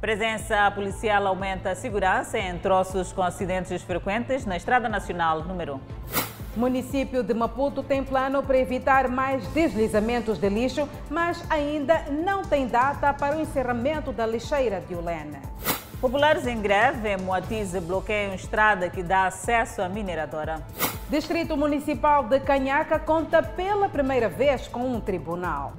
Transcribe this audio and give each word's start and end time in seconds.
Presença 0.00 0.70
policial 0.70 1.26
aumenta 1.26 1.70
a 1.70 1.74
segurança 1.74 2.38
em 2.38 2.56
troços 2.58 3.12
com 3.12 3.20
acidentes 3.20 3.82
frequentes 3.82 4.46
na 4.46 4.56
Estrada 4.56 4.88
Nacional 4.88 5.42
número 5.42 5.80
1. 6.56 6.60
Município 6.60 7.24
de 7.24 7.34
Maputo 7.34 7.82
tem 7.82 8.04
plano 8.04 8.40
para 8.44 8.58
evitar 8.58 9.08
mais 9.08 9.44
deslizamentos 9.48 10.38
de 10.38 10.48
lixo, 10.48 10.88
mas 11.10 11.44
ainda 11.50 12.04
não 12.12 12.42
tem 12.42 12.68
data 12.68 13.12
para 13.12 13.36
o 13.36 13.40
encerramento 13.40 14.12
da 14.12 14.24
lixeira 14.24 14.80
de 14.80 14.94
Ulena. 14.94 15.40
Populares 16.00 16.46
em 16.46 16.60
greve 16.60 17.08
em 17.08 17.16
Moatize 17.16 17.80
bloqueiam 17.80 18.34
estrada 18.34 18.88
que 18.88 19.02
dá 19.02 19.26
acesso 19.26 19.82
à 19.82 19.88
mineradora. 19.88 20.62
Distrito 21.10 21.56
Municipal 21.56 22.22
de 22.22 22.38
Canhaca 22.38 23.00
conta 23.00 23.42
pela 23.42 23.88
primeira 23.88 24.28
vez 24.28 24.68
com 24.68 24.80
um 24.80 25.00
tribunal. 25.00 25.72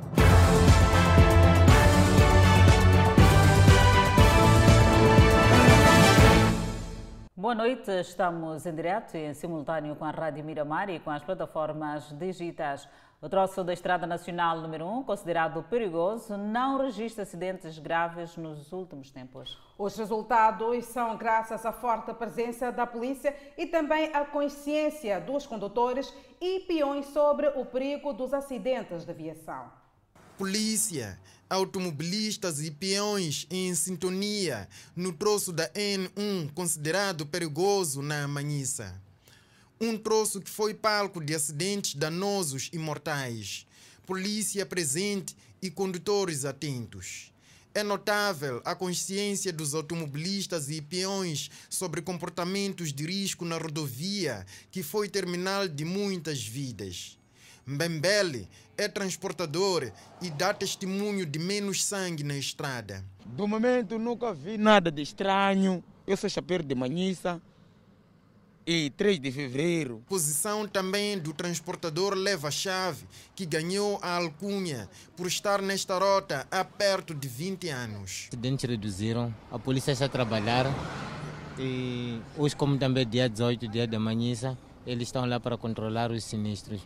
Boa 7.40 7.56
noite, 7.56 7.90
estamos 8.02 8.66
em 8.66 8.76
direto 8.76 9.16
e 9.16 9.26
em 9.26 9.34
simultâneo 9.34 9.96
com 9.96 10.04
a 10.04 10.12
Rádio 10.12 10.44
Miramar 10.44 10.90
e 10.90 11.00
com 11.00 11.10
as 11.10 11.24
plataformas 11.24 12.12
digitais. 12.12 12.86
O 13.22 13.30
troço 13.30 13.64
da 13.64 13.72
Estrada 13.72 14.06
Nacional 14.06 14.60
número 14.60 14.86
1, 14.86 15.04
considerado 15.04 15.64
perigoso, 15.64 16.36
não 16.36 16.78
registra 16.78 17.24
acidentes 17.24 17.80
graves 17.80 18.36
nos 18.36 18.74
últimos 18.74 19.10
tempos. 19.10 19.58
Os 19.78 19.96
resultados 19.96 20.84
são 20.88 21.16
graças 21.16 21.66
à 21.66 21.72
forte 21.72 22.14
presença 22.14 22.74
da 22.74 22.86
polícia 22.86 23.34
e 23.58 23.66
também 23.66 24.14
à 24.14 24.26
consciência 24.26 25.22
dos 25.22 25.48
condutores 25.48 26.14
e 26.42 26.60
peões 26.68 27.06
sobre 27.06 27.48
o 27.56 27.66
perigo 27.66 28.12
dos 28.12 28.34
acidentes 28.34 29.06
de 29.06 29.12
aviação. 29.12 29.72
Polícia, 30.38 31.18
automobilistas 31.50 32.62
e 32.62 32.70
peões 32.70 33.48
em 33.50 33.74
sintonia 33.74 34.70
no 34.96 35.12
troço 35.12 35.52
da 35.52 35.68
N1 35.70 36.54
considerado 36.54 37.26
perigoso 37.26 38.02
na 38.02 38.28
Manhissa. 38.28 38.94
Um 39.82 39.98
troço 39.98 40.42
que 40.42 40.50
foi 40.50 40.74
palco 40.74 41.24
de 41.24 41.34
acidentes 41.34 41.96
danosos 41.96 42.70
e 42.72 42.78
mortais. 42.78 43.66
Polícia 44.06 44.66
presente 44.66 45.36
e 45.62 45.72
condutores 45.72 46.46
atentos. 46.46 47.32
É 47.74 47.84
notável 47.84 48.62
a 48.66 48.76
consciência 48.76 49.54
dos 49.54 49.74
automobilistas 49.74 50.70
e 50.70 50.82
peões 50.82 51.50
sobre 51.70 52.02
comportamentos 52.02 52.92
de 52.92 53.06
risco 53.06 53.46
na 53.46 53.58
rodovia, 53.58 54.46
que 54.72 54.84
foi 54.84 55.08
terminal 55.08 55.68
de 55.68 55.86
muitas 55.86 56.44
vidas. 56.44 57.18
Mbembele 57.66 58.50
é 58.80 58.88
transportador 58.88 59.92
e 60.22 60.30
dá 60.30 60.54
testemunho 60.54 61.26
de 61.26 61.38
menos 61.38 61.84
sangue 61.84 62.24
na 62.24 62.38
estrada. 62.38 63.04
Do 63.26 63.46
momento 63.46 64.00
nunca 64.00 64.34
vi 64.34 64.58
nada 64.58 64.90
de 64.90 65.02
estranho. 65.02 65.84
Eu 66.08 66.16
sou 66.16 66.30
chapeiro 66.30 66.64
de 66.64 66.74
Manhissa 66.74 67.42
e 68.66 68.90
3 68.92 69.20
de 69.20 69.32
fevereiro. 69.34 70.02
Posição 70.08 70.66
também 70.66 71.20
do 71.20 71.34
transportador 71.34 72.14
Leva-Chave, 72.14 73.06
que 73.36 73.46
ganhou 73.46 74.00
a 74.02 74.16
alcunha 74.16 74.90
por 75.18 75.28
estar 75.28 75.62
nesta 75.62 76.00
rota 76.00 76.48
há 76.50 76.64
perto 76.64 77.14
de 77.14 77.28
20 77.28 77.68
anos. 77.68 78.28
Acidentes 78.30 78.70
reduziram, 78.70 79.36
a 79.52 79.60
polícia 79.60 79.92
está 79.92 80.06
a 80.06 80.10
trabalhar 80.10 80.66
e 81.60 82.22
hoje, 82.38 82.56
como 82.56 82.78
também 82.78 83.02
é 83.02 83.06
dia 83.06 83.30
18, 83.30 83.68
dia 83.68 83.86
da 83.86 84.00
Manhissa, 84.00 84.58
eles 84.88 85.10
estão 85.10 85.26
lá 85.26 85.38
para 85.38 85.58
controlar 85.58 86.12
os 86.12 86.24
sinistros. 86.24 86.82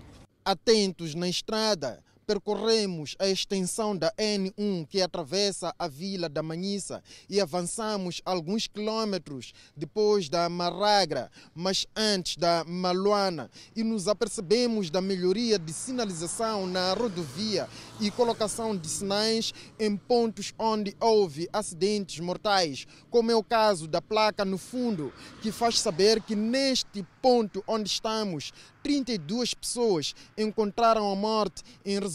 Atentos 0.45 1.15
na 1.15 1.27
estrada, 1.27 2.03
percorremos 2.25 3.15
a 3.19 3.27
extensão 3.27 3.95
da 3.95 4.11
N1 4.17 4.87
que 4.87 5.01
atravessa 5.01 5.73
a 5.77 5.87
vila 5.87 6.29
da 6.29 6.41
Manhissa 6.41 7.03
e 7.29 7.39
avançamos 7.39 8.21
alguns 8.25 8.67
quilômetros 8.67 9.53
depois 9.75 10.29
da 10.29 10.47
Maragra, 10.49 11.29
mas 11.53 11.85
antes 11.95 12.37
da 12.37 12.63
Maluana, 12.63 13.49
e 13.75 13.83
nos 13.83 14.07
apercebemos 14.07 14.89
da 14.89 15.01
melhoria 15.01 15.59
de 15.59 15.73
sinalização 15.73 16.65
na 16.65 16.93
rodovia 16.93 17.67
e 17.99 18.09
colocação 18.09 18.75
de 18.75 18.87
sinais 18.87 19.53
em 19.79 19.95
pontos 19.95 20.53
onde 20.57 20.95
houve 20.99 21.49
acidentes 21.51 22.19
mortais, 22.19 22.87
como 23.09 23.31
é 23.31 23.35
o 23.35 23.43
caso 23.43 23.87
da 23.87 24.01
placa 24.01 24.45
no 24.45 24.57
fundo, 24.57 25.13
que 25.41 25.51
faz 25.51 25.79
saber 25.79 26.21
que 26.21 26.35
neste 26.35 27.05
ponto 27.21 27.63
onde 27.67 27.89
estamos, 27.89 28.51
32 28.83 29.53
pessoas 29.53 30.13
encontraram 30.37 31.09
a 31.09 31.15
morte 31.15 31.63
em 31.85 31.97
resultado 31.99 32.12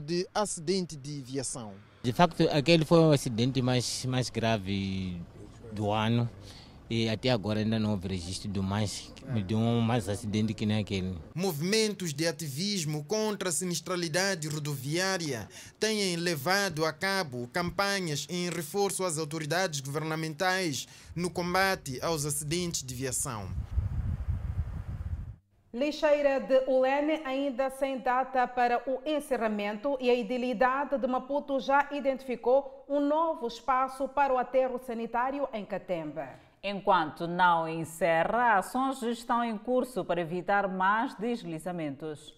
de 0.00 0.26
acidente 0.34 0.96
de 0.96 1.20
viação. 1.20 1.72
De 2.02 2.12
facto, 2.12 2.42
aquele 2.50 2.84
foi 2.84 3.00
o 3.00 3.12
acidente 3.12 3.60
mais, 3.60 4.04
mais 4.04 4.30
grave 4.30 5.20
do 5.72 5.90
ano 5.90 6.28
e 6.88 7.08
até 7.08 7.30
agora 7.30 7.60
ainda 7.60 7.78
não 7.78 7.90
houve 7.92 8.08
registro 8.08 8.48
de 8.48 8.60
mais, 8.60 9.12
de 9.44 9.54
um 9.54 9.80
mais 9.80 10.08
acidente 10.08 10.54
que 10.54 10.64
nem 10.64 10.78
aquele. 10.78 11.18
Movimentos 11.34 12.14
de 12.14 12.26
ativismo 12.26 13.04
contra 13.04 13.48
a 13.48 13.52
sinistralidade 13.52 14.46
rodoviária 14.48 15.48
têm 15.80 16.14
levado 16.16 16.84
a 16.84 16.92
cabo 16.92 17.48
campanhas 17.52 18.26
em 18.30 18.48
reforço 18.50 19.04
às 19.04 19.18
autoridades 19.18 19.80
governamentais 19.80 20.86
no 21.14 21.28
combate 21.28 21.98
aos 22.00 22.24
acidentes 22.24 22.84
de 22.84 22.94
viação. 22.94 23.48
Lixeira 25.76 26.40
de 26.40 26.64
Ulene 26.66 27.20
ainda 27.22 27.68
sem 27.68 27.98
data 27.98 28.48
para 28.48 28.82
o 28.86 29.02
encerramento 29.04 29.98
e 30.00 30.08
a 30.08 30.14
idilidade 30.14 30.96
de 30.96 31.06
Maputo 31.06 31.60
já 31.60 31.86
identificou 31.92 32.86
um 32.88 32.98
novo 32.98 33.46
espaço 33.46 34.08
para 34.08 34.32
o 34.32 34.38
aterro 34.38 34.78
sanitário 34.78 35.46
em 35.52 35.66
Catemba. 35.66 36.30
Enquanto 36.62 37.26
não 37.26 37.68
encerra, 37.68 38.56
ações 38.56 39.02
estão 39.02 39.44
em 39.44 39.58
curso 39.58 40.02
para 40.02 40.22
evitar 40.22 40.66
mais 40.66 41.14
deslizamentos. 41.16 42.34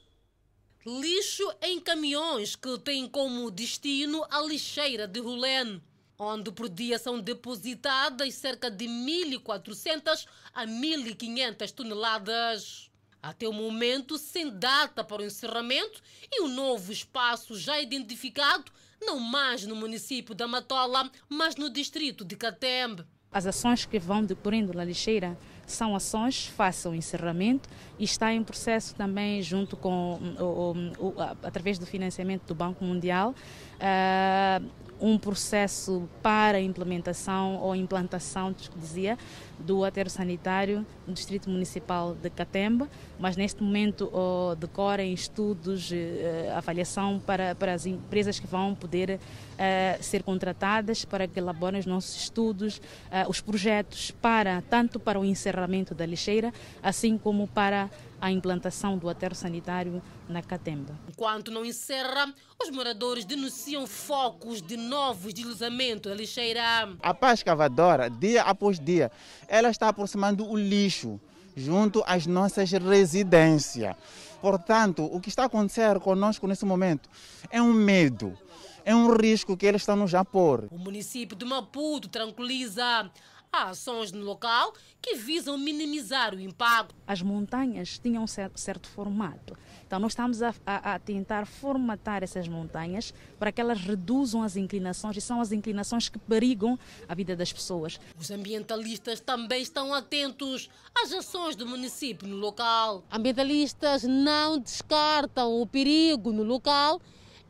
Lixo 0.85 1.49
em 1.63 1.79
caminhões 1.79 2.57
que 2.57 2.77
têm 2.81 3.07
como 3.07 3.53
destino 3.53 4.27
a 4.33 4.41
lixeira 4.41 5.07
de 5.07 5.21
Hulene, 5.21 5.81
onde 6.19 6.51
por 6.51 6.69
dia 6.69 6.99
são 6.99 7.21
depositadas 7.21 8.35
cerca 8.35 8.69
de 8.69 8.87
1.400 8.87 10.27
a 10.53 10.67
1.500 10.67 11.71
toneladas. 11.71 12.88
Até 13.23 13.49
o 13.49 13.53
momento, 13.53 14.17
sem 14.17 14.51
data 14.51 15.03
para 15.03 15.23
o 15.23 15.25
encerramento 15.25 16.01
e 16.31 16.43
um 16.43 16.49
novo 16.49 16.93
espaço 16.93 17.59
já 17.59 17.81
identificado, 17.81 18.71
não 19.01 19.19
mais 19.19 19.67
no 19.67 19.75
município 19.75 20.35
da 20.35 20.47
Matola, 20.47 21.11
mas 21.29 21.57
no 21.57 21.69
distrito 21.71 22.25
de 22.25 22.37
Catembe. 22.37 23.05
As 23.31 23.47
ações 23.47 23.85
que 23.85 23.99
vão 23.99 24.25
decorrendo 24.25 24.73
na 24.73 24.85
lixeira 24.85 25.37
são 25.67 25.95
ações 25.95 26.47
face 26.47 26.87
ao 26.87 26.95
encerramento 26.95 27.69
e 27.99 28.05
está 28.05 28.33
em 28.33 28.43
processo 28.43 28.95
também 28.95 29.43
junto 29.43 29.77
com, 29.77 30.19
o, 30.41 31.09
o, 31.09 31.15
através 31.43 31.79
do 31.79 31.85
financiamento 31.85 32.47
do 32.47 32.55
Banco 32.55 32.83
Mundial, 32.83 33.35
uh, 33.75 34.67
um 35.01 35.19
processo 35.19 36.09
para 36.23 36.59
implementação 36.59 37.57
ou 37.57 37.77
implantação, 37.77 38.55
dizia, 38.77 39.19
do 39.59 39.85
aterro 39.85 40.11
sanitário 40.11 40.87
no 41.07 41.13
Distrito 41.13 41.51
Municipal 41.51 42.15
de 42.15 42.31
Catemba, 42.31 42.89
mas 43.19 43.37
neste 43.37 43.63
momento 43.63 44.11
oh, 44.13 44.55
decorrem 44.55 45.13
estudos, 45.13 45.91
eh, 45.93 46.53
avaliação 46.57 47.19
para, 47.19 47.55
para 47.55 47.75
as 47.75 47.87
empresas 47.87 48.39
que 48.39 48.47
vão 48.47 48.75
poder 48.75 49.19
eh, 49.59 49.99
ser 50.01 50.23
contratadas 50.23 51.05
para 51.05 51.27
que 51.27 51.39
elaborem 51.39 51.81
os 51.81 51.87
nossos 51.87 52.17
estudos, 52.17 52.81
eh, 53.11 53.27
os 53.29 53.41
projetos 53.41 54.11
para 54.11 54.63
tanto 54.63 55.01
para 55.01 55.19
o 55.19 55.25
encerramento 55.25 55.95
da 55.95 56.07
lixeira, 56.07 56.53
assim 56.83 57.19
como 57.19 57.49
para 57.49 57.91
a 58.21 58.31
implantação 58.31 58.99
do 58.99 59.09
aterro 59.09 59.35
sanitário 59.35 60.03
na 60.29 60.43
Catemba. 60.43 60.99
Enquanto 61.09 61.51
não 61.51 61.65
encerra, 61.65 62.33
os 62.61 62.71
moradores 62.71 63.25
denunciam 63.25 63.87
focos 63.87 64.61
de 64.61 64.77
novos 64.77 65.33
deslizamentos 65.33 66.11
da 66.11 66.17
lixeira. 66.17 66.63
A 67.01 67.15
paz 67.15 67.41
escavadora, 67.41 68.11
dia 68.11 68.43
após 68.43 68.79
dia, 68.79 69.11
ela 69.49 69.71
está 69.71 69.89
aproximando 69.89 70.47
o 70.47 70.57
lixo 70.57 71.19
junto 71.57 72.05
às 72.07 72.27
nossas 72.27 72.71
residências. 72.71 73.97
Portanto, 74.41 75.05
o 75.05 75.21
que 75.21 75.29
está 75.29 75.45
acontecendo 75.45 75.99
conosco 75.99 76.47
nesse 76.47 76.65
momento 76.65 77.09
é 77.51 77.61
um 77.61 77.73
medo, 77.73 78.39
é 78.85 78.95
um 78.95 79.17
risco 79.17 79.57
que 79.57 79.67
eles 79.67 79.83
estão 79.83 79.97
nos 79.97 80.15
a 80.15 80.25
pôr. 80.25 80.69
O 80.71 80.79
município 80.79 81.37
de 81.37 81.45
Maputo 81.45 82.09
tranquiliza. 82.09 83.11
Há 83.53 83.71
ações 83.71 84.13
no 84.13 84.23
local 84.23 84.75
que 85.01 85.15
visam 85.17 85.57
minimizar 85.57 86.35
o 86.35 86.41
impacto. 86.41 86.95
As 87.07 87.23
montanhas 87.23 87.99
tinham 87.99 88.23
um 88.23 88.27
certo, 88.27 88.59
certo 88.59 88.89
formato. 88.89 89.57
Então, 89.87 89.99
nós 89.99 90.13
estamos 90.13 90.43
a, 90.43 90.55
a, 90.67 90.95
a, 90.95 90.99
tentar 90.99 91.47
formatar 91.47 92.23
essas 92.23 92.47
montanhas 92.47 93.15
para 93.39 93.51
que 93.51 93.59
elas 93.61 93.81
reduzam 93.81 94.43
as 94.43 94.55
inclinações 94.55 95.17
e 95.17 95.21
são 95.21 95.41
as 95.41 95.51
inclinações 95.51 96.11
que 96.11 96.19
perigam 96.19 96.79
a 97.09 97.15
vida 97.15 97.35
das 97.35 97.51
pessoas. 97.51 97.99
Os 98.19 98.31
ambientalistas 98.31 99.19
também 99.21 99.63
estão 99.63 99.95
atentos 99.95 100.69
às 100.95 101.11
ações 101.13 101.57
do 101.57 101.67
município 101.67 102.29
no 102.29 102.37
local. 102.37 103.03
Ambientalistas 103.11 104.05
não 104.05 104.59
descartam 104.59 105.61
o 105.61 105.67
perigo 105.67 106.33
no 106.33 106.43
local 106.43 107.01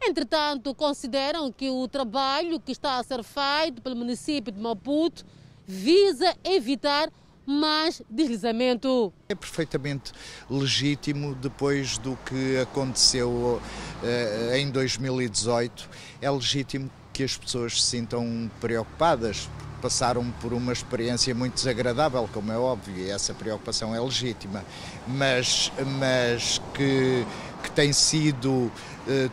Entretanto, 0.01 0.75
consideram 0.75 1.51
que 1.51 1.69
o 1.69 1.89
trabalho 1.89 2.61
que 2.61 2.73
está 2.73 2.99
a 2.99 3.03
ser 3.03 3.23
feito 3.25 3.83
pelo 3.83 3.97
município 3.97 4.53
de 4.53 4.61
Maputo 4.61 5.25
visa 5.69 6.35
evitar 6.43 7.11
mais 7.47 8.03
deslizamento. 8.09 9.13
É 9.29 9.35
perfeitamente 9.35 10.13
legítimo 10.51 11.35
depois 11.35 11.99
do 11.99 12.17
que 12.25 12.59
aconteceu 12.59 13.31
uh, 13.31 14.55
em 14.57 14.71
2018. 14.71 15.89
É 16.23 16.31
legítimo 16.31 16.91
que 17.13 17.23
as 17.23 17.37
pessoas 17.37 17.83
se 17.83 17.91
sintam 17.91 18.51
preocupadas. 18.61 19.49
Passaram 19.81 20.29
por 20.41 20.53
uma 20.53 20.73
experiência 20.73 21.33
muito 21.35 21.55
desagradável, 21.55 22.29
como 22.33 22.51
é 22.51 22.59
óbvio, 22.59 22.97
e 22.97 23.11
essa 23.11 23.33
preocupação 23.33 23.95
é 23.95 24.01
legítima, 24.01 24.65
mas, 25.07 25.71
mas 26.01 26.61
que, 26.75 27.25
que 27.63 27.71
tem 27.71 27.93
sido 27.93 28.51
uh, 28.51 28.73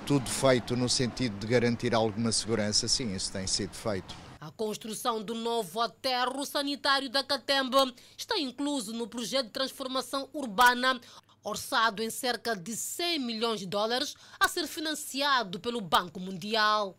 tudo 0.06 0.30
feito 0.30 0.78
no 0.78 0.88
sentido 0.88 1.40
de 1.40 1.48
garantir 1.48 1.96
alguma 1.96 2.32
segurança, 2.32 2.88
sim, 2.88 3.16
isso 3.16 3.32
tem 3.32 3.48
sido 3.48 3.74
feito. 3.74 4.25
A 4.46 4.52
construção 4.52 5.24
do 5.24 5.34
novo 5.34 5.82
aterro 5.82 6.46
sanitário 6.46 7.10
da 7.10 7.24
Catemba 7.24 7.92
está 8.16 8.38
incluso 8.38 8.94
no 8.94 9.08
projeto 9.08 9.48
de 9.48 9.52
transformação 9.52 10.30
urbana, 10.32 11.02
orçado 11.44 12.04
em 12.04 12.12
cerca 12.12 12.56
de 12.56 12.76
100 12.76 13.18
milhões 13.18 13.60
de 13.60 13.66
dólares, 13.66 14.14
a 14.40 14.48
ser 14.48 14.68
financiado 14.68 15.60
pelo 15.60 15.82
Banco 15.82 16.20
Mundial. 16.20 16.96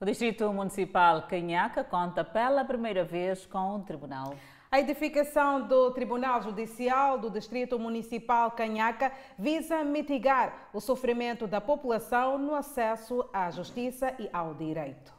O 0.00 0.04
Distrito 0.04 0.52
Municipal 0.52 1.26
Canhaca 1.26 1.82
conta 1.82 2.22
pela 2.22 2.64
primeira 2.64 3.04
vez 3.04 3.44
com 3.44 3.74
um 3.74 3.82
tribunal. 3.82 4.36
A 4.70 4.78
edificação 4.78 5.66
do 5.66 5.90
Tribunal 5.90 6.42
Judicial 6.42 7.18
do 7.18 7.28
Distrito 7.28 7.76
Municipal 7.76 8.52
Canhaca 8.52 9.10
visa 9.36 9.82
mitigar 9.82 10.68
o 10.72 10.80
sofrimento 10.80 11.48
da 11.48 11.60
população 11.60 12.38
no 12.38 12.54
acesso 12.54 13.28
à 13.32 13.50
justiça 13.50 14.14
e 14.20 14.30
ao 14.32 14.54
direito 14.54 15.15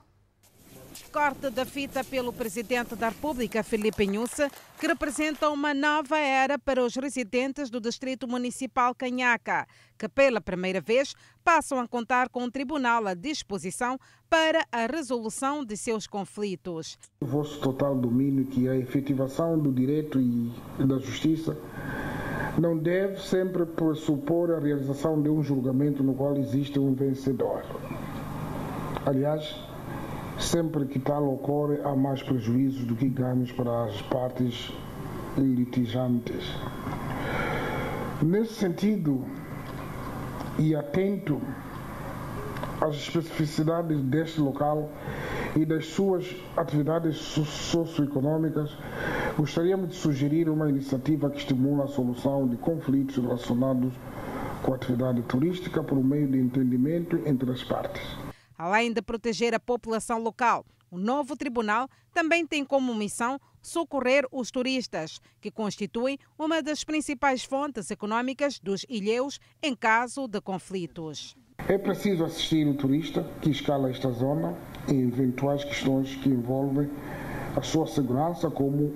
corte 1.03 1.49
da 1.49 1.65
fita 1.65 2.03
pelo 2.03 2.31
presidente 2.33 2.95
da 2.95 3.09
República, 3.09 3.63
Felipe 3.63 4.05
Nhusse, 4.05 4.49
que 4.79 4.87
representa 4.87 5.49
uma 5.49 5.73
nova 5.73 6.17
era 6.17 6.59
para 6.59 6.83
os 6.83 6.95
residentes 6.95 7.69
do 7.69 7.79
Distrito 7.79 8.27
Municipal 8.27 8.93
Canhaca, 8.93 9.65
que 9.97 10.07
pela 10.07 10.39
primeira 10.39 10.81
vez 10.81 11.13
passam 11.43 11.79
a 11.79 11.87
contar 11.87 12.29
com 12.29 12.43
um 12.43 12.51
tribunal 12.51 13.07
à 13.07 13.13
disposição 13.13 13.97
para 14.29 14.65
a 14.71 14.85
resolução 14.85 15.63
de 15.63 15.75
seus 15.77 16.07
conflitos. 16.07 16.97
O 17.21 17.25
vosso 17.25 17.59
total 17.59 17.95
domínio, 17.95 18.45
que 18.45 18.67
é 18.67 18.71
a 18.71 18.77
efetivação 18.77 19.57
do 19.57 19.71
direito 19.71 20.19
e 20.19 20.51
da 20.85 20.99
justiça, 20.99 21.57
não 22.59 22.77
deve 22.77 23.21
sempre 23.21 23.65
pressupor 23.65 24.51
a 24.51 24.59
realização 24.59 25.21
de 25.21 25.29
um 25.29 25.43
julgamento 25.43 26.03
no 26.03 26.15
qual 26.15 26.35
existe 26.37 26.79
um 26.79 26.93
vencedor. 26.93 27.63
Aliás, 29.05 29.55
Sempre 30.39 30.85
que 30.85 30.99
tal 30.99 31.27
ocorre, 31.33 31.79
há 31.83 31.95
mais 31.95 32.21
prejuízos 32.21 32.85
do 32.85 32.95
que 32.95 33.09
ganhos 33.09 33.51
para 33.51 33.85
as 33.85 34.01
partes 34.03 34.71
litigantes. 35.35 36.55
Nesse 38.21 38.53
sentido, 38.53 39.23
e 40.59 40.75
atento 40.75 41.41
às 42.81 42.95
especificidades 42.95 43.99
deste 44.03 44.39
local 44.39 44.89
e 45.55 45.65
das 45.65 45.87
suas 45.87 46.35
atividades 46.55 47.17
socioeconômicas, 47.17 48.77
gostaríamos 49.37 49.89
de 49.89 49.95
sugerir 49.95 50.49
uma 50.49 50.69
iniciativa 50.69 51.29
que 51.29 51.37
estimula 51.37 51.85
a 51.85 51.87
solução 51.87 52.47
de 52.47 52.57
conflitos 52.57 53.17
relacionados 53.17 53.91
com 54.61 54.73
a 54.73 54.75
atividade 54.75 55.21
turística 55.23 55.83
por 55.83 56.03
meio 56.03 56.27
de 56.27 56.39
entendimento 56.39 57.19
entre 57.25 57.51
as 57.51 57.63
partes. 57.63 58.26
Além 58.57 58.91
de 58.91 59.01
proteger 59.01 59.53
a 59.53 59.59
população 59.59 60.19
local, 60.19 60.65
o 60.89 60.97
novo 60.97 61.35
tribunal 61.35 61.87
também 62.13 62.45
tem 62.45 62.65
como 62.65 62.95
missão 62.95 63.39
socorrer 63.61 64.25
os 64.31 64.49
turistas, 64.49 65.19
que 65.39 65.51
constituem 65.51 66.17
uma 66.39 66.63
das 66.63 66.83
principais 66.83 67.43
fontes 67.43 67.91
econômicas 67.91 68.59
dos 68.59 68.85
ilhéus 68.89 69.39
em 69.61 69.75
caso 69.75 70.27
de 70.27 70.41
conflitos. 70.41 71.35
É 71.67 71.77
preciso 71.77 72.23
assistir 72.23 72.65
o 72.65 72.73
turista 72.73 73.23
que 73.41 73.51
escala 73.51 73.91
esta 73.91 74.09
zona 74.11 74.57
em 74.87 75.07
eventuais 75.07 75.63
questões 75.63 76.15
que 76.15 76.29
envolvem 76.29 76.89
a 77.55 77.61
sua 77.61 77.85
segurança, 77.85 78.49
como, 78.49 78.95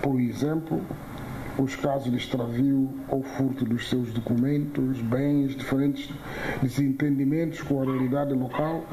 por 0.00 0.20
exemplo, 0.20 0.80
os 1.58 1.76
casos 1.76 2.10
de 2.10 2.16
extravio 2.16 2.90
ou 3.08 3.22
furto 3.22 3.64
dos 3.64 3.88
seus 3.88 4.12
documentos, 4.12 5.00
bens, 5.00 5.54
diferentes 5.54 6.10
desentendimentos 6.62 7.62
com 7.62 7.80
a 7.80 7.84
realidade 7.84 8.34
local, 8.34 8.84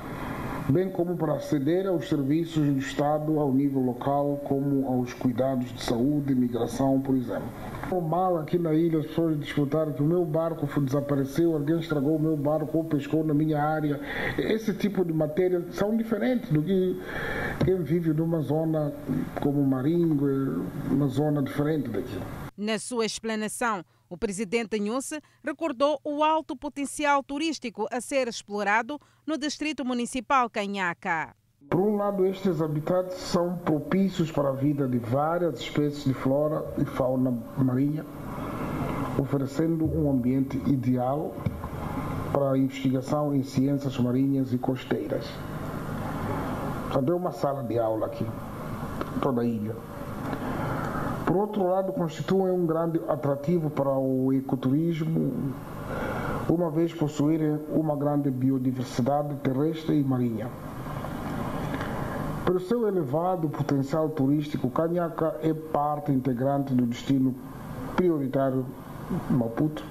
bem 0.69 0.90
como 0.90 1.18
para 1.18 1.34
aceder 1.34 1.88
aos 1.88 2.08
serviços 2.08 2.66
do 2.66 2.78
Estado 2.78 3.40
ao 3.40 3.52
nível 3.52 3.81
local, 3.81 4.42
como 4.46 4.88
aos 4.88 5.13
cuidados 5.13 5.72
de 5.74 5.84
saúde, 5.84 6.34
imigração, 6.34 7.02
por 7.02 7.16
exemplo. 7.16 7.50
O 7.92 8.00
mal 8.00 8.38
aqui 8.38 8.58
na 8.58 8.74
ilha, 8.74 9.00
as 9.00 9.07
pessoas 9.07 9.38
disputaram 9.40 9.92
que 9.92 10.02
o 10.02 10.06
meu 10.06 10.24
barco 10.24 10.66
desapareceu, 10.80 11.54
alguém 11.54 11.80
estragou 11.80 12.16
o 12.16 12.22
meu 12.22 12.38
barco 12.38 12.78
ou 12.78 12.86
pescou 12.86 13.24
na 13.24 13.34
minha 13.34 13.62
área. 13.62 14.00
Esse 14.38 14.74
tipo 14.74 15.04
de 15.04 15.12
matéria 15.12 15.62
são 15.72 15.98
diferentes 15.98 16.50
do 16.50 16.62
que 16.62 16.98
quem 17.66 17.81
vive 17.81 18.14
numa 18.14 18.40
zona 18.40 18.94
como 19.42 19.62
Maringue, 19.66 20.62
uma 20.90 21.07
zona 21.07 21.42
diferente 21.42 21.90
daqui. 21.90 22.18
Na 22.62 22.78
sua 22.78 23.08
explanação, 23.08 23.84
o 24.08 24.16
presidente 24.16 24.80
Nhusse 24.80 25.19
recordou 25.44 26.00
o 26.04 26.24
alto 26.24 26.56
potencial 26.56 27.24
turístico 27.24 27.88
a 27.92 28.00
ser 28.00 28.28
explorado 28.28 29.02
no 29.25 29.36
distrito 29.36 29.84
municipal 29.84 30.48
Canhaca. 30.48 31.36
Por 31.68 31.80
um 31.80 31.96
lado, 31.96 32.24
estes 32.24 32.62
habitats 32.62 33.16
são 33.16 33.58
propícios 33.58 34.31
para 34.31 34.50
a 34.50 34.52
vida 34.52 34.88
de 34.88 35.00
várias 35.00 35.60
espécies 35.60 36.04
de 36.04 36.13
flora 36.13 36.63
e 36.78 36.86
fauna 36.86 37.31
marinha, 37.58 38.06
oferecendo 39.18 39.84
um 39.86 40.12
ambiente 40.12 40.57
ideal 40.68 41.34
para 42.31 42.52
a 42.52 42.57
investigação 42.60 43.34
em 43.34 43.42
ciências 43.42 43.98
marinhas 43.98 44.54
e 44.54 44.60
costeiras. 44.60 45.25
Já 46.94 47.02
deu 47.02 47.18
uma 47.18 47.31
sala 47.31 47.64
de 47.64 47.80
aula 47.80 48.06
aqui, 48.06 48.28
toda 49.19 49.42
a 49.42 49.46
ilha. 49.46 49.75
Por 51.31 51.38
outro 51.38 51.66
lado, 51.66 51.94
constituem 51.94 52.51
um 52.51 52.66
grande 52.66 53.00
atrativo 53.07 53.69
para 53.69 53.89
o 53.89 54.33
ecoturismo, 54.33 55.54
uma 56.50 56.69
vez 56.69 56.94
possuírem 56.94 57.57
uma 57.69 57.95
grande 57.95 58.30
biodiversidade 58.30 59.33
terrestre 59.36 59.98
e 59.98 60.04
marinha. 60.04 60.50
Pelo 62.44 62.59
seu 62.59 62.85
elevado 62.85 63.47
potencial 63.47 64.09
turístico, 64.09 64.69
Canhaca 64.69 65.40
é 65.42 65.54
parte 65.54 66.11
integrante 66.11 66.73
do 66.73 66.85
destino 66.85 67.33
prioritário 67.95 68.66
Maputo, 69.30 69.85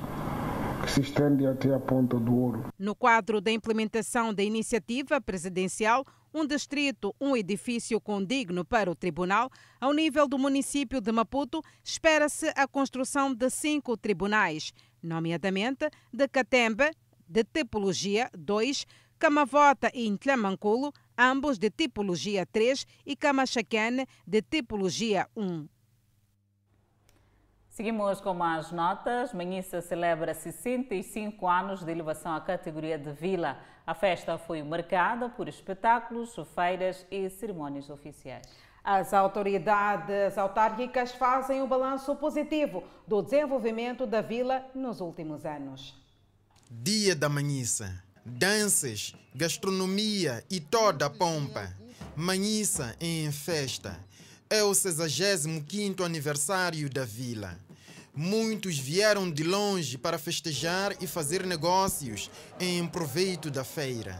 que 0.82 0.90
se 0.90 1.00
estende 1.00 1.47
até 1.47 1.75
a 1.75 1.80
Ponta 1.80 2.18
do 2.18 2.37
Ouro. 2.37 2.66
No 2.78 2.94
quadro 2.94 3.40
da 3.40 3.50
implementação 3.50 4.35
da 4.35 4.42
iniciativa 4.42 5.18
presidencial, 5.23 6.04
um 6.32 6.46
distrito, 6.46 7.14
um 7.20 7.37
edifício 7.37 8.00
condigno 8.00 8.64
para 8.64 8.90
o 8.90 8.94
tribunal. 8.94 9.50
Ao 9.80 9.92
nível 9.92 10.28
do 10.28 10.38
município 10.38 11.00
de 11.00 11.12
Maputo, 11.12 11.62
espera-se 11.82 12.52
a 12.56 12.66
construção 12.66 13.34
de 13.34 13.50
cinco 13.50 13.96
tribunais, 13.96 14.72
nomeadamente 15.02 15.88
de 16.12 16.28
Catemba, 16.28 16.90
de 17.28 17.44
tipologia 17.44 18.30
2, 18.37 18.87
Camavota 19.18 19.90
e 19.94 20.06
Intlamanculo, 20.06 20.92
ambos 21.16 21.58
de 21.58 21.70
tipologia 21.70 22.46
3, 22.46 22.87
e 23.04 23.14
Camachaquene, 23.14 24.06
de 24.26 24.42
tipologia 24.42 25.28
1. 25.37 25.68
Seguimos 27.80 28.20
com 28.20 28.34
mais 28.34 28.70
notas. 28.70 29.32
Manhissa 29.32 29.80
celebra 29.80 30.34
65 30.34 31.49
anos 31.49 31.82
de 31.82 31.90
elevação 31.90 32.34
à 32.34 32.38
categoria 32.38 32.99
de 32.99 33.10
vila. 33.10 33.56
A 33.87 33.94
festa 33.94 34.37
foi 34.37 34.62
marcada 34.62 35.30
por 35.30 35.49
espetáculos, 35.49 36.37
feiras 36.54 37.06
e 37.10 37.30
cerimônias 37.30 37.88
oficiais. 37.88 38.46
As 38.84 39.14
autoridades 39.14 40.37
autárquicas 40.37 41.12
fazem 41.12 41.62
o 41.62 41.64
um 41.64 41.66
balanço 41.66 42.14
positivo 42.16 42.84
do 43.08 43.22
desenvolvimento 43.22 44.06
da 44.06 44.20
vila 44.20 44.62
nos 44.75 45.00
últimos 45.00 45.46
anos. 45.46 45.99
Dia 46.70 47.16
da 47.16 47.30
Manhissa. 47.30 48.04
Danças, 48.26 49.14
gastronomia 49.34 50.44
e 50.50 50.60
toda 50.60 51.06
a 51.06 51.10
pompa. 51.10 51.75
Manhissa 52.14 52.94
em 53.00 53.32
festa. 53.32 53.99
É 54.50 54.62
o 54.62 54.72
65º 54.72 56.04
aniversário 56.04 56.90
da 56.90 57.06
vila. 57.06 57.56
Muitos 58.14 58.79
vieram 58.79 59.31
de 59.31 59.45
longe 59.45 59.97
para 59.97 60.19
festejar 60.19 60.97
e 61.00 61.07
fazer 61.07 61.47
negócios 61.47 62.31
em 62.59 62.87
proveito 62.87 63.50
da 63.50 63.62
feira. 63.62 64.19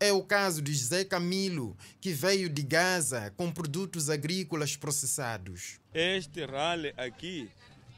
É 0.00 0.12
o 0.12 0.22
caso 0.22 0.60
de 0.60 0.74
José 0.74 1.04
Camilo, 1.04 1.76
que 2.00 2.12
veio 2.12 2.48
de 2.48 2.62
Gaza 2.62 3.32
com 3.36 3.52
produtos 3.52 4.10
agrícolas 4.10 4.76
processados. 4.76 5.78
Este 5.94 6.44
rally 6.44 6.92
aqui 6.96 7.48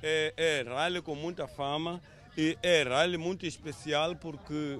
é, 0.03 0.35
é 0.37 0.63
rally 0.69 1.01
com 1.01 1.15
muita 1.15 1.49
fama 1.49 2.03
e 2.37 2.59
é 2.63 2.83
rally 2.83 3.17
muito 3.17 3.47
especial 3.47 4.15
porque 4.17 4.79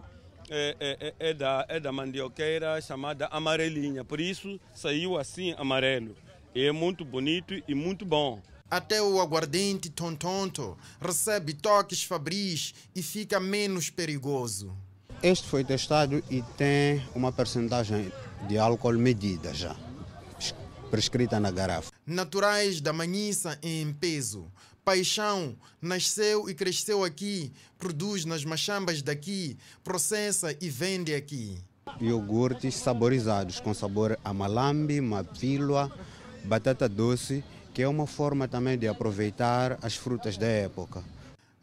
é, 0.51 0.77
é, 0.79 1.15
é, 1.31 1.33
da, 1.33 1.65
é 1.67 1.81
da 1.81 1.91
mandioqueira 1.91 2.79
chamada 2.83 3.27
amarelinha, 3.29 4.05
por 4.05 4.21
isso 4.21 4.61
saiu 4.75 5.17
assim 5.17 5.55
amarelo. 5.57 6.15
É 6.55 6.71
muito 6.71 7.05
bonito 7.05 7.55
e 7.67 7.75
muito 7.75 8.05
bom. 8.05 8.43
Até 8.75 9.01
o 9.01 9.21
aguardente 9.21 9.89
tontonto 9.89 10.77
recebe 11.01 11.55
toques 11.55 12.03
fabris 12.03 12.75
e 12.93 13.05
fica 13.05 13.39
menos 13.39 13.89
perigoso. 13.89 14.77
Este 15.23 15.47
foi 15.47 15.63
testado 15.63 16.21
e 16.29 16.43
tem 16.59 17.01
uma 17.15 17.31
percentagem 17.31 18.13
de 18.49 18.59
álcool 18.59 18.95
medida 18.95 19.55
já, 19.55 19.77
prescrita 20.91 21.39
na 21.39 21.53
garrafa. 21.53 21.93
Naturais 22.05 22.81
da 22.81 22.93
Manhissa 22.93 23.57
em 23.63 23.93
peso. 23.93 24.51
Paixão 24.85 25.55
nasceu 25.81 26.51
e 26.51 26.53
cresceu 26.53 27.05
aqui, 27.05 27.53
produz 27.79 28.25
nas 28.25 28.45
machambas 28.45 29.03
daqui, 29.03 29.57
processa 29.85 30.53
e 30.61 30.69
vende 30.69 31.15
aqui. 31.15 31.59
Iogurtes 32.01 32.75
saborizados 32.75 33.61
com 33.61 33.73
sabor 33.73 34.19
a 34.25 34.35
malambe, 34.35 35.01
mapílua, 35.01 35.97
batata 36.45 36.89
doce, 36.89 37.45
que 37.75 37.83
é 37.83 37.89
uma 37.89 38.07
forma 38.07 38.47
também 38.47 38.79
de 38.79 38.87
aproveitar 38.87 39.77
as 39.83 39.97
frutas 39.97 40.39
da 40.39 40.47
época. 40.47 41.03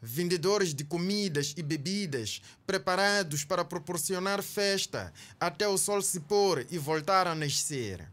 Vendedores 0.00 0.74
de 0.74 0.84
comidas 0.84 1.54
e 1.56 1.62
bebidas 1.62 2.42
preparados 2.66 3.44
para 3.44 3.64
proporcionar 3.64 4.42
festa 4.42 5.10
até 5.40 5.66
o 5.66 5.78
sol 5.78 6.02
se 6.02 6.20
pôr 6.20 6.66
e 6.70 6.76
voltar 6.76 7.26
a 7.26 7.34
nascer. 7.34 8.06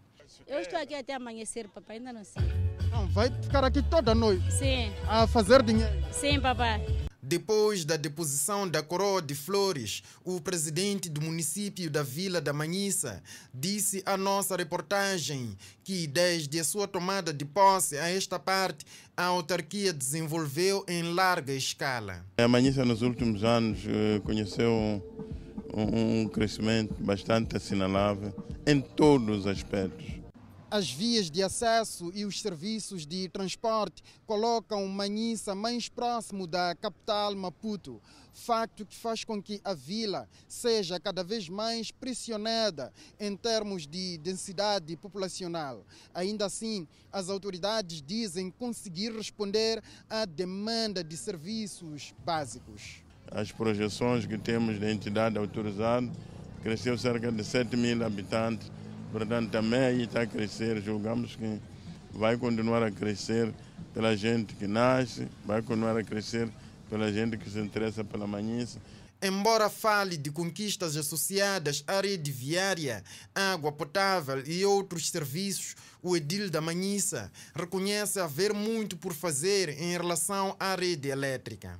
Eu 0.48 0.60
estou 0.60 0.79
aqui 0.79 0.96
até 0.96 1.13
amanhecer, 1.13 1.68
papai, 1.68 1.98
ainda 1.98 2.13
não 2.13 2.24
sei. 2.24 2.41
Não, 2.89 3.08
vai 3.10 3.29
ficar 3.41 3.65
aqui 3.65 3.84
toda 3.84 4.15
noite? 4.15 4.50
Sim. 4.53 4.94
A 5.08 5.27
fazer 5.27 5.62
dinheiro? 5.62 5.94
Sim, 6.12 6.39
papai. 6.39 7.09
Depois 7.29 7.86
da 7.86 7.95
deposição 7.95 8.67
da 8.67 8.81
coroa 8.81 9.21
de 9.21 9.36
flores, 9.36 10.01
o 10.25 10.41
presidente 10.41 11.07
do 11.07 11.21
município 11.21 11.88
da 11.88 12.01
Vila 12.01 12.41
da 12.41 12.51
Manhissa 12.51 13.21
disse 13.53 14.01
à 14.03 14.17
nossa 14.17 14.55
reportagem 14.55 15.55
que, 15.83 16.07
desde 16.07 16.59
a 16.59 16.63
sua 16.63 16.88
tomada 16.88 17.31
de 17.31 17.45
posse 17.45 18.00
a 18.00 18.09
esta 18.09 18.39
parte, 18.39 18.83
a 19.15 19.25
autarquia 19.25 19.93
desenvolveu 19.93 20.83
em 20.88 21.13
larga 21.13 21.53
escala. 21.53 22.25
A 22.36 22.48
Manhissa, 22.48 22.83
nos 22.83 23.03
últimos 23.03 23.43
anos, 23.43 23.77
eh, 23.86 24.19
conheceu 24.24 24.71
um, 25.71 26.24
um 26.24 26.27
crescimento 26.27 26.95
bastante 26.98 27.55
assinalável 27.55 28.33
em 28.65 28.81
todos 28.81 29.41
os 29.41 29.45
aspectos 29.45 30.19
as 30.72 30.92
vias 30.92 31.32
de 31.32 31.42
acesso 31.42 32.12
e 32.14 32.26
os 32.26 32.42
serviços 32.42 33.06
de 33.06 33.28
transporte 33.30 34.04
colocam 34.26 34.88
Manhissa 34.88 35.56
mais 35.56 35.90
próximo 35.90 36.46
da 36.46 36.76
capital 36.76 37.36
Maputo, 37.36 38.00
facto 38.34 38.86
que 38.86 38.96
faz 38.96 39.24
com 39.24 39.42
que 39.42 39.60
a 39.64 39.74
vila 39.74 40.28
seja 40.48 41.00
cada 41.00 41.24
vez 41.24 41.50
mais 41.50 41.92
pressionada 41.92 42.94
em 43.20 43.36
termos 43.36 43.88
de 43.88 44.18
densidade 44.20 44.96
populacional. 44.96 45.84
Ainda 46.14 46.46
assim, 46.46 46.88
as 47.12 47.30
autoridades 47.30 48.02
dizem 48.02 48.52
conseguir 48.52 49.12
responder 49.12 49.84
à 50.10 50.26
demanda 50.26 51.04
de 51.04 51.18
serviços 51.18 52.14
básicos. 52.24 53.04
As 53.32 53.52
projeções 53.52 54.26
que 54.26 54.38
temos 54.38 54.80
da 54.80 54.92
entidade 54.92 55.38
autorizada 55.38 56.10
cresceu 56.62 56.98
cerca 56.98 57.32
de 57.32 57.44
7 57.44 57.76
mil 57.76 58.04
habitantes 58.06 58.72
Portanto, 59.12 59.50
também 59.50 59.80
aí 59.80 60.04
está 60.04 60.22
a 60.22 60.28
crescer. 60.28 60.82
Julgamos 60.82 61.36
que 61.36 61.60
vai 62.13 62.38
continuar 62.38 62.84
a 62.84 62.92
crescer 62.92 63.54
pela 63.94 64.16
gente 64.16 64.54
que 64.56 64.68
nasce, 64.68 65.28
vai 65.46 65.62
continuar 65.62 65.98
a 65.98 66.04
crescer 66.04 66.50
pela 66.89 67.12
gente 67.12 67.38
que 67.38 67.50
se 67.50 67.60
interessa 67.60 68.04
pela 68.04 68.28
manhiça. 68.28 68.80
Embora 69.22 69.70
fale 69.70 70.16
de 70.16 70.32
conquistas 70.32 70.96
associadas 70.96 71.84
à 71.86 72.00
rede 72.00 72.32
viária, 72.32 73.04
água 73.36 73.70
potável 73.70 74.42
e 74.46 74.63
outros 74.63 75.10
serviços, 75.10 75.75
o 76.01 76.16
Edil 76.16 76.50
da 76.50 76.62
Manhissa 76.62 77.30
reconhece 77.54 78.20
haver 78.20 78.54
muito 78.54 78.96
por 78.96 79.13
fazer 79.13 79.78
em 79.78 79.92
relação 79.92 80.56
à 80.58 80.74
rede 80.74 81.10
elétrica. 81.10 81.78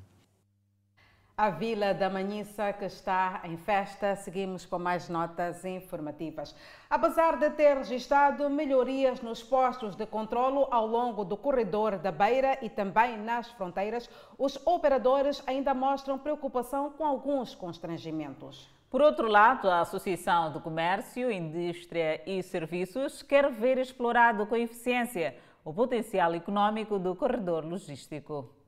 A 1.42 1.50
Vila 1.50 1.94
da 1.94 2.10
Manhissa 2.10 2.74
que 2.74 2.84
está 2.84 3.40
em 3.46 3.56
festa, 3.56 4.14
seguimos 4.18 4.66
com 4.66 4.78
mais 4.78 5.08
notas 5.08 5.64
informativas. 5.64 6.54
Apesar 6.90 7.38
de 7.38 7.50
ter 7.52 7.78
registrado 7.78 8.50
melhorias 8.50 9.22
nos 9.22 9.42
postos 9.42 9.96
de 9.96 10.06
controlo 10.06 10.68
ao 10.70 10.86
longo 10.86 11.24
do 11.24 11.38
corredor 11.38 11.98
da 11.98 12.12
Beira 12.12 12.58
e 12.62 12.70
também 12.70 13.18
nas 13.18 13.50
fronteiras, 13.52 14.10
os 14.38 14.60
operadores 14.68 15.42
ainda 15.48 15.74
mostram 15.74 16.20
preocupação 16.20 16.92
com 16.92 17.06
alguns 17.06 17.56
constrangimentos. 17.56 18.68
Por 18.90 19.02
outro 19.02 19.30
lado, 19.30 19.70
a 19.70 19.80
Associação 19.80 20.52
do 20.52 20.60
Comércio, 20.60 21.32
Indústria 21.32 22.22
e 22.30 22.44
Serviços 22.44 23.24
quer 23.24 23.50
ver 23.50 23.78
explorado 23.78 24.46
com 24.46 24.58
eficiência 24.58 25.38
o 25.64 25.74
potencial 25.74 26.36
econômico 26.36 27.00
do 27.00 27.16
corredor 27.16 27.64
logístico 27.64 28.59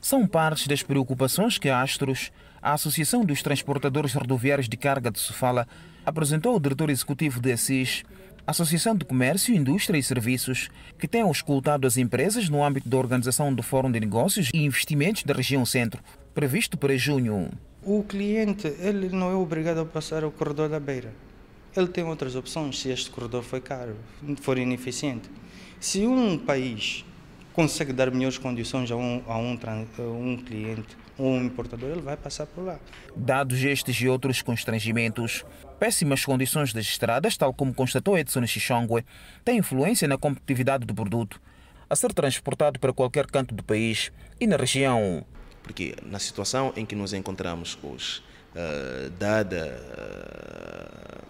são 0.00 0.26
partes 0.26 0.66
das 0.66 0.82
preocupações 0.82 1.58
que 1.58 1.68
a 1.68 1.82
Astros, 1.82 2.30
a 2.62 2.72
Associação 2.72 3.24
dos 3.24 3.42
Transportadores 3.42 4.12
Rodoviários 4.14 4.68
de 4.68 4.76
Carga 4.76 5.10
de 5.10 5.18
Sofala, 5.18 5.66
apresentou 6.04 6.52
ao 6.52 6.60
diretor 6.60 6.90
executivo 6.90 7.40
da 7.40 7.52
ASIS, 7.52 8.04
Associação 8.46 8.94
de 8.94 9.04
Comércio, 9.04 9.52
Indústria 9.52 9.98
e 9.98 10.02
Serviços, 10.02 10.68
que 10.98 11.08
tem 11.08 11.28
escutado 11.28 11.84
as 11.84 11.96
empresas 11.96 12.48
no 12.48 12.62
âmbito 12.62 12.88
da 12.88 12.96
organização 12.96 13.52
do 13.52 13.60
Fórum 13.60 13.90
de 13.90 13.98
Negócios 13.98 14.50
e 14.54 14.64
Investimentos 14.64 15.24
da 15.24 15.34
região 15.34 15.66
Centro, 15.66 16.00
previsto 16.32 16.76
para 16.76 16.96
junho. 16.96 17.50
O 17.82 18.04
cliente 18.04 18.68
ele 18.78 19.08
não 19.08 19.30
é 19.30 19.34
obrigado 19.34 19.78
a 19.78 19.84
passar 19.84 20.24
o 20.24 20.30
corredor 20.30 20.68
da 20.68 20.78
beira. 20.78 21.12
Ele 21.76 21.88
tem 21.88 22.04
outras 22.04 22.36
opções 22.36 22.80
se 22.80 22.88
este 22.88 23.10
corredor 23.10 23.42
for 23.42 23.60
caro, 23.60 23.96
for 24.40 24.58
ineficiente. 24.58 25.28
Se 25.80 26.06
um 26.06 26.38
país 26.38 27.04
consegue 27.56 27.90
dar 27.90 28.10
melhores 28.10 28.36
condições 28.36 28.90
a 28.90 28.96
um, 28.96 29.22
a 29.26 29.38
um, 29.38 29.58
a 29.98 30.02
um 30.02 30.36
cliente 30.36 30.94
ou 31.16 31.32
um 31.32 31.44
importador, 31.44 31.88
ele 31.88 32.02
vai 32.02 32.14
passar 32.14 32.44
por 32.44 32.62
lá. 32.62 32.78
Dados 33.16 33.64
estes 33.64 33.96
e 33.96 34.06
outros 34.06 34.42
constrangimentos, 34.42 35.42
péssimas 35.80 36.22
condições 36.22 36.74
das 36.74 36.84
estradas, 36.84 37.34
tal 37.34 37.54
como 37.54 37.72
constatou 37.72 38.18
Edson 38.18 38.46
Xixongue, 38.46 39.06
têm 39.42 39.56
influência 39.56 40.06
na 40.06 40.18
competitividade 40.18 40.84
do 40.84 40.94
produto 40.94 41.40
a 41.88 41.96
ser 41.96 42.12
transportado 42.12 42.78
para 42.78 42.92
qualquer 42.92 43.26
canto 43.26 43.54
do 43.54 43.64
país 43.64 44.12
e 44.38 44.46
na 44.46 44.56
região. 44.56 45.24
Porque 45.62 45.94
na 46.02 46.18
situação 46.18 46.74
em 46.76 46.84
que 46.84 46.94
nos 46.94 47.14
encontramos 47.14 47.78
hoje, 47.82 48.20
uh, 48.54 49.08
dada 49.18 49.80
uh, 49.96 51.26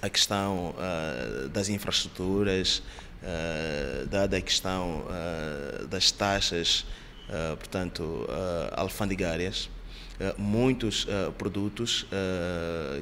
a 0.00 0.08
questão 0.08 0.74
uh, 0.76 1.48
das 1.50 1.68
infraestruturas, 1.68 2.82
uh, 3.24 4.06
dada 4.06 4.36
a 4.36 4.40
questão 4.40 5.02
uh, 5.06 5.86
das 5.86 6.10
taxas, 6.10 6.86
uh, 7.28 7.56
portanto, 7.56 8.26
alfandegárias, 8.72 9.70
muitos 10.38 11.08
produtos 11.36 12.06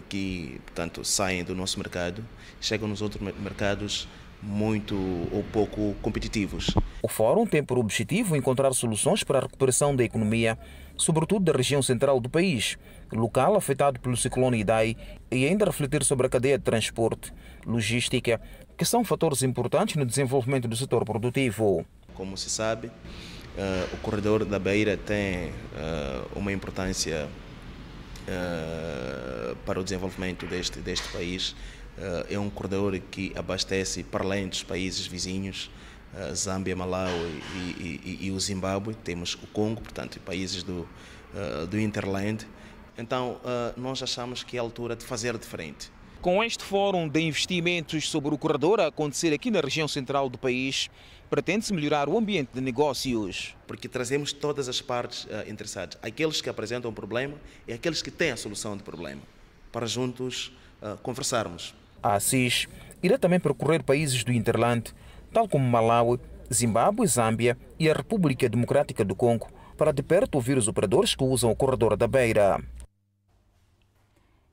que, 0.08 0.58
portanto, 0.64 1.04
saem 1.04 1.44
do 1.44 1.54
nosso 1.54 1.78
mercado 1.78 2.24
chegam 2.58 2.88
nos 2.88 3.02
outros 3.02 3.20
mercados 3.38 4.08
muito 4.42 4.96
ou 5.30 5.44
pouco 5.52 5.94
competitivos. 6.02 6.70
O 7.02 7.08
Fórum 7.08 7.46
tem 7.46 7.62
por 7.62 7.78
objetivo 7.78 8.34
encontrar 8.34 8.72
soluções 8.72 9.22
para 9.22 9.38
a 9.38 9.42
recuperação 9.42 9.94
da 9.94 10.02
economia, 10.02 10.58
sobretudo 10.96 11.44
da 11.44 11.56
região 11.56 11.80
central 11.80 12.18
do 12.18 12.28
país, 12.28 12.76
local 13.12 13.54
afetado 13.54 14.00
pelo 14.00 14.16
ciclone 14.16 14.60
Idai, 14.60 14.96
e 15.30 15.46
ainda 15.46 15.64
refletir 15.64 16.02
sobre 16.04 16.26
a 16.26 16.30
cadeia 16.30 16.58
de 16.58 16.64
transporte, 16.64 17.32
logística 17.64 18.40
que 18.82 18.88
são 18.88 19.04
fatores 19.04 19.44
importantes 19.44 19.94
no 19.94 20.04
desenvolvimento 20.04 20.66
do 20.66 20.74
setor 20.74 21.04
produtivo. 21.04 21.86
Como 22.14 22.36
se 22.36 22.50
sabe, 22.50 22.88
uh, 22.88 23.94
o 23.94 23.96
corredor 23.98 24.44
da 24.44 24.58
Beira 24.58 24.96
tem 24.96 25.50
uh, 25.50 25.52
uma 26.34 26.52
importância 26.52 27.28
uh, 28.26 29.56
para 29.64 29.78
o 29.78 29.84
desenvolvimento 29.84 30.46
deste, 30.46 30.80
deste 30.80 31.08
país. 31.12 31.54
é 32.28 32.36
um 32.38 32.50
corredor 32.50 32.98
que 32.98 33.32
abastece, 33.36 34.02
para 34.02 34.24
além 34.24 34.48
dos 34.48 34.64
países 34.64 35.06
vizinhos, 35.06 35.70
Zâmbia, 36.34 36.74
Malawi 36.74 37.42
e, 37.54 38.00
e, 38.04 38.18
e, 38.26 38.30
o 38.32 38.40
Zimbábue, 38.40 38.94
temos 38.94 39.34
o 39.34 39.46
Congo, 39.46 39.80
portanto, 39.80 40.18
países 40.20 40.62
do, 40.62 40.88
do 41.70 41.78
Interland. 41.78 42.46
Então, 42.98 43.38
nós 43.76 44.02
achamos 44.02 44.42
que 44.42 44.56
é 44.56 44.60
a 44.60 44.62
altura 44.62 44.96
de 44.96 45.04
fazer 45.04 45.36
diferente 45.38 45.90
com 46.22 46.42
este 46.42 46.62
fórum 46.62 47.08
de 47.08 47.20
investimentos 47.20 48.08
sobre 48.08 48.32
o 48.32 48.38
corredor 48.38 48.80
a 48.80 48.86
acontecer 48.86 49.32
aqui 49.34 49.50
na 49.50 49.60
região 49.60 49.88
central 49.88 50.28
do 50.28 50.38
país, 50.38 50.88
pretende-se 51.28 51.74
melhorar 51.74 52.08
o 52.08 52.16
ambiente 52.16 52.50
de 52.54 52.60
negócios. 52.60 53.56
Porque 53.66 53.88
trazemos 53.88 54.32
todas 54.32 54.68
as 54.68 54.80
partes 54.80 55.24
uh, 55.24 55.50
interessadas, 55.50 55.98
aqueles 56.00 56.40
que 56.40 56.48
apresentam 56.48 56.92
o 56.92 56.94
problema 56.94 57.34
e 57.66 57.72
aqueles 57.72 58.00
que 58.00 58.10
têm 58.10 58.30
a 58.30 58.36
solução 58.36 58.76
do 58.76 58.84
problema, 58.84 59.20
para 59.72 59.84
juntos 59.84 60.52
uh, 60.80 60.96
conversarmos. 60.98 61.74
A 62.00 62.14
ASIS 62.14 62.68
irá 63.02 63.18
também 63.18 63.40
percorrer 63.40 63.82
países 63.82 64.22
do 64.22 64.32
Interland, 64.32 64.94
tal 65.32 65.48
como 65.48 65.68
Malawi, 65.68 66.20
Zimbábue, 66.54 67.06
Zâmbia 67.08 67.58
e 67.80 67.90
a 67.90 67.94
República 67.94 68.48
Democrática 68.48 69.04
do 69.04 69.16
Congo, 69.16 69.48
para 69.76 69.90
de 69.90 70.04
perto 70.04 70.36
ouvir 70.36 70.56
os 70.56 70.68
operadores 70.68 71.16
que 71.16 71.24
usam 71.24 71.50
o 71.50 71.56
corredor 71.56 71.96
da 71.96 72.06
beira. 72.06 72.62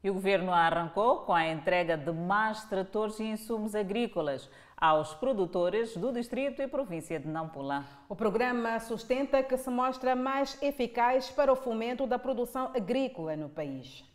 E 0.01 0.09
o 0.09 0.13
governo 0.13 0.53
arrancou 0.53 1.25
com 1.25 1.33
a 1.33 1.47
entrega 1.47 1.97
de 1.97 2.11
mais 2.11 2.63
tratores 2.63 3.19
e 3.19 3.25
insumos 3.25 3.75
agrícolas 3.75 4.49
aos 4.77 5.13
produtores 5.13 5.97
do 5.97 6.13
distrito 6.13 6.61
e 6.61 6.67
província 6.67 7.19
de 7.19 7.27
Nampula. 7.27 7.85
O 8.07 8.15
programa 8.15 8.79
sustenta 8.79 9.43
que 9.43 9.57
se 9.57 9.69
mostra 9.69 10.15
mais 10.15 10.57
eficaz 10.61 11.29
para 11.29 11.51
o 11.51 11.55
fomento 11.55 12.07
da 12.07 12.17
produção 12.17 12.71
agrícola 12.73 13.35
no 13.35 13.49
país. 13.49 14.08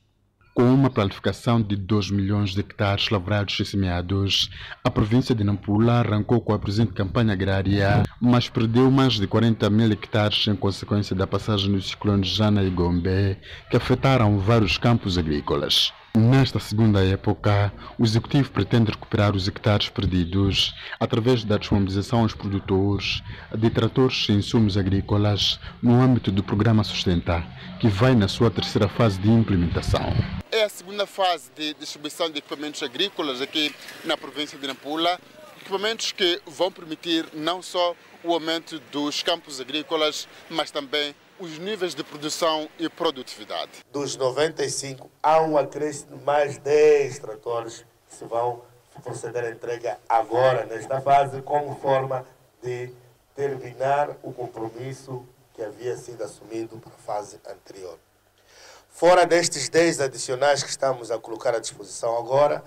Com 0.55 0.73
uma 0.73 0.89
planificação 0.89 1.61
de 1.61 1.75
2 1.75 2.13
milhões 2.13 2.51
de 2.51 2.61
hectares 2.61 3.11
lavrados 3.11 3.59
e 3.59 3.65
semeados, 3.65 4.49
a 4.85 4.91
província 4.91 5.35
de 5.35 5.43
Nampula 5.43 5.95
arrancou 5.95 6.41
com 6.41 6.53
a 6.53 6.59
presente 6.61 6.93
campanha 6.93 7.33
agrária, 7.33 8.05
mas 8.21 8.49
perdeu 8.49 8.89
mais 8.89 9.15
de 9.15 9.27
40 9.27 9.69
mil 9.69 9.91
hectares 9.91 10.47
em 10.47 10.55
consequência 10.55 11.17
da 11.17 11.27
passagem 11.27 11.73
dos 11.73 11.89
ciclones 11.89 12.29
Jana 12.29 12.63
e 12.63 12.71
Gombe, 12.71 13.37
que 13.69 13.77
afetaram 13.77 14.39
vários 14.39 14.79
campos 14.79 15.19
agrícolas. 15.19 15.93
Nesta 16.17 16.61
segunda 16.61 17.05
época, 17.05 17.73
o 17.99 18.05
Executivo 18.05 18.49
pretende 18.53 18.93
recuperar 18.93 19.35
os 19.35 19.49
hectares 19.49 19.89
perdidos 19.89 20.73
através 21.01 21.43
da 21.43 21.59
disponibilização 21.59 22.21
aos 22.21 22.33
produtores 22.33 23.21
de 23.53 23.69
tratores 23.69 24.29
e 24.29 24.33
insumos 24.33 24.77
agrícolas 24.77 25.59
no 25.83 26.01
âmbito 26.01 26.31
do 26.31 26.41
programa 26.41 26.85
Sustenta, 26.85 27.45
que 27.81 27.89
vai 27.89 28.15
na 28.15 28.29
sua 28.29 28.49
terceira 28.49 28.89
fase 28.89 29.19
de 29.19 29.29
implementação. 29.29 30.01
É 30.53 30.63
a 30.63 30.69
segunda 30.69 31.05
fase 31.05 31.51
de 31.57 31.75
distribuição 31.75 32.31
de 32.31 32.39
equipamentos 32.39 32.81
agrícolas 32.85 33.41
aqui 33.41 33.75
na 34.05 34.17
província 34.17 34.57
de 34.57 34.69
Nampula, 34.69 35.19
equipamentos 35.61 36.13
que 36.13 36.41
vão 36.47 36.71
permitir 36.71 37.27
não 37.35 37.61
só 37.61 37.93
o 38.23 38.33
aumento 38.33 38.81
dos 38.93 39.21
campos 39.25 39.61
agrícolas, 39.61 40.29
mas 40.49 40.71
também 40.71 41.13
os 41.39 41.59
níveis 41.59 41.95
de 41.95 42.05
produção 42.05 42.69
e 42.79 42.89
produtividade. 42.89 43.85
Dos 43.91 44.17
95, 44.17 45.11
há 45.23 45.41
um 45.43 45.59
acréscimo 45.59 46.19
de 46.19 46.25
mais 46.25 46.59
10 46.59 47.19
tratores 47.19 47.85
que 48.09 48.15
se 48.15 48.25
vão 48.25 48.63
proceder 49.03 49.45
à 49.45 49.51
entrega 49.51 49.99
agora, 50.09 50.65
nesta 50.65 51.01
fase, 51.01 51.43
como 51.43 51.75
forma 51.77 52.25
de 52.63 52.93
terminar 53.35 54.11
o 54.23 54.33
compromisso 54.33 55.27
que 55.53 55.63
havia 55.63 55.97
sido 55.97 56.23
assumido 56.23 56.79
para 56.79 56.93
a 56.93 56.99
fase 56.99 57.41
anterior. 57.47 57.99
Fora 58.89 59.27
destes 59.27 59.69
10 59.69 60.01
adicionais 60.01 60.63
que 60.63 60.71
estamos 60.71 61.11
a 61.11 61.19
colocar 61.19 61.55
à 61.55 61.59
disposição 61.59 62.17
agora, 62.17 62.63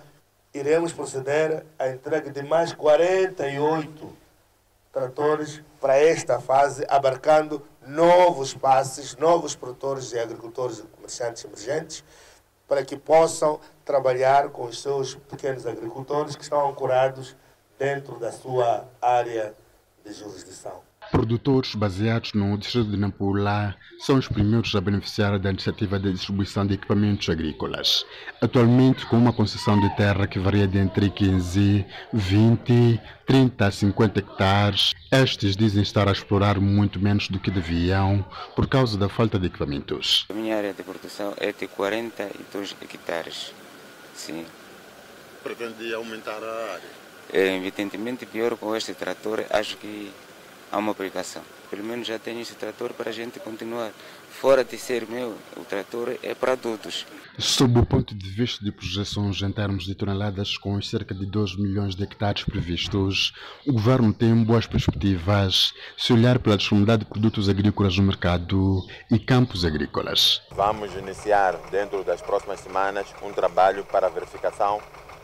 iremos 0.54 0.92
proceder 0.92 1.66
à 1.80 1.88
entrega 1.88 2.30
de 2.30 2.44
mais 2.44 2.74
48 2.74 4.18
tratores 4.92 5.62
para 5.80 5.98
esta 5.98 6.40
fase, 6.42 6.86
abarcando 6.90 7.66
novos 7.88 8.53
passes, 8.53 9.15
novos 9.15 9.56
produtores 9.56 10.12
e 10.12 10.20
agricultores 10.20 10.79
e 10.79 10.84
comerciantes 10.84 11.44
emergentes, 11.46 12.03
para 12.67 12.84
que 12.84 12.98
possam 12.98 13.60
trabalhar 13.86 14.50
com 14.50 14.65
os 14.65 14.82
seus 14.82 15.15
pequenos 15.15 15.65
agricultores 15.65 16.36
que 16.36 16.44
estão 16.44 16.70
ancorados 16.70 17.36
dentro 17.79 18.20
da 18.20 18.32
sua 18.32 18.86
área 19.01 19.53
de 20.03 20.12
jurisdição. 20.12 20.82
Produtores 21.12 21.74
baseados 21.74 22.34
no 22.34 22.58
distrito 22.58 22.90
de 22.90 22.98
Nampula 22.98 23.76
são 24.00 24.18
os 24.18 24.28
primeiros 24.28 24.76
a 24.76 24.82
beneficiar 24.82 25.40
da 25.40 25.50
iniciativa 25.50 25.98
de 25.98 26.12
distribuição 26.12 26.66
de 26.66 26.74
equipamentos 26.74 27.30
agrícolas. 27.30 28.06
Atualmente, 28.42 29.06
com 29.06 29.18
uma 29.18 29.32
concessão 29.32 29.80
de 29.80 29.90
terra 29.96 30.28
que 30.28 30.38
varia 30.38 30.68
de 30.68 30.78
entre 30.78 31.10
15, 31.10 31.86
20, 32.12 33.02
30 33.26 33.66
a 33.66 33.72
50 33.72 34.20
hectares, 34.20 34.94
estes 35.12 35.56
dizem 35.56 35.82
estar 35.82 36.10
a 36.10 36.12
explorar 36.12 36.60
muito 36.60 37.00
menos 37.00 37.30
do 37.30 37.40
que 37.40 37.50
deviam 37.50 38.24
por 38.56 38.68
causa 38.68 38.98
da 38.98 39.08
falta 39.08 39.40
de 39.40 39.48
equipamentos. 39.48 40.26
A 40.30 40.34
minha 40.34 40.58
área 40.58 40.74
de 40.74 40.84
produção 40.84 41.34
é 41.38 41.54
de 41.54 41.68
42 41.68 42.76
hectares. 42.82 43.54
Sim. 44.14 44.46
Pretende 45.42 45.94
aumentar 45.94 46.44
a 46.44 46.74
área? 46.74 47.08
É, 47.32 47.56
evidentemente, 47.56 48.26
pior 48.26 48.58
com 48.58 48.76
este 48.76 48.94
trator, 48.94 49.44
acho 49.50 49.77
que 49.77 50.12
há 50.72 50.77
uma 50.77 50.92
aplicação. 50.92 51.42
Pelo 51.70 51.84
menos 51.84 52.08
já 52.08 52.18
tenho 52.18 52.40
esse 52.40 52.56
trator 52.56 52.94
para 52.94 53.10
a 53.10 53.14
gente 53.14 53.40
continuar. 53.40 53.92
Fora 54.30 54.64
de 54.64 54.77
ser 54.77 55.08
meu, 55.08 55.36
o 55.58 55.66
trator 55.66 56.16
é 56.22 56.34
para 56.36 56.56
todos. 56.56 57.06
Sob 57.40 57.80
o 57.80 57.86
ponto 57.86 58.16
de 58.16 58.30
vista 58.30 58.64
de 58.64 58.72
projeções 58.72 59.42
em 59.42 59.51
termos 59.51 59.86
de 59.86 59.96
toneladas, 59.96 60.58
com 60.58 60.75
os 60.75 60.90
cerca 60.90 61.14
de 61.14 61.25
2 61.25 61.56
milhões 61.58 61.96
de 61.96 62.03
hectares 62.03 62.44
previstos, 62.44 63.34
o 63.66 63.74
governo 63.74 64.14
tem 64.14 64.36
boas 64.44 64.66
perspectivas 64.66 65.74
se 65.98 66.14
olhar 66.14 66.40
pela 66.40 66.58
disponibilidade 66.58 67.03
de 67.03 67.10
produtos 67.10 67.50
agrícolas 67.50 67.98
no 67.98 68.03
mercado 68.03 68.86
e 69.12 69.20
campos 69.20 69.66
agrícolas. 69.66 70.42
Vamos 70.51 70.94
iniciar, 70.96 71.58
dentro 71.72 72.03
das 72.03 72.22
próximas 72.22 72.60
semanas, 72.60 73.08
um 73.24 73.34
trabalho 73.34 73.84
para 73.86 74.10
verificação 74.10 74.82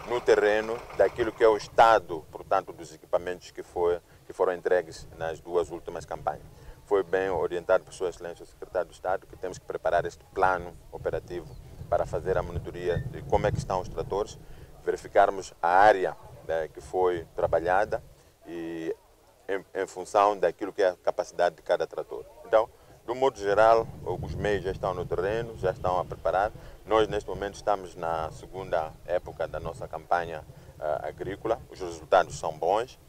no 0.09 0.19
terreno 0.19 0.77
daquilo 0.97 1.31
que 1.31 1.43
é 1.43 1.47
o 1.47 1.57
estado, 1.57 2.25
portanto, 2.31 2.73
dos 2.73 2.93
equipamentos 2.93 3.51
que 3.51 3.63
foi 3.63 3.99
que 4.25 4.33
foram 4.33 4.53
entregues 4.53 5.07
nas 5.17 5.39
duas 5.39 5.69
últimas 5.69 6.05
campanhas. 6.05 6.43
Foi 6.85 7.03
bem 7.03 7.29
orientado 7.29 7.83
por 7.83 7.93
Sua 7.93 8.09
Excelência 8.09 8.43
o 8.43 8.47
Secretário 8.47 8.89
do 8.89 8.93
Estado 8.93 9.25
que 9.25 9.37
temos 9.37 9.57
que 9.57 9.65
preparar 9.65 10.05
este 10.05 10.23
plano 10.33 10.75
operativo 10.91 11.55
para 11.89 12.05
fazer 12.05 12.37
a 12.37 12.43
monitoria 12.43 12.97
de 12.97 13.21
como 13.23 13.47
é 13.47 13.51
que 13.51 13.57
estão 13.57 13.79
os 13.79 13.87
tratores, 13.87 14.37
verificarmos 14.83 15.53
a 15.61 15.67
área 15.67 16.17
né, 16.47 16.67
que 16.67 16.81
foi 16.81 17.25
trabalhada 17.35 18.03
e 18.47 18.95
em, 19.47 19.63
em, 19.81 19.87
função 19.87 20.37
daquilo 20.37 20.73
que 20.73 20.81
é 20.81 20.89
a 20.89 20.95
capacidade 20.95 21.55
de 21.55 21.61
cada 21.61 21.85
trator. 21.85 22.25
Então, 22.45 22.69
do 23.05 23.13
modo 23.13 23.37
geral, 23.37 23.87
os 24.05 24.33
meios 24.33 24.63
já 24.63 24.71
estão 24.71 24.93
no 24.93 25.05
terreno, 25.05 25.57
já 25.57 25.71
estão 25.71 25.99
a 25.99 26.05
preparar. 26.05 26.51
Nós, 26.85 27.07
neste 27.07 27.29
momento, 27.29 27.55
estamos 27.55 27.95
na 27.95 28.31
segunda 28.31 28.91
época 29.05 29.47
da 29.47 29.59
nossa 29.59 29.87
campanha 29.87 30.43
agrícola. 31.01 31.59
Os 31.71 31.79
resultados 31.79 32.35
são 32.35 32.57
bons. 32.57 32.99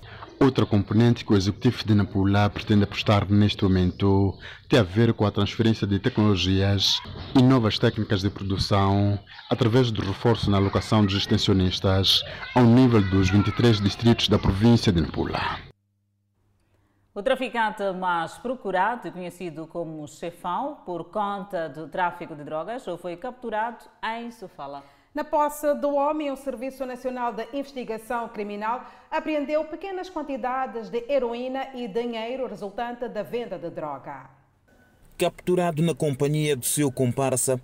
Outra 0.40 0.66
componente 0.66 1.24
que 1.24 1.32
o 1.32 1.36
Executivo 1.36 1.84
de 1.84 1.94
Nampula 1.94 2.50
pretende 2.50 2.84
apostar 2.84 3.30
neste 3.30 3.64
momento 3.64 4.36
tem 4.68 4.78
a 4.78 4.82
ver 4.82 5.12
com 5.14 5.26
a 5.26 5.30
transferência 5.30 5.86
de 5.86 5.98
tecnologias 5.98 7.00
e 7.34 7.42
novas 7.42 7.78
técnicas 7.78 8.20
de 8.20 8.30
produção 8.30 9.18
através 9.50 9.90
do 9.90 10.02
reforço 10.02 10.50
na 10.50 10.56
alocação 10.56 11.04
dos 11.04 11.14
extensionistas 11.14 12.22
ao 12.54 12.64
nível 12.64 13.00
dos 13.10 13.30
23 13.30 13.80
distritos 13.80 14.28
da 14.28 14.38
província 14.38 14.92
de 14.92 15.00
Nampula. 15.00 15.40
O 17.14 17.22
traficante 17.22 17.92
mais 17.92 18.36
procurado, 18.38 19.12
conhecido 19.12 19.68
como 19.68 20.08
Chefão, 20.08 20.78
por 20.84 21.04
conta 21.04 21.68
do 21.68 21.86
tráfico 21.86 22.34
de 22.34 22.42
drogas, 22.42 22.84
foi 22.98 23.16
capturado 23.16 23.84
em 24.02 24.32
Sofala. 24.32 24.82
Na 25.14 25.22
posse 25.22 25.72
do 25.76 25.94
homem, 25.94 26.32
o 26.32 26.36
Serviço 26.36 26.84
Nacional 26.84 27.32
de 27.32 27.46
Investigação 27.52 28.28
Criminal 28.30 28.84
apreendeu 29.08 29.64
pequenas 29.64 30.10
quantidades 30.10 30.90
de 30.90 31.04
heroína 31.08 31.68
e 31.72 31.86
dinheiro 31.86 32.48
resultante 32.48 33.08
da 33.08 33.22
venda 33.22 33.56
de 33.56 33.70
droga. 33.70 34.28
Capturado 35.16 35.80
na 35.84 35.94
companhia 35.94 36.56
do 36.56 36.66
seu 36.66 36.90
comparsa, 36.90 37.60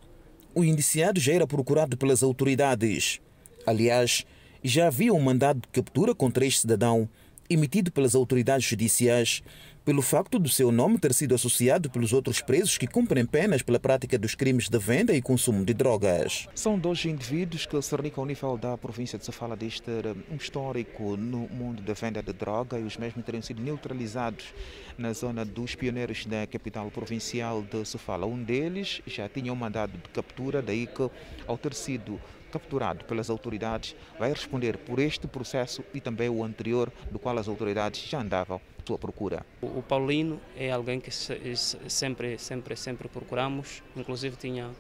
o 0.55 0.63
indiciado 0.63 1.19
já 1.19 1.33
era 1.33 1.45
procurado 1.45 1.97
pelas 1.97 2.23
autoridades. 2.23 3.21
Aliás, 3.67 4.25
já 4.63 4.87
havia 4.87 5.13
um 5.13 5.21
mandado 5.21 5.59
de 5.59 5.69
captura 5.69 6.15
contra 6.15 6.47
este 6.47 6.61
cidadão 6.61 7.09
emitido 7.51 7.91
pelas 7.91 8.15
autoridades 8.15 8.65
judiciais 8.65 9.43
pelo 9.85 10.03
facto 10.03 10.39
do 10.39 10.49
seu 10.49 10.71
nome 10.71 10.99
ter 10.99 11.15
sido 11.15 11.35
associado 11.35 11.91
pelos 11.91 12.13
outros 12.13 12.41
presos 12.43 12.77
que 12.77 12.87
cumprem 12.87 13.25
penas 13.25 13.63
pela 13.63 13.81
prática 13.81 14.19
dos 14.19 14.35
crimes 14.35 14.69
de 14.69 14.79
venda 14.79 15.15
e 15.15 15.23
consumo 15.23 15.65
de 15.65 15.73
drogas. 15.73 16.47
São 16.55 16.79
dois 16.79 17.05
indivíduos 17.05 17.67
que 17.67 17.81
se 17.81 17.95
ao 18.17 18.27
nível 18.27 18.57
da 18.59 18.77
província 18.77 19.19
de 19.19 19.25
Sofala 19.25 19.57
de 19.57 19.81
ter 19.81 20.07
um 20.31 20.37
histórico 20.37 21.17
no 21.17 21.49
mundo 21.49 21.83
da 21.83 21.95
venda 21.95 22.23
de 22.23 22.33
droga 22.33 22.79
e 22.79 22.83
os 22.83 22.97
mesmos 22.97 23.25
teriam 23.25 23.43
sido 23.43 23.63
neutralizados 23.63 24.53
na 24.99 25.13
zona 25.13 25.45
dos 25.45 25.75
pioneiros 25.75 26.27
da 26.27 26.47
capital 26.47 26.91
provincial 26.91 27.63
de 27.63 27.85
Sofala. 27.85 28.27
Um 28.27 28.43
deles 28.43 29.01
já 29.07 29.29
tinha 29.29 29.53
um 29.53 29.57
mandado 29.57 29.93
de 29.93 30.09
captura, 30.11 30.61
daí 30.61 30.87
que, 30.87 31.11
ao 31.47 31.57
ter 31.57 31.75
sido 31.75 32.21
capturado 32.53 33.05
pelas 33.05 33.31
autoridades, 33.31 33.95
vai 34.19 34.31
responder 34.31 34.77
por 34.77 34.99
este 34.99 35.27
processo 35.27 35.85
e 35.95 36.01
também 36.01 36.29
o 36.29 36.43
anterior, 36.43 36.93
do 37.11 37.19
qual 37.19 37.39
as 37.39 37.49
autoridades 37.49 38.03
já 38.09 38.21
andavam 38.21 38.61
sua 38.91 38.99
procura. 38.99 39.47
O 39.63 39.83
Paulino 39.83 40.41
é 40.57 40.73
alguém 40.73 41.01
que 41.01 41.13
sempre, 41.13 42.37
sempre, 42.39 42.77
sempre 42.77 43.09
procuramos, 43.09 43.83
inclusive 43.97 44.37
tinha 44.37 44.71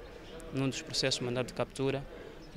num 0.53 0.69
dos 0.69 0.83
processos 0.83 1.21
mandado 1.21 1.47
de 1.47 1.53
captura, 1.53 2.05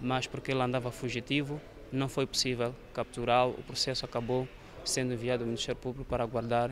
mas 0.01 0.25
porque 0.25 0.51
ele 0.51 0.61
andava 0.61 0.91
fugitivo, 0.91 1.61
não 1.91 2.09
foi 2.09 2.25
possível 2.25 2.73
capturá-lo, 2.91 3.51
o 3.51 3.61
processo 3.61 4.03
acabou 4.03 4.47
sendo 4.83 5.13
enviado 5.13 5.43
ao 5.43 5.47
Ministério 5.47 5.79
Público 5.79 6.09
para 6.09 6.23
aguardar 6.23 6.71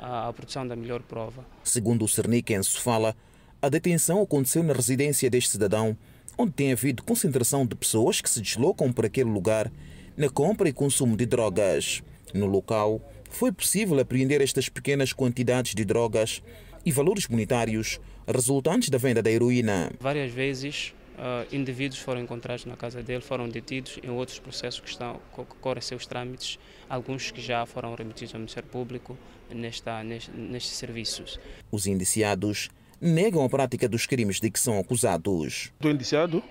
a, 0.00 0.28
a 0.28 0.32
produção 0.32 0.66
da 0.66 0.74
melhor 0.74 1.02
prova. 1.02 1.44
Segundo 1.62 2.06
o 2.06 2.08
Cernic 2.08 2.64
se 2.64 2.80
fala, 2.80 3.14
a 3.60 3.68
detenção 3.68 4.22
aconteceu 4.22 4.62
na 4.62 4.72
residência 4.72 5.28
deste 5.28 5.50
cidadão 5.50 5.94
onde 6.38 6.52
tem 6.52 6.72
havido 6.72 7.02
concentração 7.02 7.66
de 7.66 7.74
pessoas 7.74 8.22
que 8.22 8.30
se 8.30 8.40
deslocam 8.40 8.90
por 8.90 9.04
aquele 9.04 9.28
lugar 9.28 9.70
na 10.16 10.30
compra 10.30 10.70
e 10.70 10.72
consumo 10.72 11.18
de 11.18 11.26
drogas. 11.26 12.02
No 12.32 12.46
local, 12.46 12.98
foi 13.32 13.52
possível 13.52 13.98
apreender 13.98 14.40
estas 14.40 14.68
pequenas 14.68 15.12
quantidades 15.12 15.74
de 15.74 15.84
drogas 15.84 16.42
e 16.84 16.92
valores 16.92 17.28
monetários 17.28 18.00
resultantes 18.26 18.88
da 18.88 18.98
venda 18.98 19.22
da 19.22 19.30
heroína. 19.30 19.92
Várias 20.00 20.32
vezes 20.32 20.94
Uh, 21.12 21.46
indivíduos 21.54 22.00
foram 22.00 22.22
encontrados 22.22 22.64
na 22.64 22.74
casa 22.74 23.02
dele, 23.02 23.20
foram 23.20 23.46
detidos 23.46 23.98
em 24.02 24.08
outros 24.08 24.38
processos 24.38 24.80
que 24.80 24.88
estão 24.88 25.20
que 25.36 25.44
correm 25.60 25.82
seus 25.82 26.06
trâmites, 26.06 26.58
alguns 26.88 27.30
que 27.30 27.40
já 27.40 27.66
foram 27.66 27.94
remetidos 27.94 28.34
ao 28.34 28.40
Ministério 28.40 28.68
Público 28.70 29.16
nesta, 29.50 30.02
neste, 30.02 30.30
nestes 30.30 30.72
serviços. 30.72 31.38
Os 31.70 31.86
indiciados 31.86 32.70
negam 32.98 33.44
a 33.44 33.48
prática 33.48 33.86
dos 33.86 34.06
crimes 34.06 34.40
de 34.40 34.50
que 34.50 34.58
são 34.58 34.78
acusados. 34.78 35.70
Estou 35.74 35.90
indiciado 35.90 36.42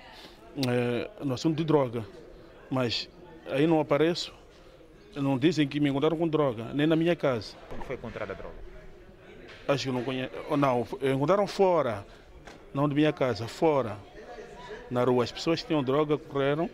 é, 0.68 1.10
no 1.24 1.34
assunto 1.34 1.56
de 1.56 1.64
droga, 1.64 2.06
mas 2.70 3.10
aí 3.48 3.66
não 3.66 3.80
apareço, 3.80 4.32
não 5.16 5.38
dizem 5.38 5.66
que 5.66 5.80
me 5.80 5.90
encontraram 5.90 6.16
com 6.16 6.28
droga, 6.28 6.72
nem 6.72 6.86
na 6.86 6.96
minha 6.96 7.14
casa. 7.14 7.54
Como 7.68 7.84
foi 7.84 7.96
encontrada 7.96 8.32
a 8.32 8.36
droga? 8.36 8.54
Acho 9.68 9.84
que 9.84 9.92
não 9.92 10.02
conheço. 10.02 10.30
Não, 10.56 10.86
encontraram 11.02 11.46
fora, 11.46 12.06
não 12.72 12.88
de 12.88 12.94
minha 12.94 13.12
casa, 13.12 13.46
fora 13.46 13.96
na 14.90 15.04
rua. 15.04 15.24
As 15.24 15.32
pessoas 15.32 15.60
que 15.60 15.68
tinham 15.68 15.82
droga 15.82 16.18
correram, 16.18 16.68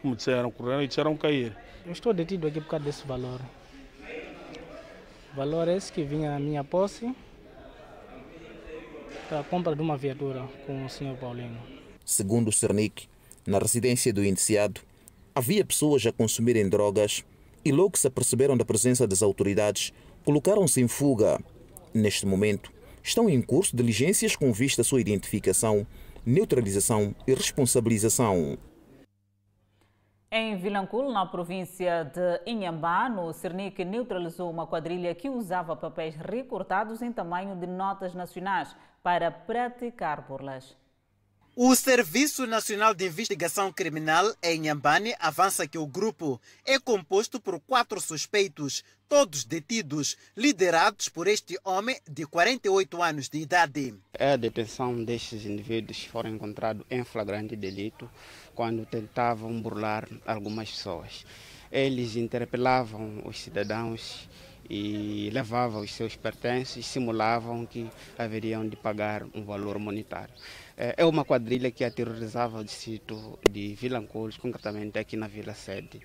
como 0.00 0.16
disseram, 0.16 0.50
correram 0.50 0.82
e 0.82 0.88
disseram 0.88 1.16
cair. 1.16 1.56
Eu 1.84 1.92
estou 1.92 2.12
detido 2.12 2.46
aqui 2.46 2.60
por 2.60 2.68
causa 2.68 2.84
desse 2.84 3.06
valor. 3.06 3.40
Valor 5.34 5.68
é 5.68 5.76
esse 5.76 5.92
que 5.92 6.04
vinha 6.04 6.30
na 6.30 6.38
minha 6.38 6.62
posse 6.62 7.14
para 9.28 9.40
a 9.40 9.44
compra 9.44 9.74
de 9.74 9.80
uma 9.80 9.96
viatura 9.96 10.46
com 10.66 10.84
o 10.84 10.90
senhor 10.90 11.16
Paulino. 11.16 11.58
Segundo 12.04 12.48
o 12.48 12.52
Cernic, 12.52 13.08
na 13.46 13.58
residência 13.58 14.12
do 14.12 14.24
indiciado, 14.24 14.80
havia 15.34 15.64
pessoas 15.64 16.04
a 16.06 16.12
consumirem 16.12 16.68
drogas 16.68 17.24
e 17.64 17.72
logo 17.72 17.96
se 17.96 18.06
aperceberam 18.06 18.56
da 18.56 18.64
presença 18.64 19.06
das 19.06 19.22
autoridades, 19.22 19.92
colocaram-se 20.24 20.80
em 20.80 20.88
fuga. 20.88 21.40
Neste 21.94 22.26
momento, 22.26 22.72
estão 23.02 23.28
em 23.28 23.40
curso 23.42 23.76
diligências 23.76 24.36
com 24.36 24.52
vista 24.52 24.82
à 24.82 24.84
sua 24.84 25.00
identificação 25.00 25.86
neutralização 26.24 27.14
e 27.26 27.34
responsabilização. 27.34 28.56
Em 30.30 30.56
Vilanculo, 30.56 31.12
na 31.12 31.26
província 31.26 32.04
de 32.04 32.50
Inhambá, 32.50 33.10
o 33.10 33.32
Cernic 33.34 33.84
neutralizou 33.84 34.50
uma 34.50 34.66
quadrilha 34.66 35.14
que 35.14 35.28
usava 35.28 35.76
papéis 35.76 36.14
recortados 36.16 37.02
em 37.02 37.12
tamanho 37.12 37.54
de 37.54 37.66
notas 37.66 38.14
nacionais 38.14 38.74
para 39.02 39.30
praticar 39.30 40.26
burlas. 40.26 40.74
O 41.54 41.74
Serviço 41.76 42.46
Nacional 42.46 42.94
de 42.94 43.04
Investigação 43.04 43.70
Criminal 43.70 44.34
em 44.42 44.58
Nhambane 44.58 45.14
avança 45.20 45.68
que 45.68 45.76
o 45.76 45.86
grupo 45.86 46.40
é 46.64 46.78
composto 46.78 47.38
por 47.38 47.60
quatro 47.60 48.00
suspeitos, 48.00 48.82
todos 49.06 49.44
detidos, 49.44 50.16
liderados 50.34 51.10
por 51.10 51.28
este 51.28 51.58
homem 51.62 52.00
de 52.10 52.24
48 52.24 53.02
anos 53.02 53.28
de 53.28 53.36
idade. 53.36 53.94
A 54.18 54.34
detenção 54.36 55.04
destes 55.04 55.44
indivíduos 55.44 56.02
foram 56.04 56.30
encontrados 56.30 56.86
em 56.88 57.04
flagrante 57.04 57.54
delito 57.54 58.10
quando 58.54 58.86
tentavam 58.86 59.60
burlar 59.60 60.08
algumas 60.24 60.70
pessoas. 60.70 61.26
Eles 61.70 62.16
interpelavam 62.16 63.20
os 63.26 63.38
cidadãos 63.38 64.26
e 64.70 65.28
levavam 65.34 65.82
os 65.82 65.92
seus 65.92 66.16
pertences, 66.16 66.86
simulavam 66.86 67.66
que 67.66 67.90
haveriam 68.16 68.66
de 68.66 68.74
pagar 68.74 69.22
um 69.34 69.44
valor 69.44 69.78
monetário. 69.78 70.32
É 70.76 71.04
uma 71.04 71.24
quadrilha 71.24 71.70
que 71.70 71.84
aterrorizava 71.84 72.58
o 72.58 72.64
distrito 72.64 73.38
de 73.50 73.74
Vilanculos, 73.74 74.38
concretamente 74.38 74.98
aqui 74.98 75.16
na 75.16 75.28
Vila 75.28 75.54
Sede. 75.54 76.00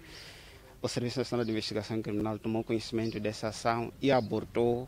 O 0.82 0.88
Serviço 0.88 1.20
Nacional 1.20 1.46
de 1.46 1.52
Investigação 1.52 2.02
Criminal 2.02 2.38
tomou 2.38 2.64
conhecimento 2.64 3.20
dessa 3.20 3.48
ação 3.48 3.92
e 4.02 4.12
abortou 4.12 4.88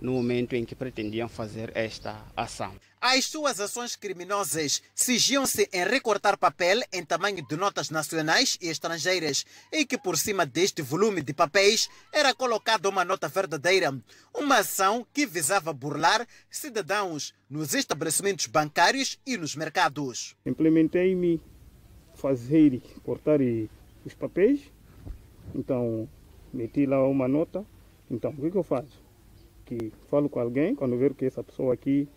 no 0.00 0.12
momento 0.12 0.54
em 0.54 0.64
que 0.64 0.74
pretendiam 0.74 1.28
fazer 1.28 1.70
esta 1.74 2.24
ação. 2.36 2.72
As 3.00 3.26
suas 3.26 3.60
ações 3.60 3.94
criminosas 3.94 4.82
sigiam-se 4.94 5.68
em 5.72 5.84
recortar 5.84 6.36
papel 6.36 6.80
em 6.92 7.04
tamanho 7.04 7.46
de 7.46 7.56
notas 7.56 7.90
nacionais 7.90 8.58
e 8.60 8.68
estrangeiras 8.68 9.44
e 9.72 9.86
que 9.86 9.96
por 9.96 10.18
cima 10.18 10.44
deste 10.44 10.82
volume 10.82 11.22
de 11.22 11.32
papéis 11.32 11.88
era 12.12 12.34
colocada 12.34 12.88
uma 12.88 13.04
nota 13.04 13.28
verdadeira. 13.28 13.96
Uma 14.34 14.58
ação 14.58 15.06
que 15.12 15.26
visava 15.26 15.72
burlar 15.72 16.26
cidadãos 16.50 17.32
nos 17.48 17.72
estabelecimentos 17.72 18.46
bancários 18.46 19.18
e 19.24 19.36
nos 19.36 19.54
mercados. 19.54 20.34
Implementei-me 20.44 21.40
fazer 22.14 22.82
cortar 23.04 23.38
os 24.04 24.14
papéis, 24.14 24.60
então 25.54 26.08
meti 26.52 26.84
lá 26.84 27.06
uma 27.06 27.28
nota. 27.28 27.64
Então, 28.10 28.34
o 28.36 28.50
que, 28.50 28.56
eu 28.56 28.62
faço? 28.62 29.08
que 29.68 29.92
falo 30.10 30.30
com 30.30 30.40
alguém, 30.40 30.74
quando 30.74 30.96
ver 30.96 31.12
que 31.12 31.26
essa 31.26 31.44
pessoa 31.44 31.74
aqui 31.74 32.08